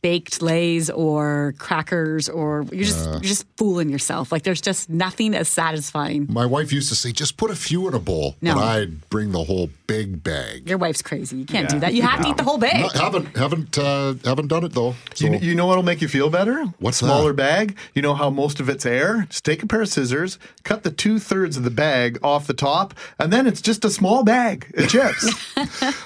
baked 0.02 0.42
lays 0.42 0.90
or 0.90 1.54
crackers 1.58 2.30
or 2.30 2.66
you're 2.72 2.84
just 2.86 3.06
Yeah. 3.06 3.12
you're 3.14 3.22
just 3.22 3.46
fooling 3.58 3.90
yourself 3.90 4.32
like 4.32 4.44
there's 4.44 4.62
just 4.62 4.90
nothing 4.90 5.34
as 5.36 5.48
satisfying 5.50 6.28
My 6.30 6.46
wife 6.46 6.72
used 6.72 6.90
to 6.90 6.96
say, 6.96 7.12
"Just 7.12 7.38
put 7.38 7.52
a 7.52 7.56
few 7.56 7.88
in 7.88 7.94
a 7.94 8.00
bowl," 8.00 8.36
No. 8.42 8.56
but 8.56 8.64
I'd 8.64 9.10
bring 9.10 9.32
the 9.32 9.44
whole 9.44 9.70
big 9.88 10.24
bag. 10.24 10.68
your 10.70 10.78
wife's 10.78 11.02
crazy 11.02 11.38
you 11.38 11.46
can't 11.46 11.66
Yeah. 11.70 11.74
do 11.76 11.80
that 11.82 11.94
you 11.94 12.02
have 12.04 12.22
to 12.22 12.30
eat 12.30 12.38
the 12.38 12.44
whole 12.44 12.58
bag 12.58 12.82
No, 12.82 12.90
haven't 13.02 13.36
haven't 13.38 13.78
uh, 13.78 14.14
haven't 14.26 14.48
done 14.48 14.64
it 14.64 14.74
though. 14.74 14.96
So 15.16 15.26
You, 15.26 15.38
you 15.40 15.56
know 15.56 15.66
what'll 15.66 15.84
make 15.84 16.02
you 16.02 16.08
feel 16.08 16.30
better? 16.30 16.64
What's 16.80 16.98
Smaller 16.98 17.32
that? 17.34 17.38
bag. 17.38 17.78
You 17.96 18.02
know 18.02 18.14
how 18.14 18.30
most 18.30 18.60
of 18.60 18.70
it's 18.70 18.86
air? 18.86 19.26
Just 19.30 19.44
take 19.46 19.64
a 19.64 19.68
pair 19.68 19.82
of 19.82 19.90
scissors, 19.90 20.38
cut 20.64 20.84
the 20.84 20.92
two 20.92 21.20
thirds 21.20 21.58
of 21.58 21.64
the 21.64 21.72
bag 21.72 22.20
off 22.24 22.48
the 22.48 22.54
top, 22.54 22.94
and 23.20 23.32
then 23.34 23.48
it's 23.48 23.62
just 23.62 23.84
a 23.86 23.90
small 23.90 24.24
bag 24.24 24.72
of 24.78 24.88
chips. 24.90 25.24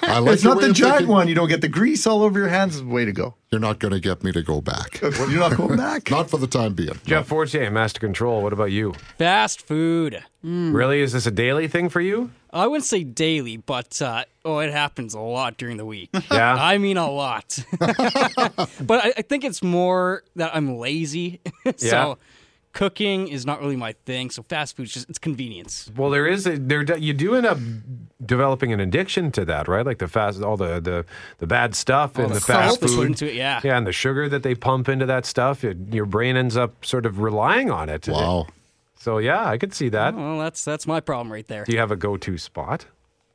I 0.02 0.18
like 0.18 0.34
it's 0.34 0.44
not 0.44 0.60
the 0.60 0.72
giant 0.72 0.98
thinking. 0.98 1.08
one. 1.08 1.28
You 1.28 1.34
don't 1.34 1.48
get 1.48 1.60
the 1.60 1.68
grease 1.68 2.06
all 2.06 2.22
over 2.22 2.38
your 2.38 2.48
hands. 2.48 2.82
Way 2.82 3.04
to 3.04 3.12
go. 3.12 3.34
You're 3.54 3.60
not 3.60 3.78
going 3.78 3.92
to 3.94 4.00
get 4.00 4.24
me 4.24 4.32
to 4.32 4.42
go 4.42 4.60
back. 4.60 5.00
You're 5.02 5.38
not 5.38 5.56
going 5.56 5.76
back. 5.76 6.10
not 6.10 6.28
for 6.28 6.38
the 6.38 6.48
time 6.48 6.74
being. 6.74 6.98
Jeff 7.06 7.28
Fortier, 7.28 7.70
Master 7.70 8.00
Control. 8.00 8.42
What 8.42 8.52
about 8.52 8.72
you? 8.72 8.94
Fast 9.16 9.64
food. 9.64 10.24
Really, 10.42 11.00
is 11.02 11.12
this 11.12 11.24
a 11.26 11.30
daily 11.30 11.68
thing 11.68 11.88
for 11.88 12.00
you? 12.00 12.32
I 12.52 12.66
wouldn't 12.66 12.84
say 12.84 13.04
daily, 13.04 13.56
but 13.58 14.02
uh, 14.02 14.24
oh, 14.44 14.58
it 14.58 14.72
happens 14.72 15.14
a 15.14 15.20
lot 15.20 15.56
during 15.56 15.76
the 15.76 15.84
week. 15.86 16.10
Yeah? 16.32 16.56
I 16.56 16.78
mean 16.78 16.96
a 16.96 17.08
lot. 17.08 17.64
but 17.78 19.04
I, 19.04 19.12
I 19.18 19.22
think 19.22 19.44
it's 19.44 19.62
more 19.62 20.24
that 20.34 20.50
I'm 20.52 20.76
lazy. 20.76 21.40
so 21.76 21.86
Yeah. 21.86 22.14
Cooking 22.74 23.28
is 23.28 23.46
not 23.46 23.60
really 23.60 23.76
my 23.76 23.92
thing. 24.04 24.28
So 24.28 24.42
fast 24.42 24.76
food's 24.76 24.92
just 24.92 25.08
it's 25.08 25.18
convenience. 25.18 25.90
Well, 25.96 26.10
there 26.10 26.26
is 26.26 26.46
a, 26.46 26.58
there. 26.58 26.82
You 26.98 27.14
do 27.14 27.34
end 27.34 27.46
up 27.46 27.58
developing 28.24 28.72
an 28.72 28.80
addiction 28.80 29.32
to 29.32 29.44
that, 29.46 29.66
right? 29.66 29.86
Like 29.86 29.98
the 29.98 30.08
fast, 30.08 30.42
all 30.42 30.58
the 30.58 30.80
the, 30.80 31.06
the 31.38 31.46
bad 31.46 31.74
stuff 31.74 32.18
All 32.18 32.24
and 32.24 32.34
the 32.34 32.40
the, 32.40 32.40
fast 32.40 32.68
salt 32.68 32.80
put 32.82 32.90
food, 32.90 33.06
into 33.06 33.26
it, 33.26 33.34
yeah. 33.34 33.60
yeah, 33.64 33.78
and 33.78 33.86
the 33.86 33.92
sugar 33.92 34.28
that 34.28 34.42
they 34.42 34.54
pump 34.54 34.88
into 34.88 35.06
that 35.06 35.24
stuff. 35.24 35.64
It, 35.64 35.78
your 35.90 36.04
brain 36.04 36.36
ends 36.36 36.56
up 36.56 36.84
sort 36.84 37.06
of 37.06 37.20
relying 37.20 37.70
on 37.70 37.88
it. 37.88 38.06
Wow. 38.08 38.48
So 38.96 39.18
yeah, 39.18 39.48
I 39.48 39.56
could 39.56 39.72
see 39.72 39.88
that. 39.90 40.14
Well, 40.14 40.38
that's 40.38 40.64
that's 40.64 40.86
my 40.86 41.00
problem 41.00 41.32
right 41.32 41.46
there. 41.46 41.64
Do 41.64 41.72
you 41.72 41.78
have 41.78 41.90
a 41.90 41.96
go-to 41.96 42.36
spot? 42.36 42.86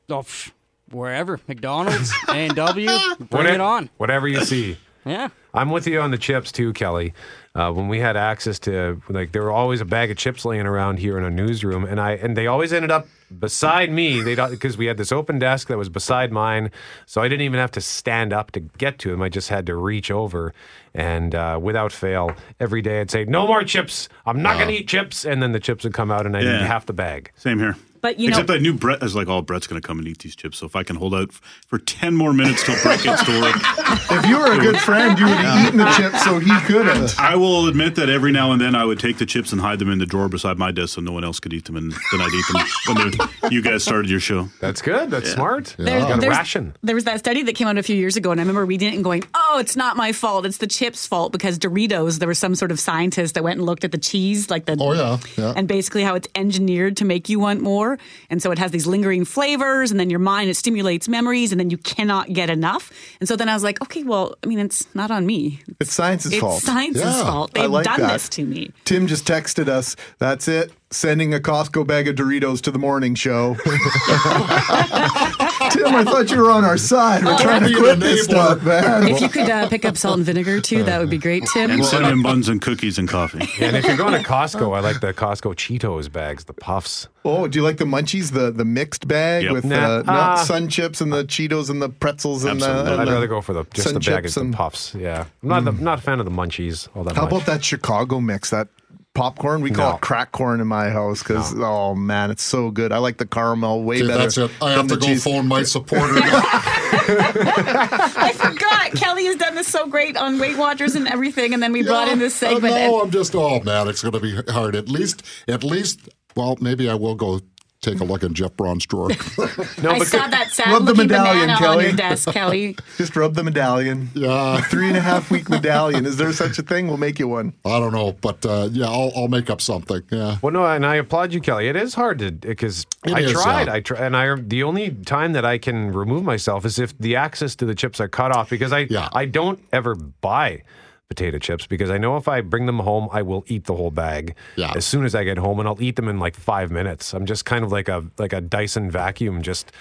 Oh, 0.10 0.20
pff, 0.20 0.52
wherever 0.92 1.40
McDonald's, 1.48 2.12
A 2.28 2.34
and 2.34 2.56
W, 2.56 2.90
bring 3.20 3.46
Whate- 3.46 3.54
it 3.56 3.62
on. 3.62 3.90
Whatever 3.98 4.28
you 4.28 4.44
see. 4.44 4.78
Yeah. 5.06 5.30
I'm 5.54 5.70
with 5.70 5.88
you 5.88 6.02
on 6.02 6.12
the 6.12 6.18
chips 6.18 6.52
too, 6.52 6.74
Kelly. 6.74 7.14
Uh, 7.60 7.70
when 7.74 7.90
we 7.90 8.00
had 8.00 8.16
access 8.16 8.58
to 8.58 9.02
like, 9.10 9.34
there 9.34 9.44
were 9.44 9.52
always 9.52 9.82
a 9.82 9.86
bag 9.86 10.10
of 10.10 10.16
chips 10.16 10.46
laying 10.46 10.66
around 10.66 10.98
here 11.00 11.18
in 11.18 11.26
our 11.26 11.30
newsroom, 11.30 11.84
and 11.84 12.00
I 12.00 12.12
and 12.14 12.38
they 12.38 12.48
always 12.48 12.72
ended 12.72 12.90
up 12.90 13.06
beside 13.38 13.92
me. 13.92 14.22
They 14.22 14.36
because 14.36 14.78
we 14.78 14.86
had 14.86 14.96
this 14.96 15.12
open 15.12 15.40
desk 15.40 15.68
that 15.68 15.78
was 15.78 15.90
beside 15.90 16.32
mine, 16.32 16.72
so 17.06 17.22
I 17.22 17.28
didn't 17.28 17.42
even 17.42 17.60
have 17.60 17.72
to 17.72 17.82
stand 17.82 18.32
up 18.32 18.52
to 18.52 18.62
get 18.62 18.98
to 19.00 19.12
them. 19.12 19.22
I 19.22 19.28
just 19.28 19.50
had 19.50 19.66
to 19.66 19.76
reach 19.76 20.10
over, 20.10 20.54
and 20.94 21.36
uh, 21.36 21.60
without 21.62 21.92
fail, 21.92 22.32
every 22.62 22.82
day 22.82 23.02
I'd 23.02 23.12
say, 23.12 23.26
"No 23.26 23.46
more 23.46 23.62
chips. 23.66 24.08
I'm 24.26 24.42
not 24.42 24.56
going 24.56 24.70
to 24.70 24.76
eat 24.76 24.88
chips," 24.88 25.26
and 25.26 25.44
then 25.44 25.52
the 25.52 25.60
chips 25.60 25.84
would 25.84 25.94
come 25.94 26.12
out, 26.12 26.26
and 26.26 26.38
I'd 26.38 26.46
Yeah. 26.46 26.62
eat 26.62 26.66
half 26.66 26.86
the 26.86 26.94
bag. 26.94 27.30
Same 27.36 27.60
here. 27.60 27.76
But, 28.02 28.20
you 28.20 28.30
know- 28.30 28.38
except 28.38 28.50
I 28.50 28.58
knew 28.58 28.74
Brett 28.74 29.02
I 29.02 29.06
was 29.06 29.16
like, 29.16 29.28
"Oh, 29.28 29.42
Brett's 29.42 29.68
going 29.68 29.82
to 29.82 29.86
come 29.88 30.00
and 30.00 30.08
eat 30.08 30.20
these 30.20 30.36
chips." 30.36 30.58
So 30.60 30.66
if 30.66 30.76
I 30.76 30.84
can 30.84 30.96
hold 30.96 31.14
out 31.14 31.30
f- 31.30 31.42
for 31.68 31.78
ten 31.80 32.16
more 32.16 32.34
minutes 32.34 32.64
till 32.64 32.76
Brett 32.82 33.02
gets 33.04 33.24
to 33.26 33.42
work, 33.42 33.56
If 34.12 34.26
you 34.28 34.38
were 34.40 34.52
a 34.54 34.58
good 34.60 34.78
friend, 34.80 35.18
you 35.20 35.26
would 35.26 35.38
have 35.38 35.66
eaten 35.68 35.78
the 35.78 35.92
chips 35.92 36.24
so 36.24 36.40
he 36.40 36.52
couldn't. 36.62 37.20
I 37.20 37.36
will 37.36 37.68
admit 37.68 37.96
that 37.96 38.10
every 38.10 38.32
now 38.32 38.52
and 38.52 38.60
then 38.62 38.76
I 38.76 38.84
would 38.86 39.00
take 39.00 39.18
the 39.18 39.26
chips 39.26 39.52
and 39.52 39.62
hide 39.62 39.80
them 39.80 39.90
in 39.90 40.00
the 40.00 40.06
drawer 40.06 40.30
beside 40.30 40.58
my 40.58 40.72
desk 40.72 40.96
so 40.96 41.02
no 41.02 41.12
one 41.12 41.24
else 41.24 41.40
could 41.40 41.54
eat 41.54 41.66
them, 41.66 41.76
and 41.76 41.92
then 41.92 42.22
I'd 42.22 42.34
eat 42.34 42.46
them 42.52 43.20
when 43.42 43.52
you 43.52 43.62
guys 43.62 43.84
started 43.84 44.10
your 44.10 44.20
show. 44.20 44.50
That's 44.60 44.82
good. 44.82 45.10
That's 45.12 45.32
smart. 45.32 45.76
There- 45.78 46.00
You 46.00 46.06
got 46.06 46.18
a 46.18 46.22
there's- 46.22 46.38
ration. 46.38 46.74
There 46.84 46.96
was 46.96 47.04
that 47.06 47.20
study 47.20 47.44
that 47.44 47.56
came 47.56 47.68
out 47.68 47.78
a 47.78 47.84
few 47.84 47.96
years 47.96 48.16
ago, 48.18 48.32
and 48.32 48.40
I 48.40 48.44
remember 48.44 48.66
reading 48.66 48.90
it 48.92 48.96
and 48.96 49.04
going, 49.04 49.24
"Oh, 49.34 49.58
it's 49.60 49.76
not 49.76 49.98
my 49.98 50.12
fault. 50.12 50.46
It's 50.46 50.58
the 50.58 50.68
chips' 50.68 51.06
fault." 51.06 51.32
Because 51.32 51.58
Doritos, 51.60 52.20
there 52.20 52.28
was 52.28 52.40
some 52.40 52.56
sort 52.56 52.72
of 52.72 52.80
scientist 52.80 53.36
that 53.36 53.44
went 53.44 53.58
and 53.58 53.66
looked 53.66 53.84
at 53.84 53.92
the 53.92 53.98
cheese, 53.98 54.50
like 54.50 54.66
the 54.66 54.78
Oh 54.80 54.94
yeah, 54.94 55.18
yeah. 55.38 55.54
and 55.56 55.68
basically 55.68 56.04
how 56.04 56.16
it's 56.16 56.28
engineered 56.36 56.98
to 56.98 57.06
make 57.06 57.30
you 57.30 57.40
want 57.40 57.62
more. 57.62 57.89
And 58.30 58.42
so 58.42 58.52
it 58.52 58.60
has 58.60 58.72
these 58.72 58.86
lingering 58.86 59.26
flavors, 59.26 59.92
and 59.92 60.00
then 60.00 60.10
your 60.10 60.20
mind 60.20 60.50
it 60.50 60.56
stimulates 60.56 61.08
memories, 61.08 61.52
and 61.52 61.60
then 61.60 61.70
you 61.70 61.78
cannot 61.78 62.34
get 62.34 62.50
enough. 62.50 62.92
And 63.20 63.28
so 63.28 63.36
then 63.36 63.50
I 63.50 63.54
was 63.54 63.64
like, 63.64 63.82
okay, 63.82 64.04
well, 64.04 64.36
I 64.44 64.48
mean, 64.48 64.60
it's 64.60 64.94
not 64.96 65.12
on 65.12 65.26
me. 65.26 65.62
It's 65.80 65.94
science's 65.94 66.36
fault. 66.38 66.58
It's 66.58 66.66
fault. 66.66 66.76
science's 66.78 67.02
Yeah, 67.04 67.24
fault. 67.24 67.54
They've 67.54 67.70
like 67.70 67.86
done 67.86 68.02
that. 68.02 68.14
this 68.14 68.30
to 68.30 68.44
me. 68.44 68.72
Tim 68.86 69.08
just 69.08 69.26
texted 69.26 69.68
us. 69.68 69.96
That's 70.20 70.48
it. 70.48 70.72
Sending 70.92 71.34
a 71.34 71.40
Costco 71.40 71.86
bag 71.86 72.08
of 72.08 72.16
Doritos 72.16 72.62
to 72.62 72.72
the 72.72 72.80
morning 72.80 73.14
show. 73.16 73.56
Tim, 75.72 75.86
I 75.96 76.04
thought 76.04 76.30
you 76.32 76.38
were 76.42 76.52
on 76.52 76.64
our 76.66 76.78
side. 76.78 77.24
We're 77.24 77.38
trying 77.38 77.62
to 77.64 77.70
that'd 77.70 77.78
quit 77.78 78.00
this 78.00 78.24
stuff, 78.26 78.64
man. 78.64 79.08
If 79.08 79.22
you 79.22 79.30
could 79.30 79.50
uh, 79.50 79.68
pick 79.70 79.86
up 79.86 79.98
salt 79.98 80.18
and 80.18 80.26
vinegar 80.26 80.62
too, 80.62 80.84
that 80.84 81.00
would 81.00 81.10
be 81.10 81.18
great, 81.18 81.44
Tim. 81.54 81.72
And 81.72 81.86
cinnamon 81.86 82.22
buns 82.22 82.50
and 82.50 82.62
cookies 82.62 82.98
and 82.98 83.08
coffee. 83.08 83.40
And 83.70 83.76
if 83.76 83.86
you're 83.86 83.98
going 83.98 84.14
to 84.14 84.28
Costco, 84.28 84.76
I 84.76 84.80
like 84.80 85.00
the 85.02 85.14
Costco 85.14 85.54
Cheetos 85.56 86.12
bags, 86.12 86.46
the 86.46 86.54
puffs. 86.54 87.08
Oh, 87.26 87.48
do 87.48 87.60
you 87.60 87.64
like 87.64 87.78
the 87.78 87.86
munchies, 87.86 88.32
the 88.32 88.52
the 88.52 88.66
mixed 88.66 89.08
bag 89.08 89.44
Yep. 89.44 89.52
with 89.54 89.66
Nah. 89.66 89.98
the 90.00 90.04
not 90.04 90.38
Ah. 90.40 90.44
sun 90.44 90.70
chips 90.70 91.02
and 91.02 91.12
the 91.12 91.24
Cheetos 91.26 91.70
and 91.70 91.82
the 91.82 91.90
pretzels 91.90 92.46
and 92.46 92.60
the? 92.62 92.66
Absolutely. 92.66 92.92
and 92.94 93.02
I'd 93.02 93.08
the 93.08 93.12
rather 93.14 93.28
go 93.28 93.42
for 93.42 93.54
the 93.54 93.66
just 93.74 93.88
sun 93.88 93.94
the 93.96 94.00
bag 94.00 94.24
chips 94.24 94.38
of 94.38 94.42
the 94.42 94.46
and- 94.46 94.54
puffs. 94.56 94.96
Yeah, 94.96 95.26
I'm 95.44 95.50
not 95.50 95.66
the, 95.66 95.72
not 95.74 96.00
a 96.00 96.02
fan 96.02 96.20
of 96.20 96.26
the 96.26 96.32
munchies 96.32 96.88
all 96.96 97.04
that 97.04 97.16
How 97.16 97.24
much. 97.24 97.32
about 97.32 97.46
that 97.48 97.64
Chicago 97.64 98.20
mix? 98.20 98.50
That 98.50 98.68
popcorn 99.16 99.62
we 99.62 99.72
call 99.72 99.92
No. 99.92 99.96
it 99.98 100.02
crack 100.02 100.32
corn 100.32 100.62
in 100.62 100.68
my 100.68 100.90
house 100.90 101.22
because 101.24 101.54
oh 101.58 101.96
man, 101.96 102.32
it's 102.32 102.44
so 102.44 102.72
good. 102.72 102.92
I 102.92 102.98
like 103.00 103.18
the 103.18 103.26
caramel 103.26 103.84
way 103.84 103.98
Okay, 103.98 104.08
better. 104.08 104.20
that's 104.24 104.38
it. 104.38 104.52
I 104.62 104.72
have 104.72 104.88
to 104.88 104.98
go 104.98 105.06
cheese. 105.08 105.24
phone 105.24 105.48
my 105.48 105.64
supporter. 105.64 106.06
I 106.24 108.32
forgot. 108.36 108.92
Kelly 108.94 109.26
has 109.26 109.36
done 109.36 109.56
this 109.56 109.68
so 109.68 109.88
great 109.88 110.18
on 110.18 110.40
Weight 110.40 110.58
Watchers 110.58 110.96
and 110.96 111.08
everything, 111.08 111.54
and 111.54 111.62
then 111.62 111.72
we 111.72 111.84
brought 111.84 112.08
in 112.08 112.20
this 112.20 112.42
uh, 112.42 112.50
segment. 112.50 112.76
No, 112.76 112.96
and- 112.96 113.04
I'm 113.04 113.12
just 113.12 113.36
oh 113.36 113.60
man, 113.62 113.88
it's 113.88 114.02
going 114.02 114.14
to 114.14 114.20
be 114.20 114.36
hard. 114.52 114.76
At 114.76 114.90
least, 114.90 115.24
at 115.48 115.64
least, 115.64 116.10
well, 116.36 116.58
maybe 116.62 116.90
I 116.90 116.96
will 116.96 117.16
go 117.16 117.42
take 117.82 118.00
a 118.00 118.04
look 118.04 118.24
in 118.24 118.34
Jeff 118.34 118.56
Braun's 118.58 118.86
drawer. 118.86 119.10
I 119.12 120.04
saw 120.04 120.28
that 120.28 120.50
sad 120.52 120.72
Rub 120.72 120.86
the 120.86 120.96
medallion, 120.96 121.48
banana 121.48 121.54
on 121.54 121.58
Kelly. 121.58 121.86
your 121.86 121.96
desk, 121.96 122.30
Kelly. 122.32 122.76
Just 122.98 123.16
rub 123.16 123.36
the 123.36 123.44
medallion. 123.44 124.10
Yeah. 124.14 124.62
Three 124.62 124.88
and 124.88 124.98
a 124.98 125.02
half 125.02 125.32
week 125.32 125.50
medallion. 125.50 126.06
Is 126.06 126.18
there 126.18 126.34
such 126.34 126.60
a 126.60 126.62
thing? 126.62 126.88
We'll 126.88 126.98
make 126.98 127.20
you 127.20 127.28
one. 127.28 127.54
I 127.66 127.80
don't 127.80 127.94
know, 127.94 128.12
but 128.14 128.46
uh, 128.46 128.70
yeah, 128.72 128.88
I'll, 128.88 129.12
I'll 129.16 129.28
make 129.28 129.50
up 129.50 129.62
something. 129.62 130.02
Yeah. 130.12 130.38
Well, 130.42 130.52
no, 130.52 130.66
and 130.66 130.86
I 130.86 130.96
applaud 130.96 131.34
you, 131.34 131.42
Kelly. 131.42 131.68
It 131.68 131.76
is 131.76 131.94
hard 131.94 132.20
to 132.20 132.32
because 132.32 132.86
I 133.06 133.22
is, 133.22 133.32
tried. 133.32 133.68
yeah. 133.68 133.74
I 133.74 133.80
try, 133.80 134.06
and 134.06 134.16
I 134.16 134.36
the 134.36 134.64
only 134.64 134.92
time 134.92 135.34
that 135.34 135.46
I 135.46 135.58
can 135.58 135.92
remove 135.92 136.24
myself 136.24 136.66
is 136.66 136.80
if 136.80 136.98
the 136.98 137.16
access 137.16 137.56
to 137.58 137.66
the 137.66 137.76
chips 137.76 138.00
are 138.00 138.08
cut 138.08 138.36
off 138.36 138.50
because 138.50 138.74
I 138.74 138.88
I 139.14 139.26
don't 139.26 139.64
ever 139.72 139.96
buy 139.96 140.64
potato 141.10 141.40
chips 141.40 141.66
because 141.68 141.90
I 141.90 141.98
know 141.98 142.16
if 142.18 142.28
I 142.28 142.40
bring 142.42 142.68
them 142.68 142.80
home, 142.80 143.10
I 143.12 143.24
will 143.24 143.44
eat 143.48 143.66
the 143.66 143.76
whole 143.76 143.92
bag 143.92 144.36
Yeah. 144.56 144.72
as 144.76 144.86
soon 144.86 145.04
as 145.04 145.16
I 145.16 145.24
get 145.24 145.38
home, 145.38 145.60
and 145.60 145.68
I'll 145.68 145.82
eat 145.82 145.96
them 145.96 146.08
in 146.08 146.20
like 146.20 146.36
five 146.36 146.72
minutes. 146.72 147.14
I'm 147.14 147.26
just 147.26 147.46
kind 147.46 147.66
of 147.66 147.72
like 147.72 147.90
a 147.90 148.06
like 148.18 148.32
a 148.32 148.40
Dyson 148.40 148.90
vacuum, 148.90 149.42
just 149.42 149.72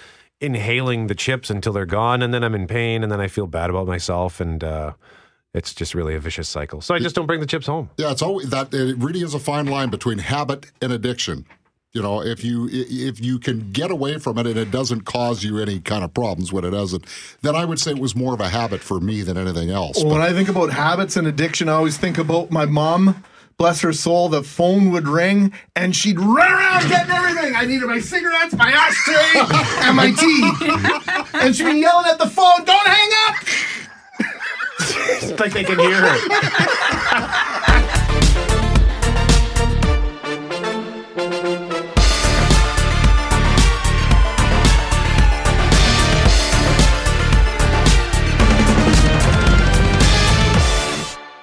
inhaling 0.41 1.07
the 1.07 1.15
chips 1.15 1.51
until 1.51 1.73
they're 1.73 1.87
gone, 1.87 2.23
and 2.23 2.33
then 2.33 2.43
I'm 2.43 2.55
in 2.55 2.67
pain, 2.67 3.03
and 3.03 3.13
then 3.13 3.21
I 3.21 3.29
feel 3.29 3.47
bad 3.47 3.71
about 3.71 3.87
myself, 3.87 4.41
and 4.41 4.65
uh, 4.65 4.93
it's 5.53 5.75
just 5.75 5.95
really 5.95 6.15
a 6.15 6.21
vicious 6.21 6.49
cycle. 6.49 6.81
So 6.81 6.95
I 6.95 6.99
just 6.99 7.15
don't 7.15 7.27
bring 7.27 7.41
the 7.41 7.47
chips 7.47 7.67
home. 7.67 7.91
Yeah, 7.99 8.11
it's 8.11 8.23
always 8.23 8.49
that 8.51 8.73
it 8.73 8.97
really 8.99 9.21
is 9.23 9.35
a 9.35 9.39
fine 9.39 9.67
line 9.67 9.91
between 9.91 10.19
habit 10.19 10.67
and 10.81 10.93
addiction. 10.93 11.45
You 11.95 12.03
know, 12.03 12.23
if 12.23 12.45
you 12.45 12.69
if 12.71 13.19
you 13.19 13.39
can 13.39 13.73
get 13.73 13.91
away 13.91 14.19
from 14.19 14.37
it 14.37 14.47
and 14.47 14.59
it 14.59 14.71
doesn't 14.71 15.03
cause 15.03 15.43
you 15.43 15.59
any 15.59 15.81
kind 15.81 16.05
of 16.05 16.13
problems 16.13 16.53
when 16.53 16.65
it 16.65 16.71
doesn't, 16.71 17.07
then 17.41 17.57
I 17.57 17.65
would 17.65 17.81
say 17.81 17.93
it 17.93 17.99
was 17.99 18.15
more 18.15 18.35
of 18.35 18.41
a 18.41 18.49
habit 18.51 18.83
for 18.83 19.01
me 19.01 19.23
than 19.23 19.39
anything 19.39 19.71
else. 19.71 19.97
Well, 19.97 20.13
when 20.13 20.21
I 20.21 20.35
think 20.35 20.51
about 20.51 20.71
habits 20.71 21.17
and 21.17 21.27
addiction, 21.27 21.71
I 21.71 21.73
always 21.73 21.97
think 21.97 22.19
about 22.19 22.51
my 22.51 22.67
mom. 22.67 23.25
Bless 23.57 23.81
her 23.81 23.93
soul, 23.93 24.29
the 24.29 24.45
phone 24.45 24.93
would 24.93 25.09
ring 25.09 25.53
and 25.75 25.97
she'd 25.97 26.21
run 26.21 26.53
around 26.53 26.89
getting 26.89 27.11
everything. 27.11 27.57
I 27.57 27.65
needed 27.65 27.89
my 27.89 27.99
cigarettes, 27.99 28.55
my 28.55 28.71
ashtray, 28.71 29.41
and 29.89 29.97
my 29.97 30.13
tea. 30.13 31.39
And 31.41 31.57
she'd 31.57 31.65
be 31.65 31.81
yelling 31.81 32.07
at 32.07 32.19
the 32.19 32.29
phone, 32.29 32.65
don't 32.65 32.87
hang 32.87 33.11
up! 33.27 33.35
it's 34.81 35.41
like 35.41 35.53
they 35.53 35.65
can 35.65 35.79
hear 35.79 35.97
her. 35.97 37.55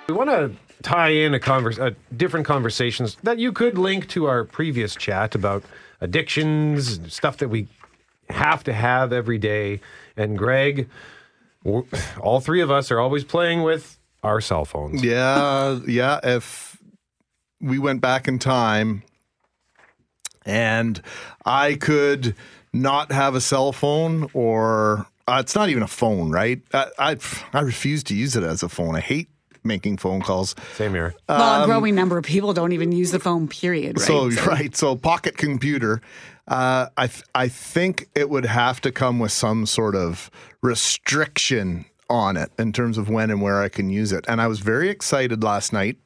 We 0.07 0.13
want 0.13 0.29
to 0.29 0.51
tie 0.83 1.09
in 1.09 1.33
a 1.33 1.39
convers- 1.39 1.79
uh, 1.79 1.91
different 2.15 2.45
conversations 2.45 3.17
that 3.23 3.39
you 3.39 3.51
could 3.51 3.77
link 3.77 4.07
to 4.09 4.25
our 4.25 4.43
previous 4.43 4.95
chat 4.95 5.33
about 5.33 5.63
addictions, 5.99 6.99
stuff 7.11 7.37
that 7.37 7.47
we 7.49 7.67
have 8.29 8.63
to 8.65 8.73
have 8.73 9.11
every 9.11 9.39
day. 9.39 9.81
And 10.15 10.37
Greg, 10.37 10.87
all 12.21 12.39
three 12.39 12.61
of 12.61 12.69
us 12.69 12.91
are 12.91 12.99
always 12.99 13.23
playing 13.23 13.63
with 13.63 13.97
our 14.21 14.41
cell 14.41 14.65
phones. 14.65 15.03
Yeah, 15.03 15.79
yeah. 15.87 16.19
If 16.23 16.77
we 17.59 17.79
went 17.79 18.01
back 18.01 18.27
in 18.27 18.37
time 18.37 19.01
and 20.45 21.01
I 21.45 21.75
could 21.75 22.35
not 22.71 23.11
have 23.11 23.33
a 23.33 23.41
cell 23.41 23.71
phone 23.71 24.29
or 24.33 25.07
uh, 25.27 25.37
it's 25.39 25.55
not 25.55 25.69
even 25.69 25.81
a 25.81 25.87
phone, 25.87 26.29
right? 26.29 26.61
I, 26.71 26.89
I 26.99 27.17
I 27.53 27.61
refuse 27.61 28.03
to 28.03 28.15
use 28.15 28.35
it 28.35 28.43
as 28.43 28.61
a 28.61 28.69
phone. 28.69 28.95
I 28.95 28.99
hate 28.99 29.29
making 29.65 29.97
phone 29.97 30.21
calls. 30.21 30.55
Same 30.75 30.93
here. 30.93 31.15
well, 31.27 31.63
a 31.63 31.65
growing 31.65 31.95
number 31.95 32.17
of 32.17 32.23
people 32.23 32.53
don't 32.53 32.71
even 32.71 32.91
use 32.91 33.11
the 33.11 33.19
phone. 33.19 33.47
Period. 33.47 33.99
Right. 33.99 34.05
So, 34.07 34.29
right, 34.45 34.75
so 34.75 34.95
pocket 34.95 35.37
computer. 35.37 36.01
Uh, 36.47 36.87
I 36.95 37.07
th- 37.07 37.23
I 37.33 37.47
think 37.47 38.07
it 38.13 38.29
would 38.29 38.45
have 38.45 38.79
to 38.81 38.91
come 38.91 39.19
with 39.19 39.31
some 39.31 39.65
sort 39.65 39.95
of 39.95 40.29
restriction 40.61 41.85
on 42.09 42.37
it 42.37 42.51
in 42.59 42.71
terms 42.71 42.97
of 42.97 43.09
when 43.09 43.31
and 43.31 43.41
where 43.41 43.61
I 43.61 43.69
can 43.69 43.89
use 43.89 44.11
it. 44.11 44.25
And 44.27 44.39
I 44.39 44.47
was 44.47 44.59
very 44.59 44.89
excited 44.89 45.43
last 45.43 45.73
night 45.73 45.97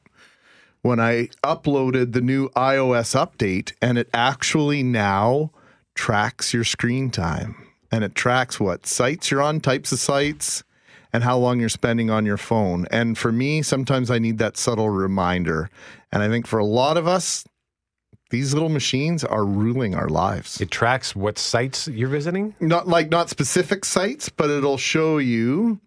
when 0.82 0.98
I 0.98 1.28
uploaded 1.44 2.12
the 2.12 2.22
new 2.22 2.48
iOS 2.50 3.14
update, 3.14 3.72
and 3.82 3.98
it 3.98 4.08
actually 4.14 4.82
now 4.82 5.50
tracks 5.94 6.54
your 6.54 6.64
screen 6.64 7.10
time 7.10 7.54
and 7.92 8.04
it 8.04 8.14
tracks 8.14 8.58
what 8.58 8.86
sites 8.86 9.30
you're 9.30 9.42
on, 9.42 9.60
types 9.60 9.92
of 9.92 9.98
sites, 9.98 10.62
and 11.12 11.24
how 11.24 11.36
long 11.38 11.60
you're 11.60 11.68
spending 11.68 12.10
on 12.10 12.26
your 12.26 12.36
phone. 12.36 12.86
And 12.90 13.16
for 13.16 13.32
me, 13.32 13.62
sometimes 13.62 14.10
I 14.10 14.18
need 14.18 14.38
that 14.38 14.56
subtle 14.56 14.90
reminder. 14.90 15.70
And 16.12 16.22
I 16.22 16.28
think 16.28 16.46
for 16.46 16.58
a 16.58 16.64
lot 16.64 16.96
of 16.96 17.06
us, 17.06 17.44
these 18.30 18.54
little 18.54 18.68
machines 18.68 19.24
are 19.24 19.44
ruling 19.44 19.94
our 19.94 20.08
lives. 20.08 20.60
It 20.60 20.70
tracks 20.70 21.16
what 21.16 21.36
sites 21.36 21.88
you're 21.88 22.08
visiting? 22.08 22.54
Not 22.60 22.86
like 22.86 23.10
not 23.10 23.28
specific 23.28 23.84
sites, 23.84 24.28
but 24.28 24.50
it'll 24.50 24.78
show 24.78 25.18
you. 25.18 25.80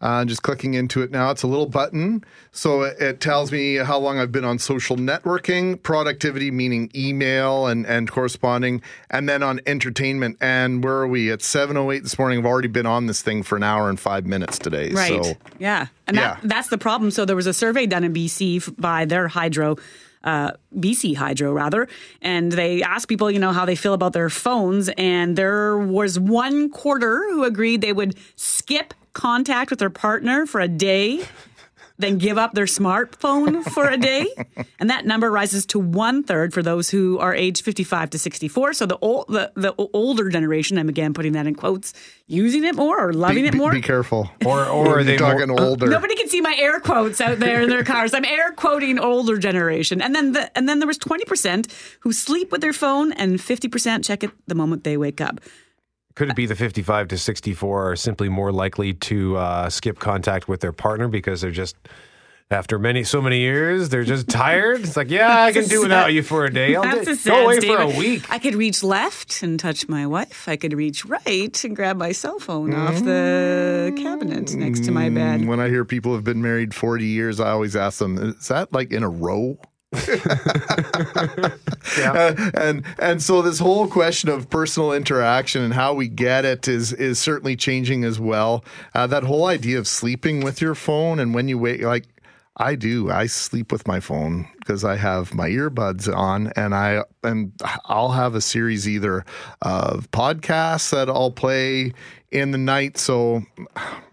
Uh, 0.00 0.24
just 0.24 0.44
clicking 0.44 0.74
into 0.74 1.02
it 1.02 1.10
now, 1.10 1.30
it's 1.30 1.42
a 1.42 1.46
little 1.48 1.66
button. 1.66 2.24
So 2.52 2.82
it, 2.82 3.00
it 3.00 3.20
tells 3.20 3.50
me 3.50 3.76
how 3.76 3.98
long 3.98 4.18
I've 4.18 4.30
been 4.30 4.44
on 4.44 4.60
social 4.60 4.96
networking, 4.96 5.82
productivity, 5.82 6.52
meaning 6.52 6.88
email 6.94 7.66
and, 7.66 7.84
and 7.84 8.08
corresponding, 8.08 8.80
and 9.10 9.28
then 9.28 9.42
on 9.42 9.60
entertainment. 9.66 10.36
And 10.40 10.84
where 10.84 10.98
are 10.98 11.08
we? 11.08 11.32
At 11.32 11.40
7.08 11.40 12.02
this 12.02 12.16
morning. 12.16 12.38
I've 12.38 12.46
already 12.46 12.68
been 12.68 12.86
on 12.86 13.06
this 13.06 13.22
thing 13.22 13.42
for 13.42 13.56
an 13.56 13.64
hour 13.64 13.88
and 13.88 13.98
five 13.98 14.24
minutes 14.24 14.58
today. 14.58 14.92
Right. 14.92 15.24
So 15.24 15.34
yeah. 15.58 15.88
And 16.06 16.16
That, 16.16 16.40
that's 16.44 16.68
the 16.68 16.78
problem. 16.78 17.10
So 17.10 17.24
there 17.24 17.36
was 17.36 17.48
a 17.48 17.54
survey 17.54 17.86
done 17.86 18.04
in 18.04 18.14
BC 18.14 18.80
by 18.80 19.04
their 19.04 19.26
hydro. 19.26 19.76
Uh, 20.24 20.50
BC 20.76 21.14
Hydro, 21.14 21.52
rather, 21.52 21.88
and 22.20 22.50
they 22.50 22.82
asked 22.82 23.06
people, 23.06 23.30
you 23.30 23.38
know, 23.38 23.52
how 23.52 23.64
they 23.64 23.76
feel 23.76 23.94
about 23.94 24.12
their 24.12 24.28
phones, 24.28 24.88
and 24.98 25.36
there 25.36 25.78
was 25.78 26.18
one 26.18 26.70
quarter 26.70 27.22
who 27.30 27.44
agreed 27.44 27.82
they 27.82 27.92
would 27.92 28.16
skip 28.34 28.94
contact 29.18 29.70
with 29.70 29.80
their 29.80 29.90
partner 29.90 30.46
for 30.46 30.60
a 30.60 30.68
day, 30.68 31.26
then 31.98 32.18
give 32.18 32.38
up 32.38 32.54
their 32.54 32.66
smartphone 32.66 33.64
for 33.64 33.88
a 33.88 33.96
day, 33.96 34.28
and 34.78 34.90
that 34.90 35.04
number 35.04 35.28
rises 35.28 35.66
to 35.66 35.80
one 35.80 36.22
third 36.22 36.54
for 36.54 36.62
those 36.62 36.88
who 36.88 37.18
are 37.18 37.34
aged 37.34 37.64
55 37.64 38.10
to 38.10 38.18
64. 38.18 38.74
So 38.74 38.86
the 38.86 38.96
old, 38.98 39.26
the, 39.26 39.50
the 39.56 39.74
older 39.92 40.28
generation, 40.28 40.78
I'm 40.78 40.88
again 40.88 41.14
putting 41.14 41.32
that 41.32 41.48
in 41.48 41.56
quotes, 41.56 41.92
using 42.28 42.62
it 42.62 42.76
more 42.76 43.08
or 43.08 43.12
loving 43.12 43.42
be, 43.42 43.48
it 43.48 43.54
more. 43.54 43.72
Be, 43.72 43.78
be 43.78 43.82
careful. 43.82 44.30
Or, 44.46 44.64
or 44.64 44.64
are 44.64 45.00
You're 45.00 45.04
they 45.04 45.16
talking 45.16 45.48
more, 45.48 45.60
older? 45.60 45.88
Nobody 45.88 46.14
can 46.14 46.28
see 46.28 46.40
my 46.40 46.54
air 46.56 46.78
quotes 46.78 47.20
out 47.20 47.40
there 47.40 47.62
in 47.62 47.68
their 47.68 47.82
cars. 47.82 48.14
I'm 48.14 48.24
air 48.24 48.52
quoting 48.52 49.00
older 49.00 49.36
generation. 49.36 50.00
And 50.00 50.14
then 50.14 50.32
the, 50.32 50.56
and 50.56 50.68
then 50.68 50.78
there 50.78 50.86
was 50.86 50.98
20% 50.98 51.66
who 52.00 52.12
sleep 52.12 52.52
with 52.52 52.60
their 52.60 52.72
phone 52.72 53.12
and 53.12 53.40
50% 53.40 54.04
check 54.04 54.22
it 54.22 54.30
the 54.46 54.54
moment 54.54 54.84
they 54.84 54.96
wake 54.96 55.20
up. 55.20 55.40
Could 56.18 56.30
it 56.30 56.36
be 56.36 56.46
the 56.46 56.56
55 56.56 57.06
to 57.08 57.16
64 57.18 57.92
are 57.92 57.96
simply 57.96 58.28
more 58.28 58.50
likely 58.50 58.92
to 58.92 59.36
uh, 59.36 59.70
skip 59.70 60.00
contact 60.00 60.48
with 60.48 60.60
their 60.60 60.72
partner 60.72 61.06
because 61.06 61.40
they're 61.40 61.52
just, 61.52 61.76
after 62.50 62.76
many 62.76 63.04
so 63.04 63.22
many 63.22 63.38
years, 63.38 63.88
they're 63.88 64.02
just 64.02 64.28
tired? 64.44 64.80
It's 64.80 64.96
like, 64.96 65.10
yeah, 65.10 65.44
I 65.44 65.52
can 65.52 65.66
do 65.68 65.80
without 65.80 66.12
you 66.12 66.24
for 66.24 66.44
a 66.44 66.52
day. 66.52 66.74
I'll 66.74 66.82
That's 66.82 67.04
do- 67.04 67.12
a 67.12 67.14
sad 67.14 67.30
go 67.30 67.44
away 67.44 67.60
for 67.60 67.76
a 67.82 67.86
week. 67.86 68.28
I 68.32 68.40
could 68.40 68.56
reach 68.56 68.82
left 68.82 69.44
and 69.44 69.60
touch 69.60 69.88
my 69.88 70.08
wife. 70.08 70.48
I 70.48 70.56
could 70.56 70.72
reach 70.72 71.04
right 71.04 71.62
and 71.64 71.76
grab 71.76 71.96
my 71.96 72.10
cell 72.10 72.40
phone 72.40 72.74
off 72.74 72.96
the 73.04 73.94
cabinet 73.96 74.52
next 74.56 74.84
to 74.86 74.90
my 74.90 75.08
bed. 75.10 75.42
Mm, 75.42 75.46
When 75.46 75.60
I 75.60 75.68
hear 75.68 75.84
people 75.84 76.14
have 76.14 76.24
been 76.24 76.42
married 76.42 76.74
40 76.74 77.04
years, 77.06 77.38
I 77.38 77.50
always 77.50 77.76
ask 77.76 78.00
them, 78.00 78.18
is 78.18 78.48
that 78.48 78.72
like 78.72 78.90
in 78.90 79.04
a 79.04 79.08
row? 79.08 79.56
Uh, 82.00 82.50
and 82.54 82.84
and 82.98 83.22
so 83.22 83.42
this 83.42 83.58
whole 83.58 83.88
question 83.88 84.28
of 84.28 84.48
personal 84.50 84.92
interaction 84.92 85.62
and 85.62 85.72
how 85.74 85.92
we 85.94 86.06
get 86.06 86.44
it 86.44 86.68
is 86.68 86.92
is 86.92 87.18
certainly 87.18 87.56
changing 87.56 88.04
as 88.04 88.20
well. 88.20 88.64
Uh, 88.94 89.06
that 89.06 89.24
whole 89.24 89.46
idea 89.46 89.78
of 89.78 89.88
sleeping 89.88 90.40
with 90.44 90.60
your 90.60 90.74
phone 90.74 91.18
and 91.18 91.34
when 91.34 91.48
you 91.48 91.58
wake, 91.58 91.82
like 91.82 92.04
I 92.58 92.74
do, 92.74 93.10
I 93.10 93.26
sleep 93.26 93.72
with 93.72 93.86
my 93.88 94.00
phone 94.00 94.46
because 94.60 94.84
I 94.84 94.96
have 94.96 95.34
my 95.34 95.48
earbuds 95.48 96.14
on, 96.14 96.52
and 96.56 96.74
I 96.74 97.02
and 97.24 97.52
I'll 97.86 98.10
have 98.12 98.34
a 98.34 98.40
series 98.40 98.86
either 98.88 99.24
of 99.62 100.10
podcasts 100.10 100.90
that 100.90 101.08
I'll 101.08 101.32
play 101.32 101.92
in 102.30 102.50
the 102.52 102.58
night. 102.58 102.98
So 102.98 103.42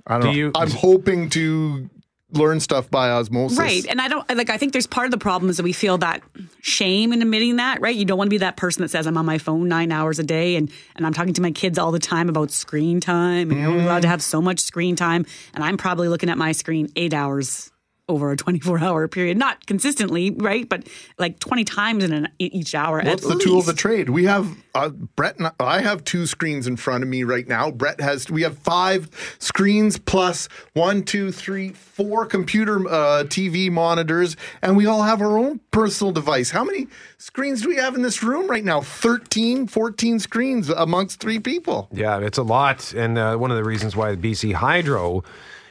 I 0.07 0.13
don't 0.17 0.21
Do 0.21 0.27
know. 0.27 0.33
you- 0.33 0.51
I'm 0.55 0.71
hoping 0.71 1.29
to 1.31 1.89
learn 2.35 2.59
stuff 2.59 2.89
by 2.89 3.09
osmosis. 3.09 3.57
Right. 3.57 3.85
And 3.87 4.01
I 4.01 4.07
don't 4.07 4.29
like 4.35 4.49
I 4.49 4.57
think 4.57 4.73
there's 4.73 4.87
part 4.87 5.05
of 5.05 5.11
the 5.11 5.17
problem 5.17 5.49
is 5.49 5.57
that 5.57 5.63
we 5.63 5.73
feel 5.73 5.97
that 5.99 6.21
shame 6.61 7.13
in 7.13 7.21
admitting 7.21 7.57
that, 7.57 7.81
right? 7.81 7.95
You 7.95 8.05
don't 8.05 8.17
want 8.17 8.27
to 8.27 8.33
be 8.33 8.39
that 8.39 8.57
person 8.57 8.81
that 8.81 8.89
says 8.89 9.07
I'm 9.07 9.17
on 9.17 9.25
my 9.25 9.37
phone 9.37 9.67
9 9.67 9.91
hours 9.91 10.19
a 10.19 10.23
day 10.23 10.55
and 10.55 10.71
and 10.95 11.05
I'm 11.05 11.13
talking 11.13 11.33
to 11.33 11.41
my 11.41 11.51
kids 11.51 11.77
all 11.77 11.91
the 11.91 11.99
time 11.99 12.29
about 12.29 12.51
screen 12.51 12.99
time 12.99 13.51
and 13.51 13.59
you're 13.59 13.69
only 13.69 13.83
allowed 13.83 14.03
to 14.03 14.07
have 14.07 14.21
so 14.21 14.41
much 14.41 14.59
screen 14.59 14.95
time 14.95 15.25
and 15.53 15.63
I'm 15.63 15.77
probably 15.77 16.07
looking 16.07 16.29
at 16.29 16.37
my 16.37 16.51
screen 16.51 16.91
8 16.95 17.13
hours 17.13 17.71
over 18.07 18.31
a 18.31 18.37
24 18.37 18.79
hour 18.79 19.07
period 19.07 19.37
not 19.37 19.65
consistently 19.65 20.31
right 20.31 20.69
but 20.69 20.87
like 21.17 21.39
20 21.39 21.63
times 21.63 22.03
in 22.03 22.13
an, 22.13 22.27
e, 22.39 22.49
each 22.53 22.75
hour 22.75 23.01
What's 23.03 23.23
at 23.23 23.29
the 23.29 23.39
tool 23.39 23.59
of 23.59 23.65
the 23.65 23.73
trade? 23.73 24.09
We 24.09 24.25
have 24.25 24.47
uh, 24.75 24.89
Brett. 24.89 25.37
And 25.37 25.47
I, 25.47 25.53
I 25.59 25.81
have 25.81 26.03
two 26.03 26.27
screens 26.27 26.67
in 26.67 26.75
front 26.75 27.03
of 27.03 27.09
me 27.09 27.23
right 27.23 27.47
now. 27.47 27.71
Brett 27.71 27.99
has. 27.99 28.29
We 28.29 28.43
have 28.43 28.57
five 28.59 29.09
screens 29.39 29.97
plus 29.97 30.47
one, 30.73 31.03
two, 31.03 31.31
three, 31.31 31.69
four 31.69 32.25
computer 32.25 32.87
uh, 32.87 33.23
TV 33.23 33.71
monitors, 33.71 34.35
and 34.61 34.77
we 34.77 34.85
all 34.85 35.03
have 35.03 35.21
our 35.21 35.37
own 35.37 35.59
personal 35.71 36.11
device. 36.11 36.51
How 36.51 36.63
many 36.63 36.87
screens 37.17 37.61
do 37.61 37.69
we 37.69 37.77
have 37.77 37.95
in 37.95 38.01
this 38.01 38.21
room 38.21 38.47
right 38.47 38.63
now? 38.63 38.81
13, 38.81 39.67
14 39.67 40.19
screens 40.19 40.69
amongst 40.69 41.19
three 41.19 41.39
people. 41.39 41.87
Yeah, 41.91 42.19
it's 42.19 42.37
a 42.37 42.43
lot. 42.43 42.93
And 42.93 43.17
uh, 43.17 43.37
one 43.37 43.51
of 43.51 43.57
the 43.57 43.63
reasons 43.63 43.95
why 43.95 44.15
BC 44.15 44.53
Hydro 44.53 45.23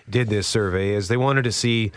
did 0.09 0.29
this 0.29 0.47
survey 0.47 0.90
is 0.90 1.09
they 1.09 1.16
wanted 1.16 1.44
to 1.44 1.53
see 1.53 1.92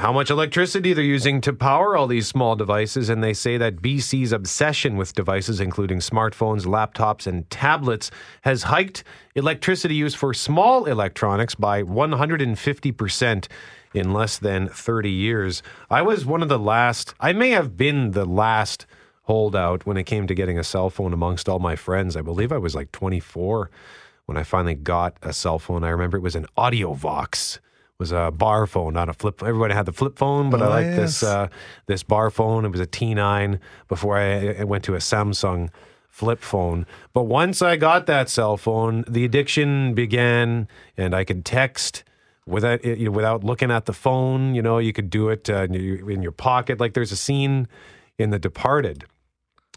how 0.00 0.10
much 0.10 0.30
electricity 0.30 0.94
they're 0.94 1.04
using 1.04 1.42
to 1.42 1.52
power 1.52 1.94
all 1.94 2.06
these 2.06 2.26
small 2.26 2.56
devices. 2.56 3.10
And 3.10 3.22
they 3.22 3.34
say 3.34 3.58
that 3.58 3.82
BC's 3.82 4.32
obsession 4.32 4.96
with 4.96 5.14
devices, 5.14 5.60
including 5.60 5.98
smartphones, 5.98 6.64
laptops, 6.64 7.26
and 7.26 7.48
tablets, 7.50 8.10
has 8.40 8.62
hiked 8.62 9.04
electricity 9.34 9.94
use 9.94 10.14
for 10.14 10.32
small 10.32 10.86
electronics 10.86 11.54
by 11.54 11.82
150% 11.82 13.48
in 13.92 14.12
less 14.14 14.38
than 14.38 14.68
30 14.68 15.10
years. 15.10 15.62
I 15.90 16.00
was 16.00 16.24
one 16.24 16.40
of 16.40 16.48
the 16.48 16.58
last, 16.58 17.12
I 17.20 17.34
may 17.34 17.50
have 17.50 17.76
been 17.76 18.12
the 18.12 18.24
last 18.24 18.86
holdout 19.24 19.84
when 19.84 19.98
it 19.98 20.04
came 20.04 20.26
to 20.28 20.34
getting 20.34 20.58
a 20.58 20.64
cell 20.64 20.88
phone 20.88 21.12
amongst 21.12 21.46
all 21.46 21.58
my 21.58 21.76
friends. 21.76 22.16
I 22.16 22.22
believe 22.22 22.52
I 22.52 22.58
was 22.58 22.74
like 22.74 22.90
24 22.92 23.70
when 24.24 24.38
I 24.38 24.44
finally 24.44 24.76
got 24.76 25.18
a 25.20 25.34
cell 25.34 25.58
phone. 25.58 25.84
I 25.84 25.90
remember 25.90 26.16
it 26.16 26.22
was 26.22 26.36
an 26.36 26.46
AudioVox 26.56 27.58
was 28.00 28.10
a 28.10 28.32
bar 28.32 28.66
phone, 28.66 28.94
not 28.94 29.08
a 29.08 29.12
flip. 29.12 29.42
Everybody 29.42 29.74
had 29.74 29.86
the 29.86 29.92
flip 29.92 30.18
phone, 30.18 30.50
but 30.50 30.60
I 30.60 30.66
Oh, 30.66 30.70
like 30.70 30.86
this 30.96 31.22
uh, 31.22 31.48
this 31.86 32.02
bar 32.02 32.30
phone. 32.30 32.64
It 32.64 32.72
was 32.72 32.80
a 32.80 32.86
T9 32.86 33.60
before 33.88 34.16
I, 34.16 34.54
I 34.54 34.64
went 34.64 34.82
to 34.84 34.94
a 34.94 34.98
Samsung 34.98 35.68
flip 36.08 36.40
phone. 36.40 36.86
But 37.12 37.24
once 37.24 37.62
I 37.62 37.76
got 37.76 38.06
that 38.06 38.28
cell 38.28 38.56
phone, 38.56 39.04
the 39.06 39.24
addiction 39.24 39.94
began, 39.94 40.66
and 40.96 41.14
I 41.14 41.24
could 41.24 41.44
text 41.44 42.02
without 42.46 42.84
you 42.84 43.04
know, 43.04 43.10
without 43.12 43.44
looking 43.44 43.70
at 43.70 43.84
the 43.84 43.92
phone. 43.92 44.54
You 44.54 44.62
know, 44.62 44.78
you 44.78 44.92
could 44.92 45.10
do 45.10 45.28
it 45.28 45.48
uh, 45.48 45.64
in 45.64 46.22
your 46.22 46.32
pocket. 46.32 46.80
Like 46.80 46.94
there's 46.94 47.12
a 47.12 47.16
scene 47.16 47.68
in 48.18 48.30
The 48.30 48.38
Departed. 48.38 49.04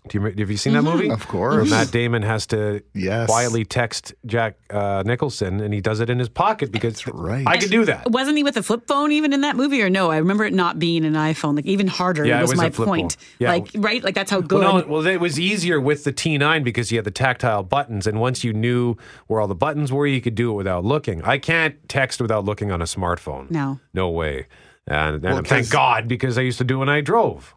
Do 0.09 0.17
you, 0.19 0.25
have 0.25 0.51
you 0.51 0.57
seen 0.57 0.73
that 0.73 0.83
Mhm. 0.83 0.93
movie? 0.93 1.09
Of 1.09 1.27
course. 1.29 1.55
Where 1.55 1.65
Matt 1.65 1.91
Damon 1.91 2.23
has 2.23 2.45
to 2.47 2.83
Yes. 2.93 3.27
quietly 3.29 3.63
text 3.63 4.13
Jack 4.25 4.57
uh, 4.69 5.01
Nicholson, 5.05 5.61
and 5.61 5.73
he 5.73 5.79
does 5.79 6.01
it 6.01 6.09
in 6.09 6.19
his 6.19 6.27
pocket 6.27 6.73
because 6.73 7.07
right. 7.07 7.47
I 7.47 7.57
could 7.57 7.71
do 7.71 7.85
that. 7.85 8.11
Wasn't 8.11 8.35
he 8.35 8.43
with 8.43 8.57
a 8.57 8.63
flip 8.63 8.85
phone 8.85 9.13
even 9.13 9.31
in 9.31 9.39
that 9.41 9.55
movie, 9.55 9.81
or 9.81 9.89
no? 9.89 10.11
I 10.11 10.17
remember 10.17 10.43
it 10.43 10.53
not 10.53 10.77
being 10.77 11.05
an 11.05 11.13
iPhone, 11.13 11.55
like 11.55 11.65
even 11.65 11.87
harder. 11.87 12.25
Yeah, 12.25 12.39
it 12.39 12.41
was, 12.41 12.51
was 12.51 12.57
my 12.59 12.65
a 12.65 12.71
flip 12.71 12.87
point. 12.89 13.13
phone. 13.13 13.25
Yeah. 13.39 13.51
Like 13.53 13.69
right, 13.75 14.03
like 14.03 14.13
that's 14.15 14.29
how 14.29 14.41
good. 14.41 14.59
Well, 14.59 14.79
no, 14.79 14.85
well, 14.87 15.07
it 15.07 15.21
was 15.21 15.39
easier 15.39 15.79
with 15.79 16.03
the 16.03 16.11
T9 16.11 16.65
because 16.65 16.91
you 16.91 16.97
had 16.97 17.05
the 17.05 17.11
tactile 17.11 17.63
buttons, 17.63 18.05
and 18.05 18.19
once 18.19 18.43
you 18.43 18.51
knew 18.51 18.95
where 19.27 19.39
all 19.39 19.47
the 19.47 19.55
buttons 19.55 19.93
were, 19.93 20.05
you 20.05 20.19
could 20.19 20.35
do 20.35 20.51
it 20.51 20.55
without 20.55 20.83
looking. 20.83 21.23
I 21.23 21.37
can't 21.37 21.75
text 21.87 22.21
without 22.21 22.43
looking 22.43 22.71
on 22.73 22.81
a 22.81 22.85
smartphone. 22.85 23.49
No. 23.49 23.79
no 23.93 24.09
way. 24.09 24.47
And, 24.85 25.15
and 25.15 25.23
Well, 25.23 25.35
thank 25.37 25.47
'cause- 25.47 25.69
God 25.69 26.07
because 26.09 26.37
I 26.37 26.41
used 26.41 26.57
to 26.57 26.65
do 26.65 26.79
when 26.79 26.89
I 26.89 26.99
drove. 26.99 27.55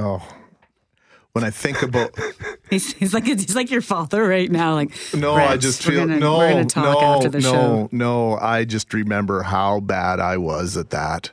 Oh, 0.00 0.26
when 1.32 1.44
I 1.44 1.50
think 1.50 1.82
about 1.82 2.18
He's, 2.70 2.92
he's 2.94 3.12
like 3.12 3.24
he's 3.24 3.54
like 3.54 3.70
your 3.70 3.82
father 3.82 4.26
right 4.26 4.50
now. 4.50 4.74
Like 4.74 4.92
no, 5.14 5.34
I 5.34 5.56
just 5.56 5.82
feel 5.82 6.06
gonna, 6.06 6.18
no, 6.18 6.38
We're 6.38 6.64
talk 6.64 7.00
no, 7.00 7.16
after 7.16 7.28
the 7.28 7.40
no, 7.40 7.52
show. 7.52 7.88
no. 7.92 8.36
I 8.38 8.64
just 8.64 8.94
remember 8.94 9.42
how 9.42 9.80
bad 9.80 10.20
I 10.20 10.36
was 10.36 10.76
at 10.76 10.90
that. 10.90 11.32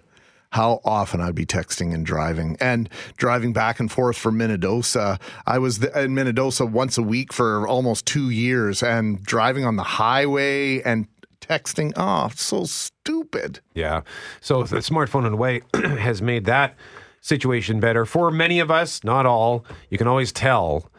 How 0.51 0.81
often 0.83 1.21
I'd 1.21 1.35
be 1.35 1.45
texting 1.45 1.93
and 1.93 2.05
driving, 2.05 2.57
and 2.59 2.89
driving 3.17 3.53
back 3.53 3.79
and 3.79 3.91
forth 3.91 4.17
from 4.17 4.39
Minnedosa. 4.39 5.19
I 5.45 5.59
was 5.59 5.83
in 5.83 6.15
Minnedosa 6.15 6.69
once 6.69 6.97
a 6.97 7.03
week 7.03 7.31
for 7.31 7.67
almost 7.67 8.05
two 8.05 8.29
years, 8.29 8.81
and 8.81 9.21
driving 9.23 9.65
on 9.65 9.75
the 9.75 9.83
highway 9.83 10.81
and 10.81 11.07
texting. 11.41 11.93
Oh, 11.95 12.29
so 12.35 12.63
stupid. 12.63 13.59
Yeah. 13.75 14.01
So 14.41 14.63
the 14.63 14.77
smartphone 14.77 15.27
in 15.27 15.33
a 15.33 15.37
way 15.37 15.61
has 15.73 16.21
made 16.21 16.45
that 16.45 16.75
situation 17.27 17.79
better 17.79 18.05
for 18.05 18.31
many 18.31 18.59
of 18.59 18.71
us, 18.71 19.03
not 19.03 19.25
all. 19.25 19.65
You 19.89 19.97
can 19.97 20.07
always 20.07 20.31
tell 20.31 20.89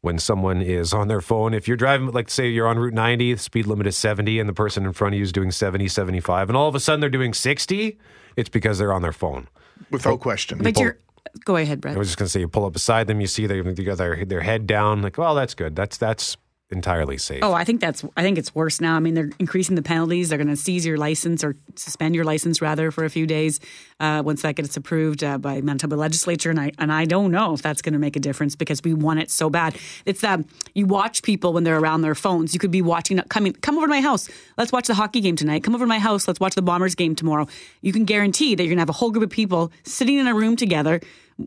when 0.00 0.18
someone 0.18 0.62
is 0.62 0.92
on 0.92 1.08
their 1.08 1.20
phone. 1.20 1.54
If 1.54 1.66
you're 1.66 1.76
driving, 1.76 2.10
like 2.12 2.30
say 2.30 2.48
you're 2.48 2.68
on 2.68 2.78
Route 2.78 2.94
90, 2.94 3.34
the 3.34 3.38
speed 3.38 3.66
limit 3.66 3.86
is 3.86 3.96
70, 3.96 4.38
and 4.38 4.48
the 4.48 4.52
person 4.52 4.84
in 4.84 4.92
front 4.92 5.14
of 5.14 5.18
you 5.18 5.24
is 5.24 5.32
doing 5.32 5.50
70, 5.50 5.88
75, 5.88 6.48
and 6.48 6.56
all 6.56 6.68
of 6.68 6.74
a 6.74 6.80
sudden 6.80 7.00
they're 7.00 7.10
doing 7.10 7.32
60, 7.32 7.98
it's 8.36 8.48
because 8.48 8.78
they're 8.78 8.92
on 8.92 9.02
their 9.02 9.12
phone. 9.12 9.48
Without 9.90 10.20
question. 10.20 10.58
But 10.58 10.78
you're 10.78 10.98
go 11.44 11.56
ahead, 11.56 11.80
Brett. 11.80 11.96
I 11.96 11.98
was 11.98 12.08
just 12.08 12.18
going 12.18 12.26
to 12.26 12.30
say, 12.30 12.40
you 12.40 12.48
pull 12.48 12.64
up 12.64 12.72
beside 12.72 13.06
them, 13.06 13.20
you 13.20 13.26
see 13.26 13.46
they 13.46 13.60
they 13.60 13.84
got 13.84 13.98
their, 13.98 14.24
their 14.24 14.40
head 14.40 14.66
down, 14.66 15.02
like, 15.02 15.18
well, 15.18 15.34
that's 15.34 15.54
good. 15.54 15.76
That's 15.76 15.96
that's 15.96 16.36
entirely 16.70 17.16
safe. 17.16 17.40
Oh, 17.42 17.52
I 17.52 17.64
think 17.64 17.80
that's. 17.80 18.04
I 18.16 18.22
think 18.22 18.38
it's 18.38 18.54
worse 18.54 18.80
now. 18.80 18.96
I 18.96 19.00
mean, 19.00 19.14
they're 19.14 19.30
increasing 19.38 19.76
the 19.76 19.82
penalties. 19.82 20.28
They're 20.28 20.38
going 20.38 20.48
to 20.48 20.56
seize 20.56 20.84
your 20.84 20.96
license 20.96 21.44
or 21.44 21.56
suspend 21.76 22.14
your 22.14 22.24
license 22.24 22.60
rather 22.60 22.90
for 22.90 23.04
a 23.04 23.10
few 23.10 23.26
days 23.26 23.60
uh, 24.00 24.22
once 24.24 24.42
that 24.42 24.56
gets 24.56 24.76
approved 24.76 25.22
uh, 25.22 25.38
by 25.38 25.60
Manitoba 25.60 25.94
legislature. 25.94 26.50
And 26.50 26.58
I 26.58 26.72
and 26.78 26.92
I 26.92 27.04
don't 27.04 27.30
know 27.30 27.54
if 27.54 27.62
that's 27.62 27.82
going 27.82 27.92
to 27.92 27.98
make 27.98 28.16
a 28.16 28.20
difference 28.20 28.56
because 28.56 28.82
we 28.82 28.94
want 28.94 29.20
it 29.20 29.30
so 29.30 29.48
bad. 29.48 29.76
It's 30.04 30.24
um, 30.24 30.44
you 30.74 30.86
watch 30.86 31.22
people 31.22 31.52
when 31.52 31.64
they're 31.64 31.78
around 31.78 32.02
their 32.02 32.14
phones. 32.14 32.52
You 32.52 32.60
could 32.60 32.70
be 32.70 32.82
watching. 32.82 33.18
Coming, 33.28 33.52
come 33.54 33.76
over 33.76 33.86
to 33.86 33.90
my 33.90 34.00
house. 34.00 34.28
Let's 34.58 34.72
watch 34.72 34.86
the 34.86 34.94
hockey 34.94 35.20
game 35.20 35.36
tonight. 35.36 35.62
Come 35.62 35.74
over 35.74 35.84
to 35.84 35.88
my 35.88 35.98
house. 35.98 36.26
Let's 36.26 36.40
watch 36.40 36.54
the 36.54 36.62
Bombers 36.62 36.94
game 36.94 37.14
tomorrow. 37.14 37.46
You 37.80 37.92
can 37.92 38.04
guarantee 38.04 38.54
that 38.54 38.62
you're 38.62 38.70
going 38.70 38.78
to 38.78 38.82
have 38.82 38.88
a 38.88 38.92
whole 38.92 39.10
group 39.10 39.24
of 39.24 39.30
people 39.30 39.72
sitting 39.84 40.16
in 40.18 40.26
a 40.26 40.34
room 40.34 40.56
together 40.56 41.00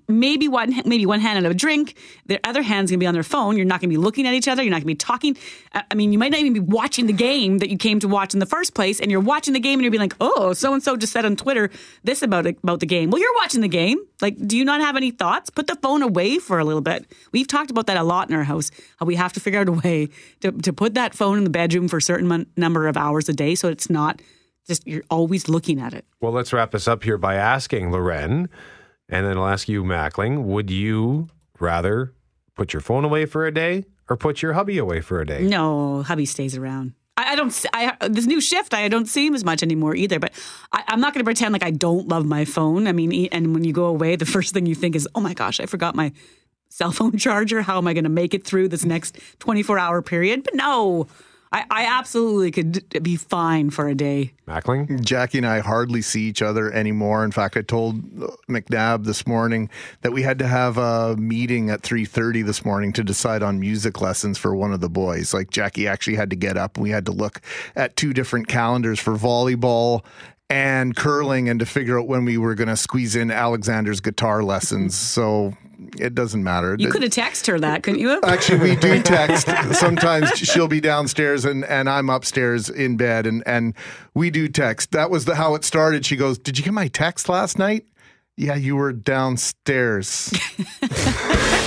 maybe 0.07 0.47
one 0.47 0.73
maybe 0.85 1.05
one 1.05 1.19
hand 1.19 1.43
on 1.43 1.49
a 1.49 1.53
drink 1.53 1.97
their 2.25 2.39
other 2.43 2.61
hand's 2.61 2.91
to 2.91 2.97
be 2.97 3.07
on 3.07 3.13
their 3.13 3.23
phone. 3.23 3.57
You're 3.57 3.65
not 3.65 3.81
to 3.81 3.87
be 3.87 3.97
looking 3.97 4.27
at 4.27 4.33
each 4.33 4.47
other. 4.47 4.61
You're 4.61 4.71
not 4.71 4.81
to 4.81 4.85
be 4.85 4.95
talking. 4.95 5.37
Uh, 5.73 5.81
i 5.89 5.95
mean 5.95 6.13
you 6.13 6.19
might 6.19 6.31
not 6.31 6.39
even 6.39 6.53
be 6.53 6.59
watching 6.59 7.07
the 7.07 7.13
game 7.13 7.57
that 7.59 7.69
you 7.69 7.77
came 7.77 7.99
to 7.99 8.07
watch 8.07 8.33
in 8.33 8.39
the 8.39 8.45
first 8.45 8.75
place 8.75 8.99
and 8.99 9.09
you're 9.09 9.19
watching 9.19 9.53
the 9.53 9.59
game 9.59 9.79
and 9.79 9.83
you're 9.83 9.91
being 9.91 10.01
like 10.01 10.15
oh 10.21 10.53
so 10.53 10.73
and 10.73 10.83
so 10.83 10.95
just 10.95 11.13
said 11.13 11.25
on 11.25 11.35
twitter 11.35 11.69
this 12.03 12.21
about 12.21 12.45
about 12.45 12.79
the 12.79 12.85
game. 12.85 13.09
Well 13.09 13.19
you're 13.19 13.35
watching 13.35 13.61
the 13.61 13.67
game. 13.67 13.99
Like 14.21 14.37
do 14.47 14.57
you 14.57 14.65
not 14.65 14.81
have 14.81 14.95
any 14.95 15.11
thoughts? 15.11 15.49
Put 15.49 15.67
the 15.67 15.75
phone 15.75 16.01
away 16.01 16.39
for 16.39 16.59
a 16.59 16.65
little 16.65 16.81
bit. 16.81 17.11
We've 17.31 17.47
talked 17.47 17.71
about 17.71 17.87
that 17.87 17.97
a 17.97 18.03
lot 18.03 18.29
in 18.29 18.35
our 18.35 18.43
house 18.43 18.71
how 18.97 19.05
we 19.05 19.15
have 19.15 19.33
to 19.33 19.39
figure 19.39 19.59
out 19.59 19.69
a 19.69 19.73
way 19.73 20.09
to, 20.41 20.51
to 20.51 20.73
put 20.73 20.93
that 20.93 21.15
phone 21.15 21.37
in 21.37 21.43
the 21.43 21.49
bedroom 21.49 21.87
for 21.87 21.97
a 21.97 22.01
certain 22.01 22.45
number 22.55 22.87
of 22.87 22.97
hours 22.97 23.27
a 23.29 23.33
day 23.33 23.55
so 23.55 23.69
it's 23.69 23.89
not 23.89 24.21
just 24.69 24.87
you're 24.87 25.03
always 25.09 25.49
looking 25.49 25.81
at 25.81 25.93
it. 25.93 26.05
Well, 26.21 26.31
let's 26.31 26.53
wrap 26.53 26.71
this 26.71 26.87
up 26.87 27.03
here 27.03 27.17
by 27.17 27.35
asking 27.35 27.91
Loren, 27.91 28.49
and 29.09 29.25
then 29.25 29.37
I'll 29.37 29.47
ask 29.47 29.67
you, 29.67 29.83
Mackling, 29.83 30.43
would 30.43 30.69
you 30.69 31.27
rather 31.59 32.13
put 32.55 32.73
your 32.73 32.81
phone 32.81 33.03
away 33.03 33.25
for 33.25 33.45
a 33.45 33.53
day 33.53 33.85
or 34.09 34.15
put 34.15 34.41
your 34.41 34.53
hubby 34.53 34.77
away 34.77 35.01
for 35.01 35.19
a 35.19 35.25
day? 35.25 35.41
No, 35.43 36.03
hubby 36.03 36.25
stays 36.25 36.55
around. 36.55 36.93
I, 37.17 37.33
I 37.33 37.35
don't. 37.35 37.65
I 37.73 38.07
this 38.07 38.25
new 38.25 38.39
shift. 38.39 38.73
I 38.73 38.87
don't 38.87 39.07
see 39.07 39.27
him 39.27 39.35
as 39.35 39.43
much 39.43 39.61
anymore 39.61 39.95
either. 39.95 40.19
But 40.19 40.31
I, 40.71 40.83
I'm 40.87 41.01
not 41.01 41.13
going 41.13 41.21
to 41.21 41.25
pretend 41.25 41.53
like 41.53 41.63
I 41.63 41.71
don't 41.71 42.07
love 42.07 42.25
my 42.25 42.45
phone. 42.45 42.87
I 42.87 42.93
mean, 42.93 43.27
and 43.31 43.53
when 43.53 43.63
you 43.63 43.73
go 43.73 43.85
away, 43.85 44.15
the 44.15 44.25
first 44.37 44.53
thing 44.53 44.65
you 44.65 44.75
think 44.75 44.95
is, 44.95 45.07
"Oh 45.15 45.19
my 45.19 45.33
gosh, 45.33 45.59
I 45.59 45.65
forgot 45.65 45.95
my 45.95 46.13
cell 46.69 46.91
phone 46.91 47.17
charger. 47.17 47.61
How 47.61 47.77
am 47.77 47.87
I 47.87 47.93
going 47.93 48.05
to 48.05 48.09
make 48.09 48.33
it 48.33 48.45
through 48.45 48.69
this 48.69 48.85
next 48.85 49.17
24 49.39 49.77
hour 49.77 50.01
period?" 50.01 50.43
But 50.43 50.55
no, 50.55 51.07
I, 51.51 51.65
I 51.71 51.85
absolutely 51.85 52.51
could 52.51 53.03
be 53.03 53.15
fine 53.15 53.71
for 53.71 53.87
a 53.87 53.95
day. 53.95 54.33
Mackling? 54.47 55.03
Jackie 55.03 55.39
and 55.39 55.47
I 55.47 55.59
hardly 55.59 56.01
see 56.01 56.23
each 56.23 56.43
other 56.43 56.71
anymore. 56.71 57.23
In 57.23 57.31
fact, 57.31 57.57
I 57.57 57.61
told 57.61 57.95
uh, 58.21 58.27
McNabb 58.47 59.05
this 59.05 59.25
morning 59.25 59.69
that 60.01 60.11
we 60.11 60.21
had 60.21 60.37
to 60.39 60.47
have 60.47 60.77
a 60.77 61.15
meeting 61.17 61.71
at 61.71 61.81
3:30 61.81 62.45
this 62.45 62.63
morning 62.63 62.93
to 62.93 63.03
decide 63.03 63.41
on 63.41 63.59
music 63.59 63.99
lessons 63.99 64.37
for 64.37 64.55
one 64.55 64.73
of 64.73 64.79
the 64.79 64.89
boys. 64.89 65.33
Like 65.33 65.49
Jackie 65.49 65.87
actually 65.87 66.17
had 66.17 66.29
to 66.29 66.35
get 66.35 66.55
up 66.55 66.77
and 66.77 66.83
we 66.83 66.91
had 66.91 67.05
to 67.07 67.11
look 67.11 67.41
at 67.75 67.95
two 67.95 68.13
different 68.13 68.47
calendars 68.47 68.99
for 68.99 69.15
volleyball 69.15 70.03
and 70.51 70.95
curling 70.95 71.49
and 71.49 71.59
to 71.59 71.65
figure 71.65 71.99
out 71.99 72.07
when 72.07 72.25
we 72.25 72.37
were 72.37 72.55
going 72.55 72.67
to 72.67 72.77
squeeze 72.77 73.15
in 73.15 73.31
Alexander's 73.31 73.99
guitar 73.99 74.43
lessons. 74.43 74.95
So 75.19 75.53
it 75.97 76.15
doesn't 76.15 76.43
matter. 76.43 76.75
You 76.77 76.91
could 76.91 77.03
have 77.03 77.11
texted 77.11 77.47
her 77.47 77.59
that, 77.59 77.83
couldn't 77.83 77.99
you? 77.99 78.09
have? 78.09 78.23
Actually, 78.23 78.59
we 78.59 78.75
do 78.75 79.01
text. 79.03 79.47
Sometimes 79.75 80.29
she'll 80.37 80.67
be 80.67 80.81
downstairs 80.81 81.45
and, 81.45 81.65
and 81.65 81.89
I'm 81.89 82.09
upstairs 82.09 82.69
in 82.69 82.97
bed, 82.97 83.25
and, 83.25 83.43
and 83.45 83.73
we 84.13 84.29
do 84.29 84.47
text. 84.47 84.91
That 84.91 85.09
was 85.09 85.25
the, 85.25 85.35
how 85.35 85.55
it 85.55 85.63
started. 85.63 86.05
She 86.05 86.15
goes, 86.15 86.37
Did 86.37 86.57
you 86.57 86.63
get 86.63 86.73
my 86.73 86.87
text 86.87 87.29
last 87.29 87.57
night? 87.57 87.85
Yeah, 88.37 88.55
you 88.55 88.75
were 88.75 88.93
downstairs. 88.93 90.33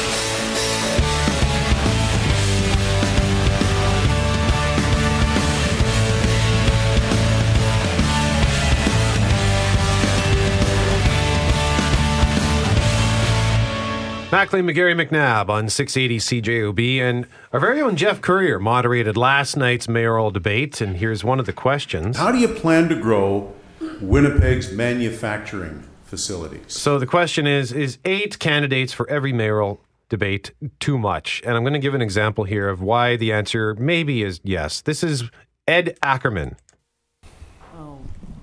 Mackling, 14.32 14.64
McGarry, 14.64 14.94
McNabb 14.94 15.50
on 15.50 15.68
680 15.68 16.40
CJOB. 16.40 17.00
And 17.00 17.26
our 17.52 17.60
very 17.60 17.82
own 17.82 17.96
Jeff 17.96 18.22
Courier 18.22 18.58
moderated 18.58 19.14
last 19.14 19.58
night's 19.58 19.90
mayoral 19.90 20.30
debate. 20.30 20.80
And 20.80 20.96
here's 20.96 21.22
one 21.22 21.38
of 21.38 21.44
the 21.44 21.52
questions. 21.52 22.16
How 22.16 22.32
do 22.32 22.38
you 22.38 22.48
plan 22.48 22.88
to 22.88 22.94
grow 22.94 23.52
Winnipeg's 24.00 24.72
manufacturing 24.72 25.86
facilities? 26.04 26.62
So 26.68 26.98
the 26.98 27.06
question 27.06 27.46
is 27.46 27.72
Is 27.72 27.98
eight 28.06 28.38
candidates 28.38 28.94
for 28.94 29.06
every 29.10 29.34
mayoral 29.34 29.82
debate 30.08 30.52
too 30.80 30.96
much? 30.96 31.42
And 31.44 31.54
I'm 31.54 31.62
going 31.62 31.74
to 31.74 31.78
give 31.78 31.92
an 31.92 32.00
example 32.00 32.44
here 32.44 32.70
of 32.70 32.80
why 32.80 33.16
the 33.16 33.34
answer 33.34 33.74
maybe 33.74 34.22
is 34.22 34.40
yes. 34.42 34.80
This 34.80 35.04
is 35.04 35.24
Ed 35.68 35.98
Ackerman. 36.02 36.56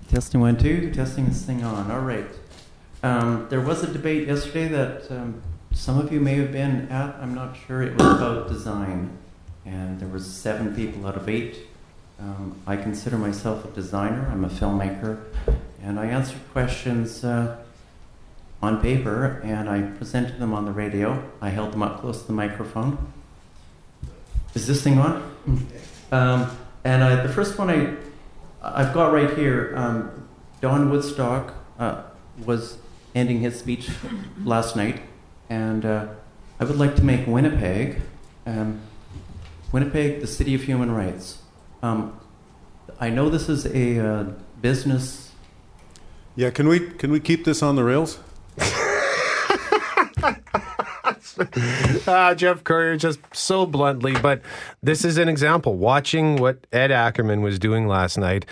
Testing 0.07 0.41
one, 0.41 0.55
two, 0.57 0.91
testing 0.91 1.25
this 1.25 1.43
thing 1.43 1.63
on. 1.63 1.89
All 1.89 2.01
right. 2.01 2.25
Um, 3.01 3.47
there 3.49 3.61
was 3.61 3.83
a 3.83 3.91
debate 3.91 4.27
yesterday 4.27 4.67
that 4.67 5.11
um, 5.11 5.41
some 5.79 5.97
of 5.97 6.11
you 6.11 6.19
may 6.19 6.35
have 6.35 6.51
been 6.51 6.89
at. 6.89 7.15
I'm 7.15 7.33
not 7.33 7.55
sure. 7.65 7.81
It 7.81 7.95
was 7.95 8.17
about 8.17 8.49
design, 8.49 9.17
and 9.65 9.97
there 9.97 10.09
was 10.09 10.29
seven 10.29 10.75
people 10.75 11.07
out 11.07 11.15
of 11.15 11.29
eight. 11.29 11.55
Um, 12.19 12.61
I 12.67 12.75
consider 12.75 13.17
myself 13.17 13.63
a 13.63 13.69
designer. 13.69 14.27
I'm 14.29 14.43
a 14.43 14.49
filmmaker, 14.49 15.23
and 15.81 15.97
I 15.97 16.07
answered 16.07 16.41
questions 16.51 17.23
uh, 17.23 17.55
on 18.61 18.81
paper, 18.81 19.39
and 19.45 19.69
I 19.69 19.83
presented 19.83 20.37
them 20.37 20.53
on 20.53 20.65
the 20.65 20.73
radio. 20.73 21.23
I 21.41 21.47
held 21.47 21.71
them 21.71 21.81
up 21.81 22.01
close 22.01 22.19
to 22.21 22.27
the 22.27 22.33
microphone. 22.33 23.13
Is 24.55 24.67
this 24.67 24.83
thing 24.83 24.99
on? 24.99 25.35
Um, 26.11 26.49
and 26.83 27.03
I, 27.03 27.21
the 27.21 27.31
first 27.31 27.59
one 27.59 27.69
I 27.69 27.95
I've 28.63 28.95
got 28.95 29.13
right 29.13 29.37
here. 29.37 29.73
Um, 29.77 30.27
Don 30.59 30.89
Woodstock 30.89 31.53
uh, 31.77 32.01
was 32.43 32.79
ending 33.13 33.41
his 33.41 33.59
speech 33.59 33.91
last 34.43 34.75
night, 34.75 35.03
and 35.49 35.85
uh, 35.85 36.07
I 36.59 36.63
would 36.63 36.77
like 36.77 36.95
to 36.97 37.03
make 37.03 37.25
Winnipeg, 37.27 38.01
um, 38.45 38.81
Winnipeg, 39.71 40.21
the 40.21 40.27
city 40.27 40.55
of 40.55 40.63
human 40.63 40.91
rights. 40.91 41.39
Um, 41.81 42.19
I 42.99 43.09
know 43.09 43.29
this 43.29 43.49
is 43.49 43.65
a 43.65 43.99
uh, 43.99 44.23
business. 44.61 45.31
Yeah, 46.35 46.49
can 46.51 46.67
we 46.67 46.79
can 46.79 47.11
we 47.11 47.19
keep 47.19 47.45
this 47.45 47.63
on 47.63 47.75
the 47.75 47.83
rails? 47.83 48.19
uh, 52.07 52.35
Jeff 52.35 52.63
Courier 52.63 52.97
just 52.97 53.19
so 53.33 53.65
bluntly, 53.65 54.13
but 54.21 54.41
this 54.81 55.05
is 55.05 55.17
an 55.17 55.29
example. 55.29 55.75
Watching 55.75 56.37
what 56.37 56.67
Ed 56.71 56.91
Ackerman 56.91 57.41
was 57.41 57.59
doing 57.59 57.87
last 57.87 58.17
night, 58.17 58.45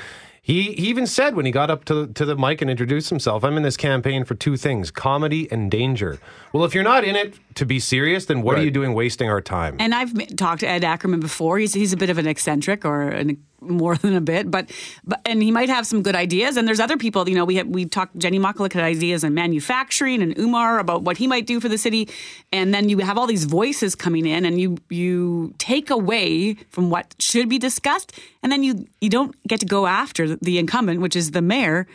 he, 0.47 0.71
he 0.71 0.87
even 0.87 1.05
said 1.05 1.35
when 1.35 1.45
he 1.45 1.51
got 1.51 1.69
up 1.69 1.83
to, 1.85 2.07
to 2.07 2.23
the 2.23 2.37
mic 2.37 2.61
and 2.61 2.71
introduced 2.71 3.09
himself, 3.09 3.43
I'm 3.43 3.57
in 3.57 3.63
this 3.63 3.75
campaign 3.75 4.23
for 4.23 4.33
two 4.33 4.55
things 4.55 4.91
comedy 4.91 5.51
and 5.51 5.69
danger. 5.69 6.19
Well, 6.53 6.63
if 6.63 6.73
you're 6.73 6.85
not 6.85 7.03
in 7.03 7.17
it 7.17 7.37
to 7.55 7.65
be 7.65 7.81
serious, 7.81 8.27
then 8.27 8.41
what 8.41 8.57
are 8.57 8.63
you 8.63 8.71
doing 8.71 8.93
wasting 8.93 9.29
our 9.29 9.41
time? 9.41 9.75
And 9.77 9.93
I've 9.93 10.13
talked 10.37 10.61
to 10.61 10.67
Ed 10.69 10.85
Ackerman 10.85 11.19
before. 11.19 11.59
He's 11.59 11.73
he's 11.73 11.91
a 11.91 11.97
bit 11.97 12.09
of 12.09 12.17
an 12.17 12.27
eccentric, 12.27 12.85
or 12.85 13.09
an, 13.09 13.43
more 13.61 13.95
than 13.95 14.15
a 14.15 14.21
bit, 14.21 14.49
but 14.51 14.69
but 15.03 15.21
and 15.25 15.41
he 15.41 15.51
might 15.51 15.69
have 15.69 15.87
some 15.87 16.01
good 16.01 16.15
ideas. 16.15 16.57
And 16.57 16.67
there's 16.67 16.79
other 16.79 16.97
people. 16.97 17.27
You 17.27 17.35
know, 17.35 17.45
we 17.45 17.55
have 17.55 17.67
we 17.67 17.85
talked. 17.85 18.17
Jenny 18.17 18.39
Motkaluk 18.39 18.73
had 18.73 18.83
ideas 18.83 19.23
in 19.23 19.33
manufacturing, 19.33 20.21
and 20.21 20.37
Umar 20.37 20.79
about 20.79 21.03
what 21.03 21.17
he 21.17 21.27
might 21.27 21.45
do 21.45 21.59
for 21.59 21.69
the 21.69 21.77
city. 21.77 22.09
And 22.51 22.73
then 22.73 22.89
you 22.89 22.99
have 22.99 23.17
all 23.17 23.27
these 23.27 23.45
voices 23.45 23.95
coming 23.95 24.25
in, 24.25 24.45
and 24.45 24.59
you 24.59 24.77
you 24.89 25.53
take 25.57 25.89
away 25.89 26.55
from 26.69 26.89
what 26.89 27.15
should 27.19 27.49
be 27.49 27.57
discussed, 27.57 28.17
and 28.43 28.51
then 28.51 28.63
you 28.63 28.87
you 29.01 29.09
don't 29.09 29.35
get 29.47 29.59
to 29.61 29.65
go 29.65 29.87
after 29.87 30.35
the 30.35 30.57
incumbent, 30.57 31.01
which 31.01 31.15
is 31.15 31.31
the 31.31 31.41
mayor. 31.41 31.87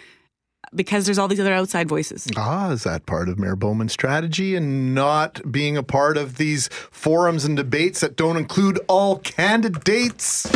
Because 0.75 1.05
there's 1.05 1.19
all 1.19 1.29
these 1.29 1.41
other 1.41 1.53
outside 1.53 1.87
voices. 1.87 2.27
Ah, 2.35 2.71
is 2.71 2.85
that 2.85 3.05
part 3.05 3.29
of 3.29 3.39
Mayor 3.39 3.57
Bowman's 3.57 3.93
strategy 3.93 4.57
and 4.57 4.95
not 4.95 5.53
being 5.53 5.77
a 5.77 5.83
part 5.83 6.17
of 6.17 6.39
these 6.39 6.69
forums 6.91 7.45
and 7.45 7.59
debates 7.59 8.01
that 8.01 8.17
don't 8.17 8.39
include 8.39 8.81
all 8.89 9.19
candidates? 9.19 10.51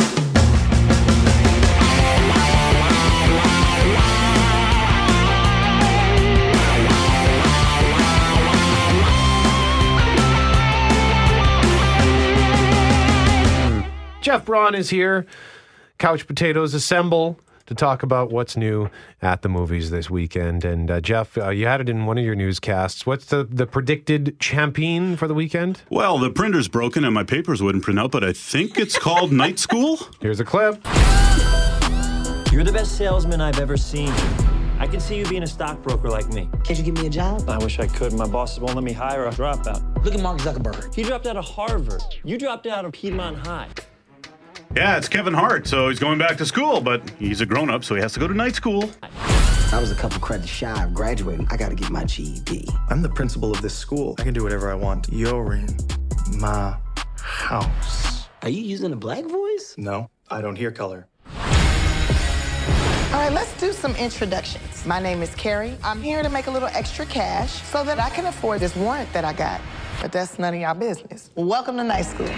Jeff 14.27 14.43
Braun 14.43 14.75
is 14.75 14.89
here. 14.89 15.25
Couch 15.99 16.27
Potatoes 16.27 16.73
assemble 16.73 17.39
to 17.65 17.73
talk 17.73 18.03
about 18.03 18.29
what's 18.29 18.57
new 18.57 18.89
at 19.21 19.41
the 19.41 19.47
movies 19.47 19.89
this 19.89 20.09
weekend. 20.09 20.65
And 20.65 20.91
uh, 20.91 20.99
Jeff, 20.99 21.37
uh, 21.37 21.47
you 21.47 21.65
had 21.65 21.79
it 21.79 21.87
in 21.87 22.05
one 22.05 22.17
of 22.17 22.25
your 22.25 22.35
newscasts. 22.35 23.05
What's 23.05 23.27
the, 23.27 23.45
the 23.45 23.65
predicted 23.65 24.37
champion 24.37 25.15
for 25.15 25.29
the 25.29 25.33
weekend? 25.33 25.81
Well, 25.89 26.19
the 26.19 26.29
printer's 26.29 26.67
broken 26.67 27.05
and 27.05 27.13
my 27.13 27.23
papers 27.23 27.63
wouldn't 27.63 27.85
print 27.85 28.01
out, 28.01 28.11
but 28.11 28.21
I 28.21 28.33
think 28.33 28.77
it's 28.77 28.99
called 28.99 29.31
Night 29.43 29.59
School. 29.59 29.97
Here's 30.19 30.41
a 30.41 30.43
clip. 30.43 30.73
You're 32.51 32.65
the 32.65 32.73
best 32.73 32.97
salesman 32.97 33.39
I've 33.39 33.59
ever 33.59 33.77
seen. 33.77 34.11
I 34.77 34.87
can 34.87 34.99
see 34.99 35.17
you 35.17 35.25
being 35.27 35.43
a 35.43 35.47
stockbroker 35.47 36.09
like 36.09 36.27
me. 36.33 36.49
Can't 36.65 36.77
you 36.77 36.83
give 36.83 36.95
me 36.95 37.07
a 37.07 37.09
job? 37.09 37.49
I 37.49 37.59
wish 37.59 37.79
I 37.79 37.87
could. 37.87 38.11
My 38.11 38.27
bosses 38.27 38.59
won't 38.59 38.75
let 38.75 38.83
me 38.83 38.91
hire 38.91 39.25
a 39.27 39.31
dropout. 39.31 40.03
Look 40.03 40.13
at 40.13 40.19
Mark 40.21 40.39
Zuckerberg. 40.39 40.93
He 40.93 41.03
dropped 41.03 41.27
out 41.27 41.37
of 41.37 41.45
Harvard. 41.45 42.03
You 42.25 42.37
dropped 42.37 42.67
out 42.67 42.83
of 42.83 42.91
Piedmont 42.91 43.37
High. 43.37 43.69
Yeah, 44.75 44.97
it's 44.97 45.07
Kevin 45.07 45.33
Hart, 45.33 45.65
so 45.65 45.89
he's 45.89 45.97
going 45.97 46.19
back 46.19 46.37
to 46.37 46.45
school, 46.45 46.81
but 46.81 47.09
he's 47.17 47.41
a 47.41 47.45
grown 47.45 47.69
up, 47.69 47.83
so 47.83 47.95
he 47.95 48.01
has 48.01 48.13
to 48.13 48.19
go 48.19 48.27
to 48.27 48.33
night 48.33 48.53
school. 48.53 48.91
I 49.71 49.79
was 49.79 49.91
a 49.91 49.95
couple 49.95 50.19
credits 50.19 50.49
shy 50.49 50.83
of 50.83 50.93
graduating. 50.93 51.47
I 51.49 51.57
got 51.57 51.69
to 51.69 51.75
get 51.75 51.89
my 51.89 52.03
GED. 52.05 52.67
I'm 52.89 53.01
the 53.01 53.09
principal 53.09 53.51
of 53.51 53.61
this 53.61 53.73
school. 53.73 54.15
I 54.19 54.23
can 54.23 54.33
do 54.33 54.43
whatever 54.43 54.69
I 54.71 54.75
want. 54.75 55.07
You're 55.11 55.53
in 55.53 55.67
my 56.37 56.77
house. 57.17 58.27
Are 58.43 58.49
you 58.49 58.61
using 58.61 58.93
a 58.93 58.95
black 58.95 59.25
voice? 59.25 59.73
No, 59.77 60.09
I 60.29 60.41
don't 60.41 60.55
hear 60.55 60.71
color. 60.71 61.07
All 61.35 63.23
right, 63.23 63.31
let's 63.31 63.57
do 63.59 63.73
some 63.73 63.95
introductions. 63.95 64.85
My 64.85 64.99
name 64.99 65.23
is 65.23 65.33
Carrie. 65.35 65.75
I'm 65.83 66.01
here 66.01 66.21
to 66.21 66.29
make 66.29 66.47
a 66.47 66.51
little 66.51 66.69
extra 66.69 67.05
cash 67.05 67.63
so 67.63 67.83
that 67.83 67.99
I 67.99 68.09
can 68.09 68.25
afford 68.27 68.59
this 68.59 68.75
warrant 68.75 69.11
that 69.13 69.25
I 69.25 69.33
got. 69.33 69.59
But 70.01 70.11
that's 70.11 70.37
none 70.37 70.53
of 70.53 70.59
y'all 70.59 70.75
business. 70.75 71.31
Welcome 71.35 71.77
to 71.77 71.83
night 71.83 72.03
school. 72.03 72.29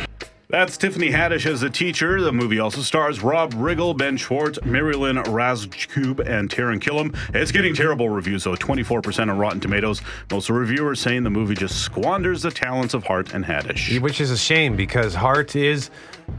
That's 0.52 0.78
Tiffany 0.78 1.12
Haddish 1.12 1.46
as 1.46 1.62
the 1.62 1.70
teacher. 1.70 2.22
The 2.24 2.32
movie 2.32 2.60
also 2.60 2.82
stars 2.82 3.22
Rob 3.22 3.54
Riggle, 3.54 3.96
Ben 3.96 4.18
Schwartz, 4.18 4.58
Mary 4.66 4.96
Lynn 4.96 5.18
Rajskub, 5.18 6.28
and 6.28 6.50
Taran 6.50 6.80
Killam. 6.80 7.16
It's 7.36 7.52
getting 7.52 7.76
terrible 7.76 8.10
reviews, 8.10 8.46
though 8.46 8.56
24% 8.56 9.30
on 9.30 9.38
Rotten 9.38 9.60
Tomatoes. 9.60 10.02
Most 10.32 10.50
reviewers 10.50 11.00
saying 11.00 11.22
the 11.22 11.30
movie 11.30 11.54
just 11.54 11.84
squanders 11.84 12.42
the 12.42 12.50
talents 12.50 12.96
of 12.96 13.04
Hart 13.04 13.32
and 13.36 13.46
Haddish. 13.46 14.02
Which 14.02 14.20
is 14.20 14.32
a 14.32 14.38
shame 14.40 14.76
because 14.76 15.14
Hart 15.14 15.56
is 15.56 15.92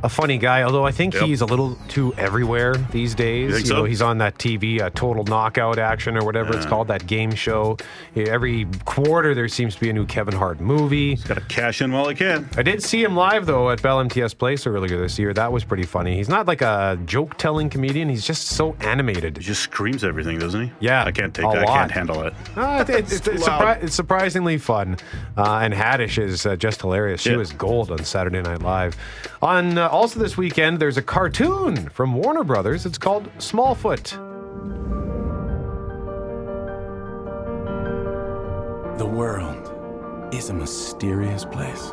a 0.03 0.09
funny 0.09 0.39
guy, 0.39 0.63
although 0.65 0.85
I 0.87 0.91
think 0.93 1.15
Yep. 1.15 1.23
he's 1.25 1.41
a 1.41 1.47
little 1.47 1.77
too 1.87 2.13
everywhere 2.19 2.75
these 2.91 3.15
days. 3.15 3.63
You 3.63 3.71
know, 3.75 3.81
so? 3.83 3.85
he's 3.85 4.03
on 4.03 4.19
that 4.19 4.39
TV, 4.39 4.81
uh, 4.81 4.91
Total 4.91 5.23
Knockout 5.25 5.79
Action 5.79 6.17
or 6.17 6.25
whatever 6.25 6.57
it's 6.57 6.67
called, 6.67 6.89
that 6.89 7.07
game 7.07 7.33
show. 7.35 7.77
Every 8.17 8.67
quarter 8.87 9.37
there 9.37 9.47
seems 9.49 9.75
to 9.77 9.81
be 9.81 9.91
a 9.91 9.93
new 9.93 10.07
Kevin 10.07 10.35
Hart 10.35 10.61
movie. 10.61 11.11
He's 11.11 11.25
got 11.25 11.35
to 11.35 11.41
cash 11.43 11.81
in 11.81 11.93
while 11.93 12.09
he 12.09 12.15
can. 12.17 12.49
I 12.57 12.63
did 12.63 12.83
see 12.83 13.03
him 13.05 13.15
live 13.17 13.47
though 13.47 13.71
at 13.71 13.81
Bell 13.83 14.00
MTS 14.01 14.35
Place 14.35 14.67
earlier 14.67 14.99
this 14.99 15.19
year. 15.19 15.33
That 15.33 15.53
was 15.53 15.63
pretty 15.65 15.85
funny. 15.85 16.17
He's 16.17 16.29
not 16.29 16.47
like 16.47 16.63
a 16.63 16.99
joke 17.07 17.37
telling 17.39 17.71
comedian. 17.71 18.09
He's 18.09 18.27
just 18.27 18.49
so 18.49 18.75
animated. 18.81 19.37
He 19.37 19.45
just 19.45 19.63
screams 19.63 20.03
everything, 20.05 20.39
doesn't 20.39 20.61
he? 20.63 20.73
Yeah, 20.81 21.05
I 21.05 21.13
can't 21.13 21.33
take 21.35 21.45
a 21.45 21.49
that. 21.51 21.69
I 21.69 21.73
can't 21.79 21.91
handle 21.91 22.23
it. 22.23 22.35
Uh, 22.57 22.85
it- 22.89 22.95
it's, 22.95 23.13
it's, 23.13 23.27
it's, 23.29 23.49
surpri- 23.49 23.83
it's 23.85 23.95
surprisingly 23.95 24.59
fun. 24.59 24.97
Uh, 25.37 25.61
and 25.63 25.73
Haddish 25.75 26.23
is 26.23 26.47
uh, 26.47 26.57
just 26.57 26.81
hilarious. 26.81 27.21
She 27.21 27.31
Yeah. 27.31 27.37
was 27.37 27.53
gold 27.53 27.91
on 27.91 28.03
Saturday 28.05 28.43
Night 28.43 28.63
Live. 28.63 28.97
On 29.43 29.79
uh, 29.79 29.89
also 29.89 30.19
this 30.19 30.37
weekend, 30.37 30.79
there's 30.81 30.97
a 30.97 31.03
cartoon 31.03 31.89
from 31.91 32.15
Warner 32.15 32.45
Brothers. 32.45 32.87
It's 32.87 32.99
called 32.99 33.31
Smallfoot. 33.39 34.17
The 38.99 39.07
world 39.07 40.35
is 40.35 40.51
a 40.51 40.55
mysterious 40.55 41.45
place. 41.47 41.93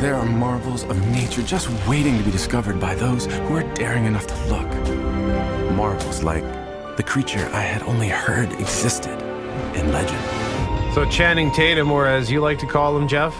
There 0.00 0.14
are 0.14 0.24
marvels 0.24 0.84
of 0.84 1.06
nature 1.08 1.42
just 1.42 1.68
waiting 1.86 2.16
to 2.16 2.24
be 2.24 2.30
discovered 2.30 2.80
by 2.80 2.94
those 2.94 3.26
who 3.26 3.56
are 3.56 3.74
daring 3.74 4.06
enough 4.06 4.26
to 4.28 4.34
look. 4.46 4.66
Marvels 5.72 6.22
like 6.22 6.42
the 6.96 7.02
creature 7.02 7.46
I 7.52 7.60
had 7.60 7.82
only 7.82 8.08
heard 8.08 8.50
existed 8.54 9.20
in 9.76 9.92
legend. 9.92 10.94
So 10.94 11.04
Channing 11.10 11.52
Tatum, 11.52 11.92
or 11.92 12.06
as 12.06 12.30
you 12.30 12.40
like 12.40 12.58
to 12.60 12.66
call 12.66 12.96
him, 12.96 13.08
Jeff. 13.08 13.36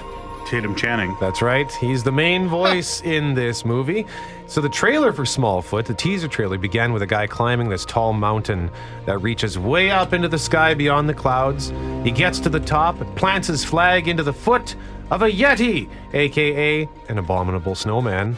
Tatum 0.47 0.75
Channing. 0.75 1.17
That's 1.19 1.41
right. 1.41 1.73
He's 1.73 2.03
the 2.03 2.13
main 2.13 2.47
voice 2.47 3.01
in 3.01 3.33
this 3.33 3.65
movie. 3.65 4.05
So 4.47 4.61
the 4.61 4.69
trailer 4.69 5.15
for 5.15 5.23
Smallfoot, 5.23 5.87
the 5.87 5.95
teaser 5.95 6.29
trailer, 6.29 6.59
began 6.59 6.93
with 6.93 7.01
a 7.01 7.07
guy 7.07 7.27
climbing 7.27 7.71
this 7.71 7.87
tall 7.87 8.13
mountain 8.13 8.71
that 9.07 9.17
reaches 9.23 9.59
way 9.59 9.91
up 9.91 10.13
into 10.13 10.29
the 10.29 10.39
sky 10.39 10.75
beyond 10.75 11.09
the 11.09 11.15
clouds. 11.15 11.73
He 12.05 12.11
gets 12.11 12.39
to 12.41 12.51
the 12.51 12.61
top, 12.61 12.99
plants 13.17 13.49
his 13.49 13.65
flag 13.65 14.09
into 14.09 14.23
the 14.23 14.35
foot 14.35 14.77
of 15.11 15.23
a 15.23 15.31
Yeti, 15.31 15.89
aka 16.15 16.89
an 17.09 17.19
abominable 17.19 17.75
snowman. 17.75 18.37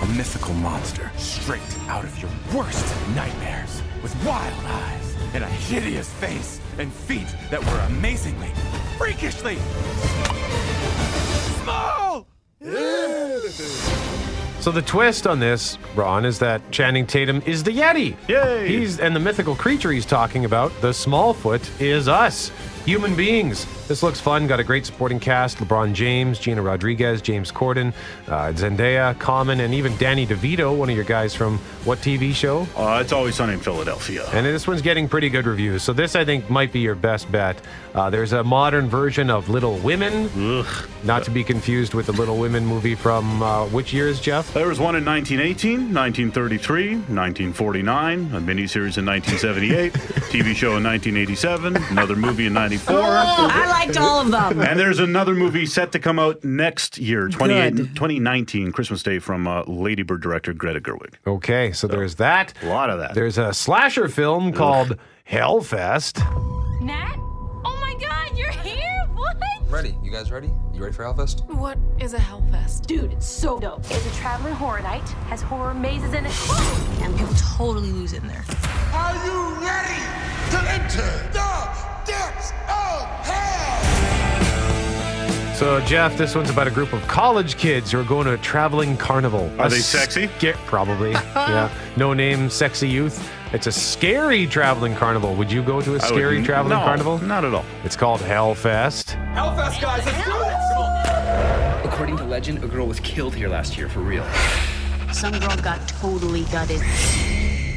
A 0.00 0.06
mythical 0.16 0.54
monster 0.54 1.10
straight 1.16 1.60
out 1.88 2.04
of 2.04 2.18
your 2.20 2.30
worst 2.54 2.94
nightmares, 3.14 3.82
with 4.02 4.14
wild 4.24 4.64
eyes 4.64 5.16
and 5.34 5.42
a 5.42 5.48
hideous 5.48 6.12
face 6.14 6.60
and 6.78 6.92
feet 6.92 7.34
that 7.50 7.64
were 7.64 7.78
amazingly, 7.86 8.50
freakishly 8.98 9.56
small. 11.62 12.26
So 14.60 14.70
the 14.70 14.82
twist 14.82 15.26
on 15.26 15.40
this, 15.40 15.76
Ron, 15.96 16.24
is 16.24 16.38
that 16.38 16.70
Channing 16.70 17.04
Tatum 17.06 17.42
is 17.46 17.64
the 17.64 17.72
Yeti. 17.72 18.16
Yay! 18.28 18.68
He's 18.68 19.00
and 19.00 19.16
the 19.16 19.20
mythical 19.20 19.56
creature 19.56 19.90
he's 19.90 20.06
talking 20.06 20.44
about, 20.44 20.72
the 20.80 20.90
Smallfoot, 20.90 21.80
is 21.80 22.06
us, 22.06 22.52
human 22.84 23.14
beings. 23.14 23.66
This 23.92 24.02
looks 24.02 24.20
fun. 24.20 24.46
Got 24.46 24.58
a 24.58 24.64
great 24.64 24.86
supporting 24.86 25.20
cast: 25.20 25.58
LeBron 25.58 25.92
James, 25.92 26.38
Gina 26.38 26.62
Rodriguez, 26.62 27.20
James 27.20 27.52
Corden, 27.52 27.92
uh, 28.26 28.50
Zendaya, 28.54 29.18
Common, 29.18 29.60
and 29.60 29.74
even 29.74 29.94
Danny 29.98 30.26
DeVito, 30.26 30.74
one 30.74 30.88
of 30.88 30.96
your 30.96 31.04
guys 31.04 31.34
from 31.34 31.58
what 31.84 31.98
TV 31.98 32.34
show? 32.34 32.66
Uh, 32.74 33.00
it's 33.02 33.12
always 33.12 33.34
sunny 33.34 33.52
in 33.52 33.60
Philadelphia. 33.60 34.26
And 34.32 34.46
this 34.46 34.66
one's 34.66 34.80
getting 34.80 35.10
pretty 35.10 35.28
good 35.28 35.44
reviews. 35.44 35.82
So 35.82 35.92
this, 35.92 36.16
I 36.16 36.24
think, 36.24 36.48
might 36.48 36.72
be 36.72 36.80
your 36.80 36.94
best 36.94 37.30
bet. 37.30 37.60
Uh, 37.94 38.08
there's 38.08 38.32
a 38.32 38.42
modern 38.42 38.88
version 38.88 39.28
of 39.28 39.50
Little 39.50 39.76
Women, 39.80 40.64
not 41.04 41.24
to 41.24 41.30
be 41.30 41.44
confused 41.44 41.92
with 41.92 42.06
the 42.06 42.12
Little 42.12 42.38
Women 42.38 42.64
movie 42.64 42.94
from 42.94 43.42
uh, 43.42 43.66
which 43.66 43.92
years, 43.92 44.20
Jeff? 44.20 44.54
There 44.54 44.68
was 44.68 44.80
one 44.80 44.96
in 44.96 45.04
1918, 45.04 45.92
1933, 45.92 46.92
1949, 46.92 48.18
a 48.18 48.40
miniseries 48.40 48.96
in 48.96 49.04
1978, 49.04 49.92
TV 50.32 50.54
show 50.54 50.78
in 50.78 50.84
1987, 50.84 51.76
another 51.90 52.16
movie 52.16 52.46
in 52.46 52.54
94. 52.54 52.96
I 52.96 53.81
liked 53.86 53.98
all 53.98 54.20
of 54.20 54.30
them. 54.30 54.60
And 54.60 54.78
there's 54.78 54.98
another 54.98 55.34
movie 55.34 55.66
set 55.66 55.92
to 55.92 55.98
come 55.98 56.18
out 56.18 56.42
next 56.44 56.98
year, 56.98 57.28
28 57.28 57.76
2019, 57.76 58.72
Christmas 58.72 59.02
Day, 59.02 59.18
from 59.18 59.46
uh, 59.46 59.64
Lady 59.64 60.02
Bird 60.02 60.22
director 60.22 60.52
Greta 60.52 60.80
Gerwig. 60.80 61.14
Okay, 61.26 61.72
so 61.72 61.86
there's 61.86 62.16
that. 62.16 62.52
A 62.62 62.66
lot 62.66 62.90
of 62.90 62.98
that. 62.98 63.14
There's 63.14 63.38
a 63.38 63.52
slasher 63.52 64.08
film 64.08 64.52
called 64.52 64.98
Hellfest. 65.28 66.18
Nat? 66.82 67.16
Oh 67.64 67.78
my 67.80 67.94
god, 68.00 68.36
you're 68.36 68.50
here? 68.50 69.06
What? 69.14 69.36
ready. 69.68 69.96
You 70.02 70.10
guys 70.10 70.30
ready? 70.30 70.50
You 70.74 70.82
ready 70.82 70.94
for 70.94 71.02
Hellfest? 71.04 71.46
What 71.54 71.78
is 71.98 72.12
a 72.12 72.18
Hellfest? 72.18 72.86
Dude, 72.86 73.12
it's 73.12 73.26
so 73.26 73.58
dope. 73.58 73.80
It's 73.90 74.06
a 74.06 74.20
traveling 74.20 74.54
horror 74.54 74.80
night, 74.80 75.08
has 75.28 75.40
horror 75.40 75.72
mazes 75.72 76.12
in 76.12 76.26
it, 76.26 76.50
and 77.00 77.16
people 77.16 77.34
totally 77.56 77.90
lose 77.90 78.12
it 78.12 78.22
in 78.22 78.28
there. 78.28 78.44
Are 78.92 79.14
you 79.24 79.54
ready 79.64 80.02
to 80.50 80.70
enter 80.70 81.30
the 81.32 81.51
So, 85.62 85.80
Jeff, 85.82 86.18
this 86.18 86.34
one's 86.34 86.50
about 86.50 86.66
a 86.66 86.72
group 86.72 86.92
of 86.92 87.00
college 87.06 87.56
kids 87.56 87.92
who 87.92 88.00
are 88.00 88.04
going 88.04 88.26
to 88.26 88.32
a 88.32 88.38
traveling 88.38 88.96
carnival. 88.96 89.44
Are 89.60 89.66
A 89.66 89.70
they 89.70 89.78
sexy? 89.78 90.26
sca- 90.26 90.58
probably. 90.66 91.12
yeah. 91.36 91.70
No 91.96 92.12
name, 92.14 92.50
sexy 92.50 92.88
youth. 92.88 93.30
It's 93.52 93.68
a 93.68 93.72
scary 93.72 94.48
traveling 94.48 94.96
carnival. 94.96 95.36
Would 95.36 95.52
you 95.52 95.62
go 95.62 95.80
to 95.80 95.92
a 95.92 95.98
I 95.98 95.98
scary 95.98 96.24
wouldn't- 96.24 96.46
traveling 96.46 96.76
no, 96.76 96.84
carnival? 96.84 97.18
Not 97.18 97.44
at 97.44 97.54
all. 97.54 97.64
It's 97.84 97.94
called 97.94 98.20
Hellfest. 98.22 99.14
Hellfest, 99.36 99.80
guys, 99.80 100.04
let's 100.04 100.24
do 100.24 100.32
it! 100.34 101.86
According 101.92 102.16
to 102.16 102.24
legend, 102.24 102.64
a 102.64 102.66
girl 102.66 102.88
was 102.88 102.98
killed 102.98 103.32
here 103.32 103.48
last 103.48 103.78
year 103.78 103.88
for 103.88 104.00
real. 104.00 104.26
Some 105.12 105.38
girl 105.38 105.56
got 105.58 105.86
totally 105.86 106.42
gutted. 106.46 106.80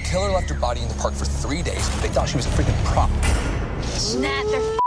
Killer 0.06 0.32
left 0.32 0.50
her 0.50 0.60
body 0.60 0.82
in 0.82 0.88
the 0.88 0.96
park 0.96 1.14
for 1.14 1.26
three 1.26 1.62
days. 1.62 1.88
They 2.02 2.08
thought 2.08 2.30
she 2.30 2.38
was 2.38 2.48
a 2.48 2.50
freaking 2.50 2.84
prop. 2.86 3.12
Nah, 4.20 4.44
they're 4.50 4.80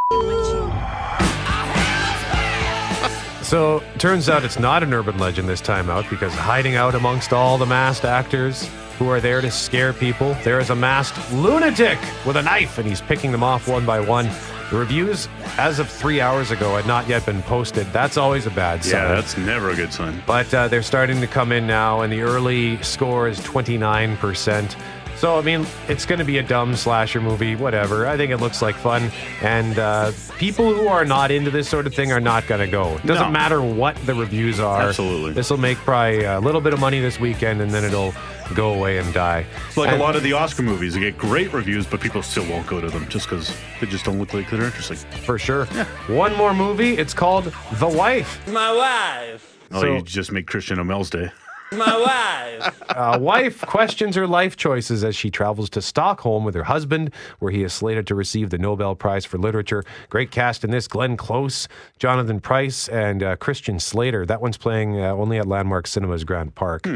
So, 3.49 3.82
turns 3.96 4.28
out 4.28 4.44
it's 4.44 4.59
not 4.59 4.82
an 4.82 4.92
urban 4.92 5.16
legend 5.16 5.49
this 5.49 5.62
time 5.62 5.88
out 5.88 6.05
because 6.11 6.34
hiding 6.34 6.74
out 6.74 6.94
amongst 6.94 7.32
all 7.32 7.57
the 7.57 7.64
masked 7.64 8.05
actors 8.05 8.68
who 8.99 9.09
are 9.09 9.22
there 9.22 9.40
to 9.40 9.51
scare 9.51 9.94
people, 9.94 10.36
there 10.44 10.61
is 10.61 10.68
a 10.68 10.74
masked 10.74 11.32
lunatic 11.32 11.99
with 12.26 12.36
a 12.36 12.42
knife 12.42 12.76
and 12.76 12.86
he's 12.86 13.01
picking 13.01 13.32
them 13.32 13.42
off 13.42 13.66
one 13.66 13.86
by 13.86 14.01
one. 14.01 14.28
The 14.70 14.76
reviews, 14.76 15.30
as 15.57 15.78
of 15.78 15.88
three 15.88 16.20
hours 16.20 16.51
ago, 16.51 16.76
had 16.76 16.86
not 16.86 17.09
yet 17.09 17.24
been 17.24 17.40
posted. 17.44 17.86
That's 17.86 18.18
always 18.18 18.44
a 18.44 18.51
bad 18.51 18.84
sign. 18.84 19.01
Yeah, 19.01 19.14
that's 19.14 19.38
never 19.38 19.70
a 19.70 19.74
good 19.74 19.94
sign. 19.94 20.22
But 20.26 20.53
uh, 20.53 20.68
they're 20.68 20.82
starting 20.82 21.22
to 21.22 21.26
come 21.26 21.51
in 21.51 21.66
now, 21.66 22.03
and 22.03 22.12
the 22.12 22.20
early 22.20 22.82
score 22.82 23.28
is 23.28 23.40
29%. 23.40 24.76
So, 25.19 25.37
I 25.37 25.43
mean, 25.43 25.66
it's 25.89 26.07
going 26.07 26.21
to 26.21 26.25
be 26.25 26.39
a 26.39 26.45
dumb 26.45 26.77
slasher 26.77 27.21
movie, 27.21 27.57
whatever. 27.57 28.07
I 28.07 28.16
think 28.16 28.31
it 28.31 28.37
looks 28.37 28.62
like 28.62 28.77
fun. 28.77 29.11
And 29.43 29.77
uh, 29.77 30.12
people 30.39 30.73
who 30.73 30.87
are 30.87 31.05
not 31.05 31.33
into 31.33 31.51
this 31.51 31.69
sort 31.69 31.89
of 31.89 31.95
thing 31.95 32.12
are 32.12 32.21
not 32.21 32.47
going 32.47 32.61
to 32.61 32.69
go. 32.69 32.95
It 32.99 33.07
doesn't 33.07 33.27
No. 33.27 33.31
matter 33.33 33.61
what 33.61 33.97
the 34.07 34.14
reviews 34.14 34.61
are. 34.61 34.81
Absolutely. 34.83 35.33
This 35.33 35.51
will 35.51 35.57
make 35.59 35.77
probably 35.79 36.23
a 36.23 36.39
little 36.39 36.61
bit 36.61 36.73
of 36.73 36.79
money 36.79 37.01
this 37.01 37.19
weekend, 37.19 37.61
and 37.61 37.73
then 37.73 37.83
it'll 37.83 38.14
go 38.55 38.73
away 38.75 38.99
and 38.99 39.12
die. 39.12 39.45
It's 39.66 39.77
like 39.77 39.89
And- 39.91 40.01
a 40.01 40.05
lot 40.05 40.14
of 40.14 40.23
the 40.23 40.35
Oscar 40.35 40.62
movies. 40.62 40.95
They 40.95 41.01
get 41.01 41.19
great 41.19 41.53
reviews, 41.53 41.85
but 41.85 42.01
people 42.01 42.23
still 42.23 42.49
won't 42.49 42.69
go 42.69 42.81
to 42.81 42.89
them 42.89 43.09
just 43.09 43.29
because 43.29 43.53
they 43.81 43.89
just 43.89 44.05
don't 44.05 44.21
look 44.21 44.33
like 44.33 44.49
they're 44.49 44.62
interesting. 44.62 44.99
For 45.25 45.37
sure. 45.37 45.66
Yeah. 45.75 45.85
One 46.07 46.37
more 46.37 46.55
movie. 46.55 46.97
It's 46.97 47.12
called 47.12 47.53
The 47.73 47.89
Wife. 47.89 48.41
My 48.47 48.73
wife. 48.73 49.59
Oh, 49.73 49.81
So- 49.81 49.87
you 49.97 50.03
just 50.03 50.31
made 50.31 50.47
Christian 50.47 50.79
O'Mel's 50.79 51.11
day. 51.11 51.33
My 51.73 52.61
wife. 52.61 52.83
A 52.91 53.19
wife 53.19 53.61
questions 53.61 54.16
her 54.16 54.27
life 54.27 54.57
choices 54.57 55.05
as 55.05 55.14
she 55.14 55.31
travels 55.31 55.69
to 55.71 55.83
Stockholm 55.83 56.45
with 56.45 56.55
her 56.55 56.64
husband, 56.64 57.12
where 57.39 57.53
he 57.53 57.62
is 57.62 57.73
slated 57.73 58.07
to 58.07 58.14
receive 58.14 58.51
the 58.51 58.59
Nobel 58.59 58.95
Prize 58.95 59.25
for 59.25 59.39
Literature. 59.39 59.85
Great 60.09 60.31
cast 60.31 60.64
in 60.64 60.71
this 60.71 60.89
Glenn 60.89 61.16
Close, 61.16 61.69
Jonathan 61.99 62.41
Pryce, 62.41 62.89
and 62.89 63.23
uh, 63.23 63.37
Christian 63.37 63.79
Slater. 63.79 64.25
That 64.25 64.41
one's 64.41 64.57
playing 64.57 64.99
uh, 65.01 65.12
only 65.12 65.39
at 65.39 65.47
Landmark 65.47 65.87
Cinemas 65.87 66.25
Grand 66.25 66.55
Park. 66.55 66.89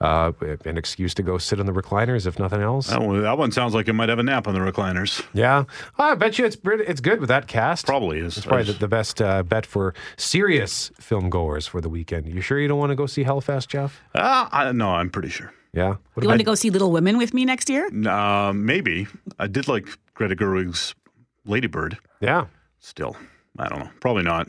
Uh, 0.00 0.30
an 0.64 0.78
excuse 0.78 1.12
to 1.14 1.24
go 1.24 1.38
sit 1.38 1.58
on 1.58 1.66
the 1.66 1.72
recliners, 1.72 2.24
if 2.24 2.38
nothing 2.38 2.60
else. 2.60 2.86
That 2.86 3.02
one, 3.02 3.20
that 3.22 3.36
one 3.36 3.50
sounds 3.50 3.74
like 3.74 3.88
it 3.88 3.94
might 3.94 4.08
have 4.08 4.20
a 4.20 4.22
nap 4.22 4.46
on 4.46 4.54
the 4.54 4.60
recliners. 4.60 5.24
Yeah, 5.32 5.64
I 5.98 6.14
bet 6.14 6.38
you 6.38 6.46
it's 6.46 6.56
it's 6.64 7.00
good 7.00 7.18
with 7.18 7.28
that 7.30 7.48
cast. 7.48 7.84
Probably 7.86 8.20
is. 8.20 8.36
It's 8.36 8.46
probably 8.46 8.66
the, 8.66 8.74
the 8.74 8.86
best 8.86 9.20
uh, 9.20 9.42
bet 9.42 9.66
for 9.66 9.94
serious 10.16 10.92
film 11.00 11.30
goers 11.30 11.66
for 11.66 11.80
the 11.80 11.88
weekend. 11.88 12.28
You 12.28 12.40
sure 12.40 12.60
you 12.60 12.68
don't 12.68 12.78
want 12.78 12.90
to 12.90 12.96
go 12.96 13.06
see 13.06 13.24
Hellfest, 13.24 13.66
Jeff? 13.66 14.00
Uh, 14.14 14.48
I, 14.52 14.70
no, 14.70 14.90
I'm 14.90 15.10
pretty 15.10 15.30
sure. 15.30 15.52
Yeah. 15.72 15.96
What 16.14 16.22
You 16.22 16.28
want 16.28 16.40
to 16.40 16.44
go 16.44 16.54
see 16.54 16.70
Little 16.70 16.92
Women 16.92 17.18
with 17.18 17.34
me 17.34 17.44
next 17.44 17.68
year? 17.68 17.90
Uh, 18.08 18.52
maybe. 18.52 19.06
I 19.38 19.48
did 19.48 19.66
like 19.68 19.86
Greta 20.14 20.36
Gerwig's 20.36 20.94
Ladybird. 21.44 21.98
Yeah. 22.20 22.46
Still, 22.78 23.16
I 23.58 23.68
don't 23.68 23.80
know. 23.80 23.90
Probably 24.00 24.22
not. 24.22 24.48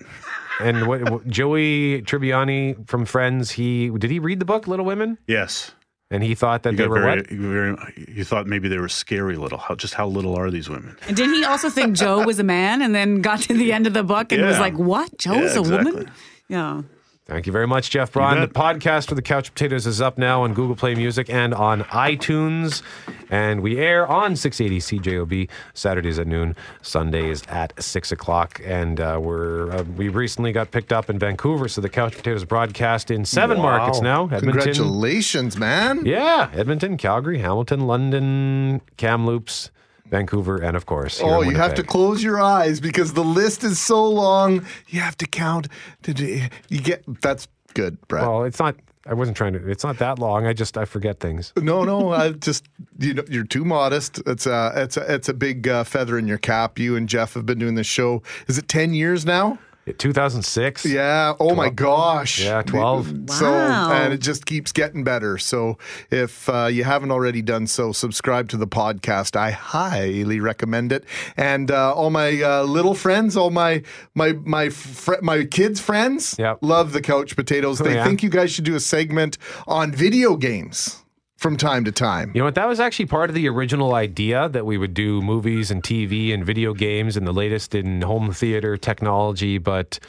And 0.62 0.88
what, 0.88 1.10
what- 1.10 1.28
Joey 1.28 2.02
Tribbiani 2.04 2.88
from 2.88 3.06
Friends, 3.06 3.52
he 3.52 3.90
did 3.90 4.12
he 4.12 4.20
read 4.20 4.40
the 4.40 4.46
book 4.46 4.68
Little 4.68 4.86
Women? 4.86 5.18
Yes. 5.28 5.72
And 6.12 6.24
he 6.24 6.34
thought 6.34 6.64
that 6.64 6.72
You 6.72 6.78
they 6.78 6.88
were 6.88 7.02
very, 7.02 7.22
what? 7.22 7.32
you 7.32 7.52
very, 7.52 8.06
you 8.16 8.24
thought 8.24 8.48
maybe 8.48 8.68
they 8.68 8.80
were 8.80 8.90
scary 8.90 9.36
little. 9.38 9.60
How 9.60 9.76
just 9.76 9.94
how 9.94 10.08
little 10.08 10.36
are 10.36 10.50
these 10.50 10.68
women? 10.68 10.98
And 11.08 11.16
didn't 11.16 11.36
he 11.36 11.44
also 11.46 11.70
think 11.70 11.96
Joe 11.96 12.26
was 12.26 12.40
a 12.40 12.44
man 12.44 12.82
and 12.82 12.96
then 12.96 13.22
got 13.22 13.42
to 13.42 13.54
the 13.54 13.72
end 13.72 13.86
of 13.86 13.94
the 13.94 14.04
book 14.04 14.32
and 14.32 14.42
was 14.44 14.58
like, 14.60 14.74
what? 14.78 15.16
Joe's 15.20 15.54
Yeah, 15.54 15.60
a 15.60 15.62
woman? 15.62 16.12
Yeah. 16.48 16.82
Thank 17.30 17.46
you 17.46 17.52
very 17.54 17.68
much, 17.68 17.92
Jeff 17.92 18.12
Braun. 18.14 18.42
The 18.42 18.48
podcast 18.48 19.08
for 19.08 19.14
the 19.14 19.22
Couch 19.22 19.54
Potatoes 19.54 19.86
is 19.86 20.02
up 20.02 20.18
now 20.18 20.42
on 20.42 20.56
Google 20.56 20.76
Play 20.76 20.96
Music 20.96 21.30
and 21.30 21.54
on 21.54 21.84
iTunes. 21.84 22.82
And 23.30 23.62
we 23.62 23.78
air 23.78 24.08
on 24.08 24.36
680 24.36 25.00
CJOB 25.00 25.48
Saturdays 25.76 26.18
at 26.18 26.26
noon, 26.26 26.56
Sundays 26.82 27.44
at 27.48 27.72
6 27.82 28.12
o'clock. 28.12 28.60
And 28.66 29.00
uh, 29.00 29.20
we're 29.22 29.70
uh, 29.70 29.84
we 29.84 30.10
recently 30.10 30.52
got 30.52 30.72
picked 30.72 30.92
up 30.92 31.08
in 31.08 31.20
Vancouver, 31.20 31.68
so 31.68 31.82
the 31.82 31.90
Couch 31.90 32.16
Potatoes 32.16 32.46
broadcast 32.46 33.12
in 33.12 33.24
seven 33.26 33.58
Wow. 33.60 33.78
markets 33.78 34.02
now. 34.02 34.28
Congratulations, 34.28 35.56
man. 35.56 36.04
Yeah, 36.08 36.50
Edmonton, 36.54 36.98
Calgary, 36.98 37.38
Hamilton, 37.38 37.82
London, 37.86 38.82
Kamloops, 38.98 39.70
Vancouver, 40.10 40.58
and 40.58 40.76
of 40.76 40.86
course. 40.86 41.22
Oh, 41.24 41.42
you 41.42 41.56
have 41.56 41.76
to 41.76 41.84
close 41.84 42.24
your 42.24 42.42
eyes 42.42 42.80
because 42.80 43.14
the 43.14 43.24
list 43.24 43.64
is 43.64 43.80
so 43.80 44.06
long. 44.08 44.66
You 44.88 45.00
have 45.02 45.18
to 45.18 45.28
count. 45.28 45.68
To 46.04 46.14
do, 46.14 46.42
you 46.70 46.82
get 46.82 47.04
that's 47.22 47.48
good, 47.74 48.00
Brett. 48.08 48.24
Well, 48.24 48.44
it's 48.44 48.60
not. 48.60 48.76
I 49.06 49.14
wasn't 49.14 49.38
trying 49.38 49.54
to. 49.54 49.70
It's 49.70 49.84
not 49.84 49.98
that 50.00 50.20
long. 50.20 50.46
I 50.46 50.54
just 50.54 50.78
I 50.78 50.86
forget 50.86 51.20
things. 51.20 51.54
No, 51.58 51.84
no, 51.84 52.12
I 52.12 52.32
just 52.32 52.68
you 53.00 53.14
know 53.14 53.24
you're 53.30 53.46
too 53.46 53.66
modest. 53.66 54.22
It's 54.26 54.46
a 54.46 54.72
it's 54.76 54.98
a 54.98 55.14
it's 55.14 55.30
a 55.30 55.34
big 55.34 55.68
uh, 55.68 55.84
feather 55.84 56.18
in 56.18 56.28
your 56.28 56.38
cap. 56.38 56.78
You 56.78 56.96
and 56.96 57.08
Jeff 57.08 57.34
have 57.34 57.46
been 57.46 57.60
doing 57.60 57.76
this 57.76 57.88
show. 57.88 58.22
Is 58.48 58.58
it 58.58 58.68
ten 58.68 58.94
years 58.94 59.26
now? 59.26 59.58
2006. 59.98 60.86
Yeah. 60.86 61.34
Oh 61.40 61.56
my 61.56 61.70
gosh. 61.70 62.44
Yeah, 62.44 62.62
12. 62.62 63.12
Wow. 63.12 63.26
So 63.28 63.54
and 63.56 64.14
it 64.14 64.22
just 64.22 64.46
keeps 64.46 64.72
getting 64.72 65.04
better. 65.04 65.38
So 65.38 65.78
if 66.12 66.48
uh, 66.50 66.68
you 66.68 66.84
haven't 66.84 67.12
already 67.12 67.42
done 67.42 67.68
so, 67.68 67.92
subscribe 67.92 68.50
to 68.50 68.58
the 68.58 68.68
podcast. 68.68 69.36
I 69.36 69.52
highly 69.52 70.40
recommend 70.40 70.92
it. 70.92 71.06
And 71.38 71.72
uh, 71.72 71.94
all 71.94 72.10
my 72.10 72.42
uh, 72.42 72.64
little 72.64 72.94
friends, 72.96 73.36
all 73.36 73.50
my 73.50 73.84
my 74.16 74.34
my 74.44 74.70
fr- 74.70 75.22
my 75.22 75.46
kids' 75.46 75.80
friends, 75.80 76.36
Yep. 76.38 76.60
love 76.62 76.94
the 76.94 77.02
couch 77.02 77.36
potatoes. 77.36 77.82
Oh, 77.82 77.84
they 77.84 77.96
yeah? 77.96 78.06
think 78.06 78.24
you 78.24 78.30
guys 78.30 78.52
should 78.52 78.66
do 78.66 78.76
a 78.76 78.80
segment 78.80 79.38
on 79.68 79.92
video 79.92 80.36
games 80.36 80.99
from 81.40 81.56
time 81.56 81.86
to 81.86 81.92
time. 81.92 82.32
You 82.36 82.40
know 82.40 82.46
what? 82.46 82.56
That 82.56 82.68
was 82.68 82.82
actually 82.82 83.06
part 83.06 83.30
of 83.30 83.34
the 83.34 83.48
original 83.48 83.96
idea 83.96 84.50
that 84.50 84.66
we 84.66 84.78
would 84.78 84.94
do 84.94 85.22
movies 85.22 85.72
and 85.72 85.82
TV 85.82 86.34
and 86.34 86.46
video 86.46 86.74
games 86.74 87.16
and 87.16 87.26
the 87.26 87.32
latest 87.32 87.74
in 87.74 88.02
home 88.02 88.34
theater 88.34 88.76
technology, 88.76 89.58
but 89.58 90.00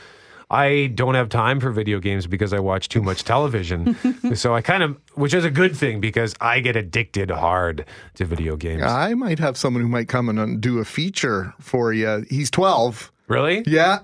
I 0.51 0.91
don't 0.93 1.15
have 1.15 1.29
time 1.29 1.61
for 1.61 1.71
video 1.71 2.01
games 2.01 2.27
because 2.27 2.53
I 2.53 2.59
watch 2.59 2.89
too 2.89 3.01
much 3.01 3.23
television. 3.23 3.97
so 4.35 4.57
I 4.57 4.61
kind 4.61 4.83
of, 4.83 4.99
which 5.15 5.33
is 5.33 5.45
a 5.45 5.51
good 5.51 5.77
thing 5.77 6.01
because 6.01 6.35
I 6.41 6.59
get 6.59 6.75
addicted 6.75 7.31
hard 7.31 7.87
to 8.15 8.25
video 8.25 8.57
games. 8.57 8.83
I 8.83 9.15
might 9.15 9.39
have 9.39 9.57
someone 9.57 9.83
who 9.83 9.89
might 9.89 10.09
come 10.09 10.29
and 10.29 10.61
do 10.61 10.81
a 10.81 10.85
feature 10.85 11.55
for 11.61 11.93
you. 11.93 12.27
He's 12.29 12.51
12. 12.51 13.13
Really? 13.29 13.63
Yeah. 13.69 14.01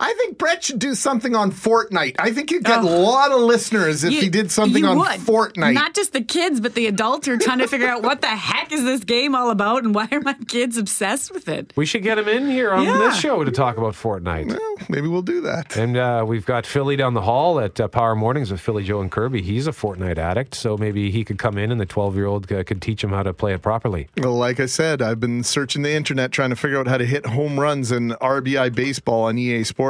I 0.00 0.12
think 0.14 0.38
Brett 0.38 0.62
should 0.62 0.78
do 0.78 0.94
something 0.94 1.34
on 1.34 1.50
Fortnite. 1.50 2.16
I 2.20 2.30
think 2.30 2.52
you'd 2.52 2.62
get 2.64 2.78
a 2.78 2.86
lot 2.86 3.32
of 3.32 3.40
listeners 3.40 4.04
if 4.04 4.12
You- 4.12 4.20
he 4.20 4.28
did 4.28 4.52
something 4.52 4.84
on 4.84 4.96
would. 4.98 5.18
Fortnite. 5.20 5.74
Not 5.74 5.92
just 5.94 6.12
the 6.12 6.20
kids, 6.20 6.60
but 6.60 6.74
the 6.74 6.86
adults 6.86 7.26
are 7.26 7.36
trying 7.36 7.58
to 7.58 7.66
figure 7.66 7.88
out 7.88 8.02
what 8.04 8.20
the 8.20 8.28
heck 8.28 8.70
is 8.72 8.84
this 8.84 9.02
game 9.02 9.34
all 9.34 9.50
about 9.50 9.82
and 9.82 9.92
why 9.94 10.06
are 10.12 10.20
my 10.20 10.34
kids 10.46 10.76
obsessed 10.76 11.32
with 11.32 11.48
it? 11.48 11.72
We 11.74 11.84
should 11.84 12.04
get 12.04 12.16
him 12.16 12.28
in 12.28 12.48
here 12.48 12.70
on 12.70 12.84
Yeah. 12.84 12.98
this 12.98 13.18
show 13.18 13.42
to 13.42 13.50
talk 13.50 13.76
about 13.76 13.94
Fortnite. 13.94 14.48
well, 14.48 14.76
maybe 14.88 15.08
we'll 15.08 15.22
do 15.22 15.40
that. 15.40 15.76
And 15.76 15.96
uh, 15.96 16.24
we've 16.26 16.46
got 16.46 16.64
Philly 16.64 16.94
down 16.94 17.14
the 17.14 17.22
hall 17.22 17.58
at 17.58 17.80
uh, 17.80 17.88
Power 17.88 18.14
Mornings 18.14 18.52
with 18.52 18.60
Philly 18.60 18.84
Joe 18.84 19.00
and 19.00 19.10
Kirby. 19.10 19.42
He's 19.42 19.66
a 19.66 19.72
Fortnite 19.72 20.18
addict, 20.18 20.54
so 20.54 20.76
maybe 20.76 21.10
he 21.10 21.24
could 21.24 21.38
come 21.38 21.58
in 21.58 21.72
and 21.72 21.80
the 21.80 21.86
12 21.86 22.14
year 22.14 22.26
old 22.26 22.52
uh, 22.52 22.62
could 22.62 22.80
teach 22.80 23.02
him 23.02 23.10
how 23.10 23.24
to 23.24 23.34
play 23.34 23.52
it 23.52 23.62
properly. 23.62 24.06
Well, 24.16 24.36
like 24.36 24.60
I 24.60 24.66
said, 24.66 25.02
I've 25.02 25.18
been 25.18 25.42
searching 25.42 25.82
the 25.82 25.92
internet 25.92 26.30
trying 26.30 26.50
to 26.50 26.56
figure 26.56 26.78
out 26.78 26.86
how 26.86 26.98
to 26.98 27.04
hit 27.06 27.26
home 27.26 27.58
runs 27.58 27.90
in 27.90 28.10
RBI 28.20 28.72
baseball 28.72 29.24
on 29.24 29.36
EA 29.36 29.64
Sports. 29.64 29.87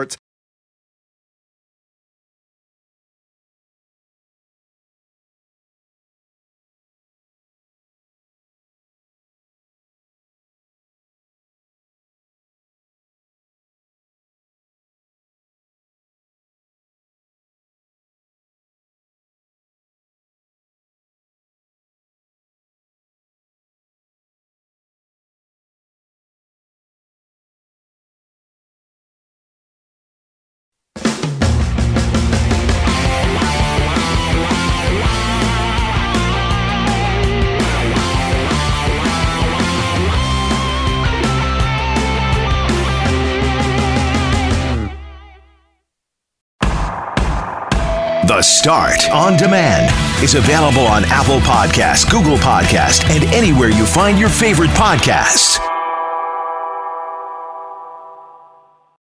Start 48.41 49.11
on 49.11 49.37
demand 49.37 49.91
is 50.23 50.35
available 50.35 50.87
on 50.87 51.05
Apple 51.07 51.41
Podcasts, 51.41 52.09
Google 52.09 52.37
Podcasts, 52.37 53.03
and 53.11 53.25
anywhere 53.35 53.71
you 53.71 53.85
find 53.85 54.19
your 54.19 54.29
favorite 54.29 54.71
podcasts. 54.71 55.68